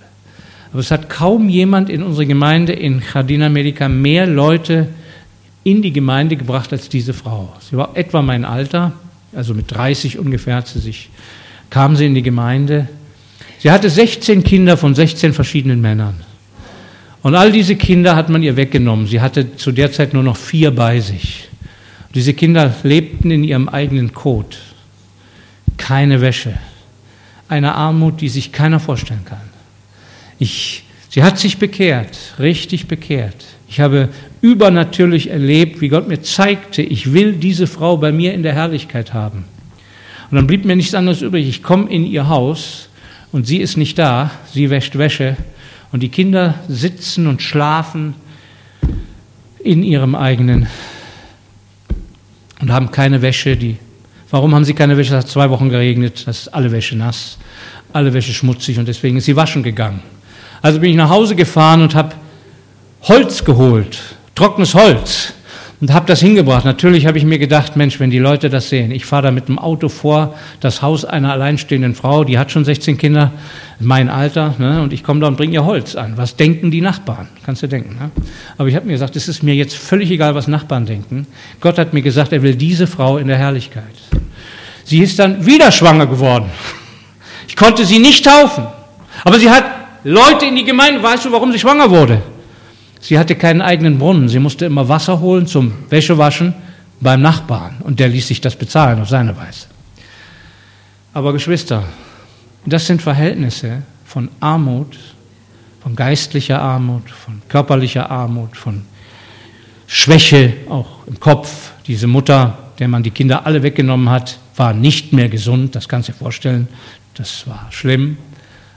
Aber 0.71 0.79
es 0.79 0.91
hat 0.91 1.09
kaum 1.09 1.49
jemand 1.49 1.89
in 1.89 2.01
unserer 2.01 2.25
Gemeinde 2.25 2.73
in 2.73 3.01
Jardina 3.13 3.49
Medica 3.49 3.89
mehr 3.89 4.25
Leute 4.25 4.87
in 5.65 5.81
die 5.81 5.91
Gemeinde 5.91 6.37
gebracht 6.37 6.71
als 6.71 6.87
diese 6.87 7.13
Frau. 7.13 7.53
Sie 7.59 7.75
war 7.75 7.97
etwa 7.97 8.21
mein 8.21 8.45
Alter, 8.45 8.93
also 9.35 9.53
mit 9.53 9.69
30 9.69 10.17
ungefähr 10.17 10.55
hat 10.55 10.67
sie 10.67 10.79
sich, 10.79 11.09
kam 11.69 11.97
sie 11.97 12.05
in 12.05 12.15
die 12.15 12.23
Gemeinde. 12.23 12.87
Sie 13.57 13.69
hatte 13.69 13.89
16 13.89 14.43
Kinder 14.43 14.77
von 14.77 14.95
16 14.95 15.33
verschiedenen 15.33 15.81
Männern. 15.81 16.28
Und 17.21 17.35
all 17.35 17.51
diese 17.51 17.75
Kinder 17.75 18.15
hat 18.15 18.29
man 18.29 18.43
ihr 18.43 18.55
weggenommen. 18.55 19.07
Sie 19.07 19.19
hatte 19.19 19.55
zu 19.57 19.71
der 19.71 19.91
Zeit 19.91 20.13
nur 20.13 20.23
noch 20.23 20.37
vier 20.37 20.71
bei 20.71 20.99
sich. 20.99 21.49
Diese 22.15 22.33
Kinder 22.33 22.73
lebten 22.83 23.29
in 23.29 23.43
ihrem 23.43 23.67
eigenen 23.69 24.13
Kot. 24.13 24.57
Keine 25.77 26.21
Wäsche. 26.21 26.53
Eine 27.47 27.75
Armut, 27.75 28.21
die 28.21 28.29
sich 28.29 28.51
keiner 28.51 28.79
vorstellen 28.79 29.25
kann. 29.25 29.41
Ich, 30.39 30.83
sie 31.09 31.23
hat 31.23 31.39
sich 31.39 31.57
bekehrt, 31.57 32.17
richtig 32.39 32.87
bekehrt. 32.87 33.35
Ich 33.67 33.79
habe 33.79 34.09
übernatürlich 34.41 35.29
erlebt, 35.29 35.81
wie 35.81 35.89
Gott 35.89 36.07
mir 36.07 36.21
zeigte, 36.21 36.81
ich 36.81 37.13
will 37.13 37.33
diese 37.33 37.67
Frau 37.67 37.97
bei 37.97 38.11
mir 38.11 38.33
in 38.33 38.43
der 38.43 38.53
Herrlichkeit 38.53 39.13
haben. 39.13 39.43
Und 40.31 40.37
dann 40.37 40.47
blieb 40.47 40.63
mir 40.63 40.75
nichts 40.75 40.95
anderes 40.95 41.21
übrig. 41.21 41.47
Ich 41.47 41.63
komme 41.63 41.89
in 41.89 42.05
ihr 42.05 42.29
Haus 42.29 42.89
und 43.31 43.45
sie 43.45 43.57
ist 43.57 43.77
nicht 43.77 43.97
da, 43.99 44.31
sie 44.53 44.69
wäscht 44.69 44.97
Wäsche 44.97 45.35
und 45.91 46.01
die 46.01 46.09
Kinder 46.09 46.55
sitzen 46.67 47.27
und 47.27 47.41
schlafen 47.41 48.15
in 49.63 49.83
ihrem 49.83 50.15
eigenen 50.15 50.67
und 52.61 52.71
haben 52.71 52.91
keine 52.91 53.21
Wäsche. 53.21 53.57
Die, 53.57 53.77
warum 54.29 54.53
haben 54.53 54.65
sie 54.65 54.73
keine 54.73 54.97
Wäsche? 54.97 55.15
Es 55.15 55.23
hat 55.23 55.29
zwei 55.29 55.49
Wochen 55.49 55.69
geregnet, 55.69 56.23
das 56.27 56.41
ist 56.41 56.47
alle 56.49 56.71
Wäsche 56.71 56.95
nass, 56.95 57.37
alle 57.93 58.13
Wäsche 58.13 58.33
schmutzig 58.33 58.77
und 58.77 58.87
deswegen 58.87 59.17
ist 59.17 59.25
sie 59.25 59.35
waschen 59.35 59.63
gegangen. 59.63 60.01
Also 60.61 60.79
bin 60.79 60.91
ich 60.91 60.97
nach 60.97 61.09
Hause 61.09 61.35
gefahren 61.35 61.81
und 61.81 61.95
habe 61.95 62.15
Holz 63.03 63.43
geholt, 63.43 63.99
trockenes 64.35 64.75
Holz 64.75 65.33
und 65.81 65.93
habe 65.93 66.05
das 66.07 66.19
hingebracht. 66.19 66.65
Natürlich 66.65 67.05
habe 67.05 67.17
ich 67.17 67.23
mir 67.23 67.39
gedacht, 67.39 67.75
Mensch, 67.75 67.99
wenn 67.99 68.09
die 68.09 68.19
Leute 68.19 68.49
das 68.49 68.69
sehen, 68.69 68.91
ich 68.91 69.05
fahre 69.05 69.23
da 69.23 69.31
mit 69.31 69.47
dem 69.47 69.57
Auto 69.57 69.87
vor, 69.87 70.35
das 70.59 70.81
Haus 70.81 71.05
einer 71.05 71.31
alleinstehenden 71.31 71.95
Frau, 71.95 72.23
die 72.23 72.37
hat 72.37 72.51
schon 72.51 72.65
16 72.65 72.97
Kinder, 72.97 73.31
mein 73.79 74.09
Alter, 74.09 74.55
ne, 74.57 74.81
und 74.81 74.91
ich 74.91 75.03
komme 75.03 75.21
da 75.21 75.27
und 75.27 75.37
bringe 75.37 75.53
ihr 75.53 75.63
Holz 75.63 75.95
an. 75.95 76.13
Was 76.17 76.35
denken 76.35 76.69
die 76.69 76.81
Nachbarn? 76.81 77.29
Kannst 77.45 77.63
du 77.63 77.67
denken. 77.67 77.95
Ne? 77.97 78.11
Aber 78.57 78.67
ich 78.67 78.75
habe 78.75 78.85
mir 78.85 78.93
gesagt, 78.93 79.15
es 79.15 79.29
ist 79.29 79.41
mir 79.41 79.55
jetzt 79.55 79.75
völlig 79.75 80.11
egal, 80.11 80.35
was 80.35 80.47
Nachbarn 80.47 80.85
denken. 80.85 81.27
Gott 81.61 81.77
hat 81.77 81.93
mir 81.93 82.01
gesagt, 82.01 82.33
er 82.33 82.41
will 82.41 82.55
diese 82.55 82.87
Frau 82.87 83.17
in 83.17 83.27
der 83.27 83.37
Herrlichkeit. 83.37 83.83
Sie 84.83 84.99
ist 84.99 85.17
dann 85.19 85.45
wieder 85.45 85.71
schwanger 85.71 86.07
geworden. 86.07 86.49
Ich 87.47 87.55
konnte 87.55 87.85
sie 87.85 87.99
nicht 87.99 88.25
taufen. 88.25 88.65
Aber 89.23 89.39
sie 89.39 89.49
hat 89.49 89.63
Leute 90.03 90.45
in 90.45 90.55
die 90.55 90.63
Gemeinde, 90.63 91.01
weißt 91.01 91.25
du, 91.25 91.31
warum 91.31 91.51
sie 91.51 91.59
schwanger 91.59 91.89
wurde? 91.89 92.21
Sie 92.99 93.17
hatte 93.17 93.35
keinen 93.35 93.61
eigenen 93.61 93.97
Brunnen. 93.97 94.29
Sie 94.29 94.39
musste 94.39 94.65
immer 94.65 94.87
Wasser 94.89 95.19
holen 95.19 95.47
zum 95.47 95.73
Wäschewaschen 95.89 96.53
beim 96.99 97.21
Nachbarn. 97.21 97.77
Und 97.81 97.99
der 97.99 98.09
ließ 98.09 98.27
sich 98.27 98.41
das 98.41 98.55
bezahlen 98.55 99.01
auf 99.01 99.09
seine 99.09 99.35
Weise. 99.37 99.67
Aber 101.13 101.33
Geschwister, 101.33 101.83
das 102.65 102.85
sind 102.85 103.01
Verhältnisse 103.01 103.83
von 104.05 104.29
Armut, 104.39 104.97
von 105.81 105.95
geistlicher 105.95 106.61
Armut, 106.61 107.09
von 107.09 107.41
körperlicher 107.47 108.11
Armut, 108.11 108.57
von 108.57 108.83
Schwäche 109.87 110.53
auch 110.69 111.07
im 111.07 111.19
Kopf. 111.19 111.71
Diese 111.87 112.05
Mutter, 112.05 112.57
der 112.77 112.87
man 112.87 113.01
die 113.01 113.11
Kinder 113.11 113.45
alle 113.45 113.63
weggenommen 113.63 114.09
hat, 114.09 114.37
war 114.55 114.73
nicht 114.73 115.13
mehr 115.13 115.29
gesund. 115.29 115.75
Das 115.75 115.87
kannst 115.87 116.09
du 116.09 116.11
dir 116.11 116.19
vorstellen. 116.19 116.67
Das 117.15 117.47
war 117.47 117.67
schlimm. 117.71 118.17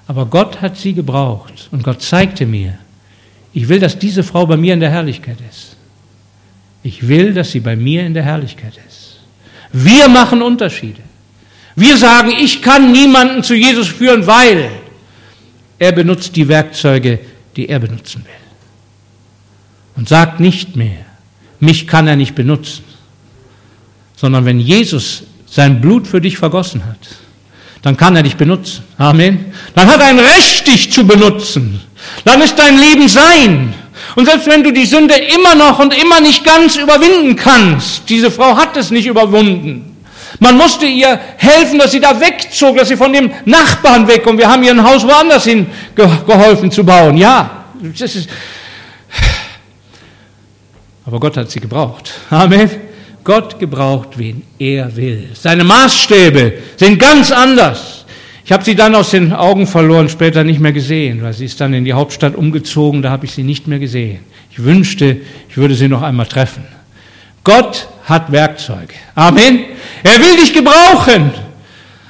Aber 0.07 0.27
Gott 0.27 0.61
hat 0.63 0.77
sie 0.77 0.95
gebraucht. 0.95 1.69
Und 1.71 1.83
Gott 1.83 2.03
zeigte 2.03 2.47
mir, 2.47 2.79
ich 3.55 3.69
will, 3.69 3.81
dass 3.81 3.99
diese 3.99 4.23
Frau 4.23 4.47
bei 4.47 4.57
mir 4.57 4.75
in 4.75 4.81
der 4.81 4.91
Herrlichkeit 4.91 5.39
ist. 5.51 5.77
Ich 6.83 7.07
will, 7.07 7.33
dass 7.35 7.51
sie 7.51 7.61
bei 7.61 7.77
mir 7.77 8.05
in 8.05 8.15
der 8.15 8.25
Herrlichkeit 8.25 8.79
ist. 8.89 9.21
Wir 9.73 10.09
machen 10.09 10.43
Unterschiede. 10.43 11.01
Wir 11.77 11.97
sagen, 11.97 12.33
ich 12.39 12.61
kann 12.61 12.93
niemanden 12.93 13.43
zu 13.43 13.55
Jesus 13.55 13.89
führen, 13.89 14.27
weil 14.27 14.71
er 15.79 15.93
benutzt 15.93 16.37
die 16.37 16.49
Werkzeuge, 16.49 17.19
die 17.57 17.69
er 17.69 17.79
benutzen 17.79 18.25
will. 18.25 18.33
Und 19.97 20.09
sagt 20.09 20.41
nicht 20.41 20.77
mehr, 20.77 21.05
mich 21.61 21.87
kann 21.87 22.09
er 22.09 22.17
nicht 22.17 22.35
benutzen, 22.35 22.85
sondern 24.17 24.45
wenn 24.45 24.61
Jesus 24.61 25.25
sein 25.47 25.81
Blut 25.81 26.07
für 26.07 26.21
dich 26.21 26.39
vergossen 26.39 26.85
hat, 26.85 26.99
dann 27.83 27.97
kann 27.97 28.17
er 28.17 28.23
dich 28.23 28.37
benutzen. 28.37 28.85
Amen. 28.97 29.47
Dann 29.75 29.89
hat 29.89 30.01
er 30.01 30.07
ein 30.07 30.19
Recht, 30.19 30.67
dich 30.67 30.93
zu 30.93 31.07
benutzen. 31.07 31.81
Dann 32.25 32.41
ist 32.41 32.59
dein 32.59 32.79
Leben 32.79 33.09
sein. 33.09 33.75
Und 34.17 34.27
selbst 34.27 34.47
wenn 34.47 34.63
du 34.63 34.73
die 34.73 34.87
Sünde 34.87 35.15
immer 35.15 35.55
noch 35.55 35.79
und 35.79 35.95
immer 35.95 36.21
nicht 36.21 36.45
ganz 36.45 36.77
überwinden 36.77 37.37
kannst, 37.37 38.09
diese 38.09 38.31
Frau 38.31 38.57
hat 38.57 38.77
es 38.77 38.91
nicht 38.91 39.07
überwunden. 39.07 39.97
Man 40.39 40.57
musste 40.57 40.87
ihr 40.87 41.21
helfen, 41.37 41.79
dass 41.79 41.93
sie 41.93 42.01
da 42.01 42.19
wegzog, 42.19 42.77
dass 42.77 42.89
sie 42.89 42.97
von 42.97 43.13
dem 43.13 43.31
Nachbarn 43.45 44.09
weg 44.09 44.27
und 44.27 44.39
wir 44.39 44.49
haben 44.49 44.63
ihr 44.63 44.73
ein 44.73 44.83
Haus 44.83 45.07
woanders 45.07 45.45
hin 45.45 45.67
geholfen 45.95 46.71
zu 46.71 46.85
bauen. 46.85 47.17
Ja, 47.17 47.65
das 47.99 48.15
ist. 48.15 48.29
Aber 51.05 51.21
Gott 51.21 51.37
hat 51.37 51.51
sie 51.51 51.61
gebraucht. 51.61 52.13
Amen. 52.31 52.71
Gott 53.25 53.59
gebraucht, 53.59 54.11
wen 54.17 54.43
er 54.59 54.95
will. 54.97 55.31
Seine 55.35 55.65
Maßstäbe 55.65 56.55
sind 56.77 56.99
ganz 56.99 57.31
anders. 57.31 57.92
Ich 58.45 58.51
habe 58.51 58.65
sie 58.65 58.75
dann 58.75 58.95
aus 58.95 59.11
den 59.11 59.33
Augen 59.33 59.67
verloren, 59.67 60.09
später 60.09 60.43
nicht 60.43 60.61
mehr 60.61 60.73
gesehen, 60.73 61.23
weil 61.23 61.33
sie 61.33 61.45
ist 61.45 61.61
dann 61.61 61.75
in 61.75 61.85
die 61.85 61.93
Hauptstadt 61.93 62.35
umgezogen, 62.35 63.03
da 63.03 63.11
habe 63.11 63.25
ich 63.25 63.33
sie 63.33 63.45
nicht 63.45 63.69
mehr 63.69 63.79
gesehen. 63.79 64.21
Ich 64.51 64.63
wünschte, 64.63 65.19
ich 65.49 65.57
würde 65.57 65.75
sie 65.75 65.89
noch 65.89 66.03
einmal 66.03 66.27
treffen. 66.27 66.65
Gott 67.45 67.89
hat 68.05 68.31
Werkzeuge. 68.31 68.95
Amen. 69.15 69.65
Er 70.03 70.19
will 70.19 70.37
dich 70.37 70.53
gebrauchen. 70.53 71.31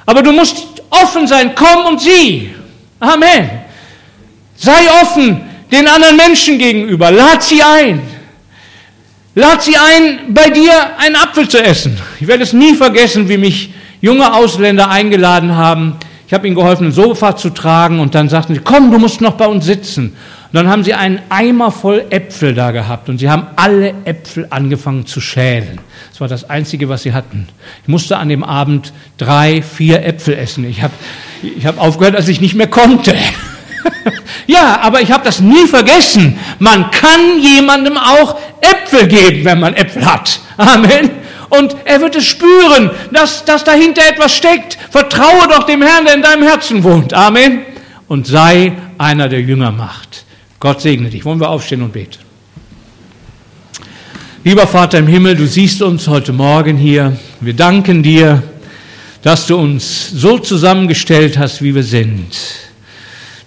Aber 0.05 0.21
du 0.21 0.31
musst 0.31 0.57
offen 0.89 1.27
sein. 1.27 1.53
Komm 1.55 1.85
und 1.85 2.01
sieh. 2.01 2.53
Amen. 2.99 3.49
Sei 4.55 4.89
offen 5.01 5.41
den 5.71 5.87
anderen 5.87 6.17
Menschen 6.17 6.57
gegenüber. 6.57 7.11
Lad 7.11 7.43
sie 7.43 7.61
ein. 7.61 8.01
Lad 9.35 9.63
sie 9.63 9.75
ein, 9.75 10.33
bei 10.33 10.49
dir 10.49 10.97
einen 10.99 11.15
Apfel 11.15 11.47
zu 11.47 11.63
essen. 11.63 11.97
Ich 12.19 12.27
werde 12.27 12.43
es 12.43 12.53
nie 12.53 12.75
vergessen, 12.75 13.27
wie 13.29 13.37
mich 13.37 13.73
junge 14.01 14.31
Ausländer 14.31 14.89
eingeladen 14.89 15.55
haben. 15.55 15.95
Ich 16.27 16.33
habe 16.33 16.47
ihnen 16.47 16.55
geholfen, 16.55 16.87
ein 16.87 16.91
Sofa 16.91 17.35
zu 17.35 17.49
tragen 17.49 17.99
und 17.99 18.15
dann 18.15 18.29
sagten 18.29 18.55
sie, 18.55 18.61
komm, 18.61 18.91
du 18.91 18.97
musst 18.97 19.21
noch 19.21 19.33
bei 19.33 19.45
uns 19.45 19.65
sitzen. 19.65 20.15
Und 20.53 20.57
dann 20.57 20.67
haben 20.69 20.83
sie 20.83 20.93
einen 20.93 21.19
Eimer 21.29 21.71
voll 21.71 22.05
Äpfel 22.11 22.53
da 22.53 22.71
gehabt 22.71 23.09
und 23.09 23.17
sie 23.17 23.29
haben 23.29 23.47
alle 23.55 23.93
Äpfel 24.05 24.47
angefangen 24.49 25.05
zu 25.05 25.19
schälen. 25.19 25.79
Das 26.11 26.21
war 26.21 26.27
das 26.27 26.49
Einzige, 26.49 26.89
was 26.89 27.03
sie 27.03 27.13
hatten. 27.13 27.47
Ich 27.81 27.87
musste 27.87 28.17
an 28.17 28.29
dem 28.29 28.43
Abend 28.43 28.93
drei, 29.17 29.63
vier 29.63 30.05
Äpfel 30.05 30.35
essen. 30.35 30.63
Ich 30.65 30.83
habe 30.83 30.93
ich 31.41 31.65
hab 31.65 31.79
aufgehört, 31.79 32.15
als 32.15 32.27
ich 32.27 32.39
nicht 32.39 32.55
mehr 32.55 32.67
konnte. 32.67 33.15
ja, 34.47 34.79
aber 34.81 35.01
ich 35.01 35.11
habe 35.11 35.25
das 35.25 35.39
nie 35.39 35.65
vergessen. 35.65 36.37
Man 36.59 36.91
kann 36.91 37.39
jemandem 37.41 37.97
auch 37.97 38.37
Äpfel 38.61 39.07
geben, 39.07 39.45
wenn 39.45 39.59
man 39.59 39.73
Äpfel 39.73 40.05
hat. 40.05 40.39
Amen. 40.57 41.22
Und 41.59 41.75
er 41.85 42.01
wird 42.01 42.15
es 42.15 42.25
spüren, 42.25 42.89
dass, 43.11 43.45
dass 43.45 43.63
dahinter 43.63 44.01
etwas 44.09 44.35
steckt. 44.35 44.75
Vertraue 44.89 45.47
doch 45.47 45.67
dem 45.67 45.83
Herrn, 45.83 46.05
der 46.05 46.15
in 46.15 46.23
deinem 46.23 46.41
Herzen 46.41 46.83
wohnt. 46.83 47.13
Amen. 47.13 47.61
Und 48.07 48.25
sei 48.25 48.73
einer, 48.97 49.29
der 49.29 49.41
Jünger 49.41 49.71
macht. 49.71 50.25
Gott 50.59 50.81
segne 50.81 51.11
dich. 51.11 51.25
Wollen 51.25 51.39
wir 51.39 51.49
aufstehen 51.49 51.83
und 51.83 51.93
beten? 51.93 52.17
Lieber 54.43 54.65
Vater 54.65 54.97
im 54.97 55.05
Himmel, 55.05 55.35
du 55.35 55.45
siehst 55.45 55.83
uns 55.83 56.07
heute 56.07 56.33
Morgen 56.33 56.75
hier. 56.75 57.15
Wir 57.39 57.53
danken 57.53 58.01
dir, 58.01 58.41
dass 59.21 59.45
du 59.45 59.55
uns 59.55 60.09
so 60.09 60.39
zusammengestellt 60.39 61.37
hast, 61.37 61.61
wie 61.61 61.75
wir 61.75 61.83
sind. 61.83 62.35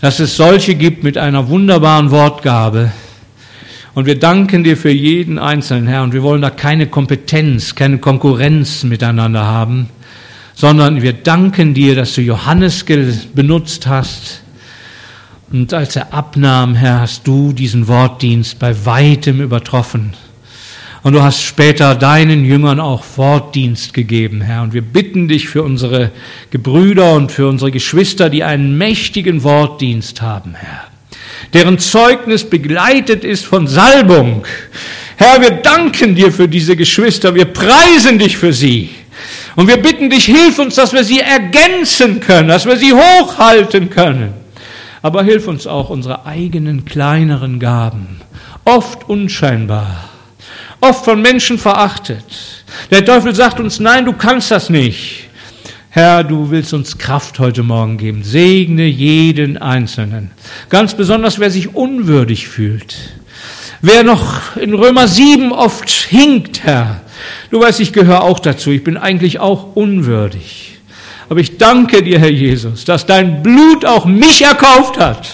Dass 0.00 0.20
es 0.20 0.36
solche 0.36 0.76
gibt 0.76 1.02
mit 1.02 1.18
einer 1.18 1.48
wunderbaren 1.48 2.12
Wortgabe. 2.12 2.92
Und 3.96 4.04
wir 4.04 4.18
danken 4.18 4.62
dir 4.62 4.76
für 4.76 4.90
jeden 4.90 5.38
Einzelnen, 5.38 5.86
Herr. 5.86 6.02
Und 6.02 6.12
wir 6.12 6.22
wollen 6.22 6.42
da 6.42 6.50
keine 6.50 6.86
Kompetenz, 6.86 7.74
keine 7.74 7.96
Konkurrenz 7.96 8.84
miteinander 8.84 9.46
haben, 9.46 9.88
sondern 10.54 11.00
wir 11.00 11.14
danken 11.14 11.72
dir, 11.72 11.94
dass 11.94 12.14
du 12.14 12.20
Johannes 12.20 12.84
benutzt 13.34 13.86
hast. 13.86 14.42
Und 15.50 15.72
als 15.72 15.96
er 15.96 16.12
abnahm, 16.12 16.74
Herr, 16.74 17.00
hast 17.00 17.26
du 17.26 17.54
diesen 17.54 17.88
Wortdienst 17.88 18.58
bei 18.58 18.84
weitem 18.84 19.40
übertroffen. 19.40 20.12
Und 21.02 21.14
du 21.14 21.22
hast 21.22 21.40
später 21.40 21.94
deinen 21.94 22.44
Jüngern 22.44 22.80
auch 22.80 23.02
Wortdienst 23.16 23.94
gegeben, 23.94 24.42
Herr. 24.42 24.62
Und 24.62 24.74
wir 24.74 24.82
bitten 24.82 25.26
dich 25.26 25.48
für 25.48 25.62
unsere 25.62 26.10
Gebrüder 26.50 27.14
und 27.14 27.32
für 27.32 27.48
unsere 27.48 27.70
Geschwister, 27.70 28.28
die 28.28 28.44
einen 28.44 28.76
mächtigen 28.76 29.42
Wortdienst 29.42 30.20
haben, 30.20 30.54
Herr. 30.54 30.85
Deren 31.52 31.78
Zeugnis 31.78 32.44
begleitet 32.44 33.24
ist 33.24 33.44
von 33.44 33.66
Salbung. 33.66 34.44
Herr, 35.16 35.40
wir 35.40 35.50
danken 35.50 36.14
dir 36.14 36.32
für 36.32 36.48
diese 36.48 36.76
Geschwister. 36.76 37.34
Wir 37.34 37.46
preisen 37.46 38.18
dich 38.18 38.36
für 38.36 38.52
sie. 38.52 38.90
Und 39.54 39.68
wir 39.68 39.78
bitten 39.78 40.10
dich, 40.10 40.26
hilf 40.26 40.58
uns, 40.58 40.74
dass 40.74 40.92
wir 40.92 41.04
sie 41.04 41.20
ergänzen 41.20 42.20
können, 42.20 42.48
dass 42.48 42.66
wir 42.66 42.76
sie 42.76 42.92
hochhalten 42.92 43.88
können. 43.88 44.34
Aber 45.00 45.22
hilf 45.22 45.48
uns 45.48 45.66
auch 45.66 45.88
unsere 45.88 46.26
eigenen 46.26 46.84
kleineren 46.84 47.58
Gaben, 47.58 48.20
oft 48.64 49.08
unscheinbar 49.08 50.10
oft 50.80 51.04
von 51.04 51.20
Menschen 51.20 51.58
verachtet. 51.58 52.24
Der 52.90 53.04
Teufel 53.04 53.34
sagt 53.34 53.60
uns, 53.60 53.80
nein, 53.80 54.04
du 54.04 54.12
kannst 54.12 54.50
das 54.50 54.70
nicht. 54.70 55.25
Herr, 55.96 56.24
du 56.24 56.50
willst 56.50 56.74
uns 56.74 56.98
Kraft 56.98 57.38
heute 57.38 57.62
Morgen 57.62 57.96
geben. 57.96 58.22
Segne 58.22 58.84
jeden 58.84 59.56
Einzelnen. 59.56 60.30
Ganz 60.68 60.92
besonders, 60.92 61.38
wer 61.38 61.50
sich 61.50 61.74
unwürdig 61.74 62.48
fühlt. 62.48 63.14
Wer 63.80 64.02
noch 64.02 64.56
in 64.58 64.74
Römer 64.74 65.08
7 65.08 65.52
oft 65.52 65.88
hinkt, 65.88 66.64
Herr. 66.64 67.00
Du 67.50 67.60
weißt, 67.60 67.80
ich 67.80 67.94
gehöre 67.94 68.24
auch 68.24 68.40
dazu. 68.40 68.72
Ich 68.72 68.84
bin 68.84 68.98
eigentlich 68.98 69.38
auch 69.38 69.74
unwürdig. 69.74 70.75
Aber 71.28 71.40
ich 71.40 71.58
danke 71.58 72.02
dir, 72.04 72.20
Herr 72.20 72.30
Jesus, 72.30 72.84
dass 72.84 73.04
dein 73.04 73.42
Blut 73.42 73.84
auch 73.84 74.04
mich 74.04 74.42
erkauft 74.42 74.98
hat. 74.98 75.28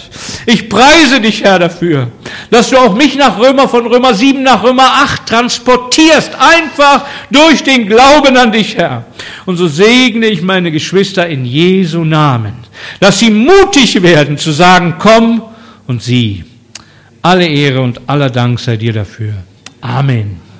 Ich 0.46 0.70
preise 0.70 1.20
dich, 1.20 1.44
Herr, 1.44 1.58
dafür, 1.58 2.08
dass 2.50 2.70
du 2.70 2.78
auch 2.78 2.94
mich 2.94 3.16
nach 3.16 3.38
Römer, 3.38 3.68
von 3.68 3.86
Römer 3.86 4.14
7 4.14 4.42
nach 4.42 4.62
Römer 4.62 4.90
8 5.04 5.26
transportierst, 5.26 6.32
einfach 6.34 7.04
durch 7.30 7.62
den 7.62 7.86
Glauben 7.86 8.36
an 8.38 8.52
dich, 8.52 8.76
Herr. 8.76 9.04
Und 9.44 9.58
so 9.58 9.68
segne 9.68 10.26
ich 10.26 10.40
meine 10.40 10.70
Geschwister 10.70 11.28
in 11.28 11.44
Jesu 11.44 12.04
Namen, 12.04 12.54
dass 12.98 13.18
sie 13.18 13.30
mutig 13.30 14.02
werden 14.02 14.38
zu 14.38 14.50
sagen, 14.52 14.94
komm 14.98 15.42
und 15.86 16.02
sieh. 16.02 16.44
Alle 17.20 17.46
Ehre 17.46 17.82
und 17.82 18.00
aller 18.06 18.30
Dank 18.30 18.58
sei 18.58 18.76
dir 18.76 18.94
dafür. 18.94 19.34
Amen. 19.82 20.51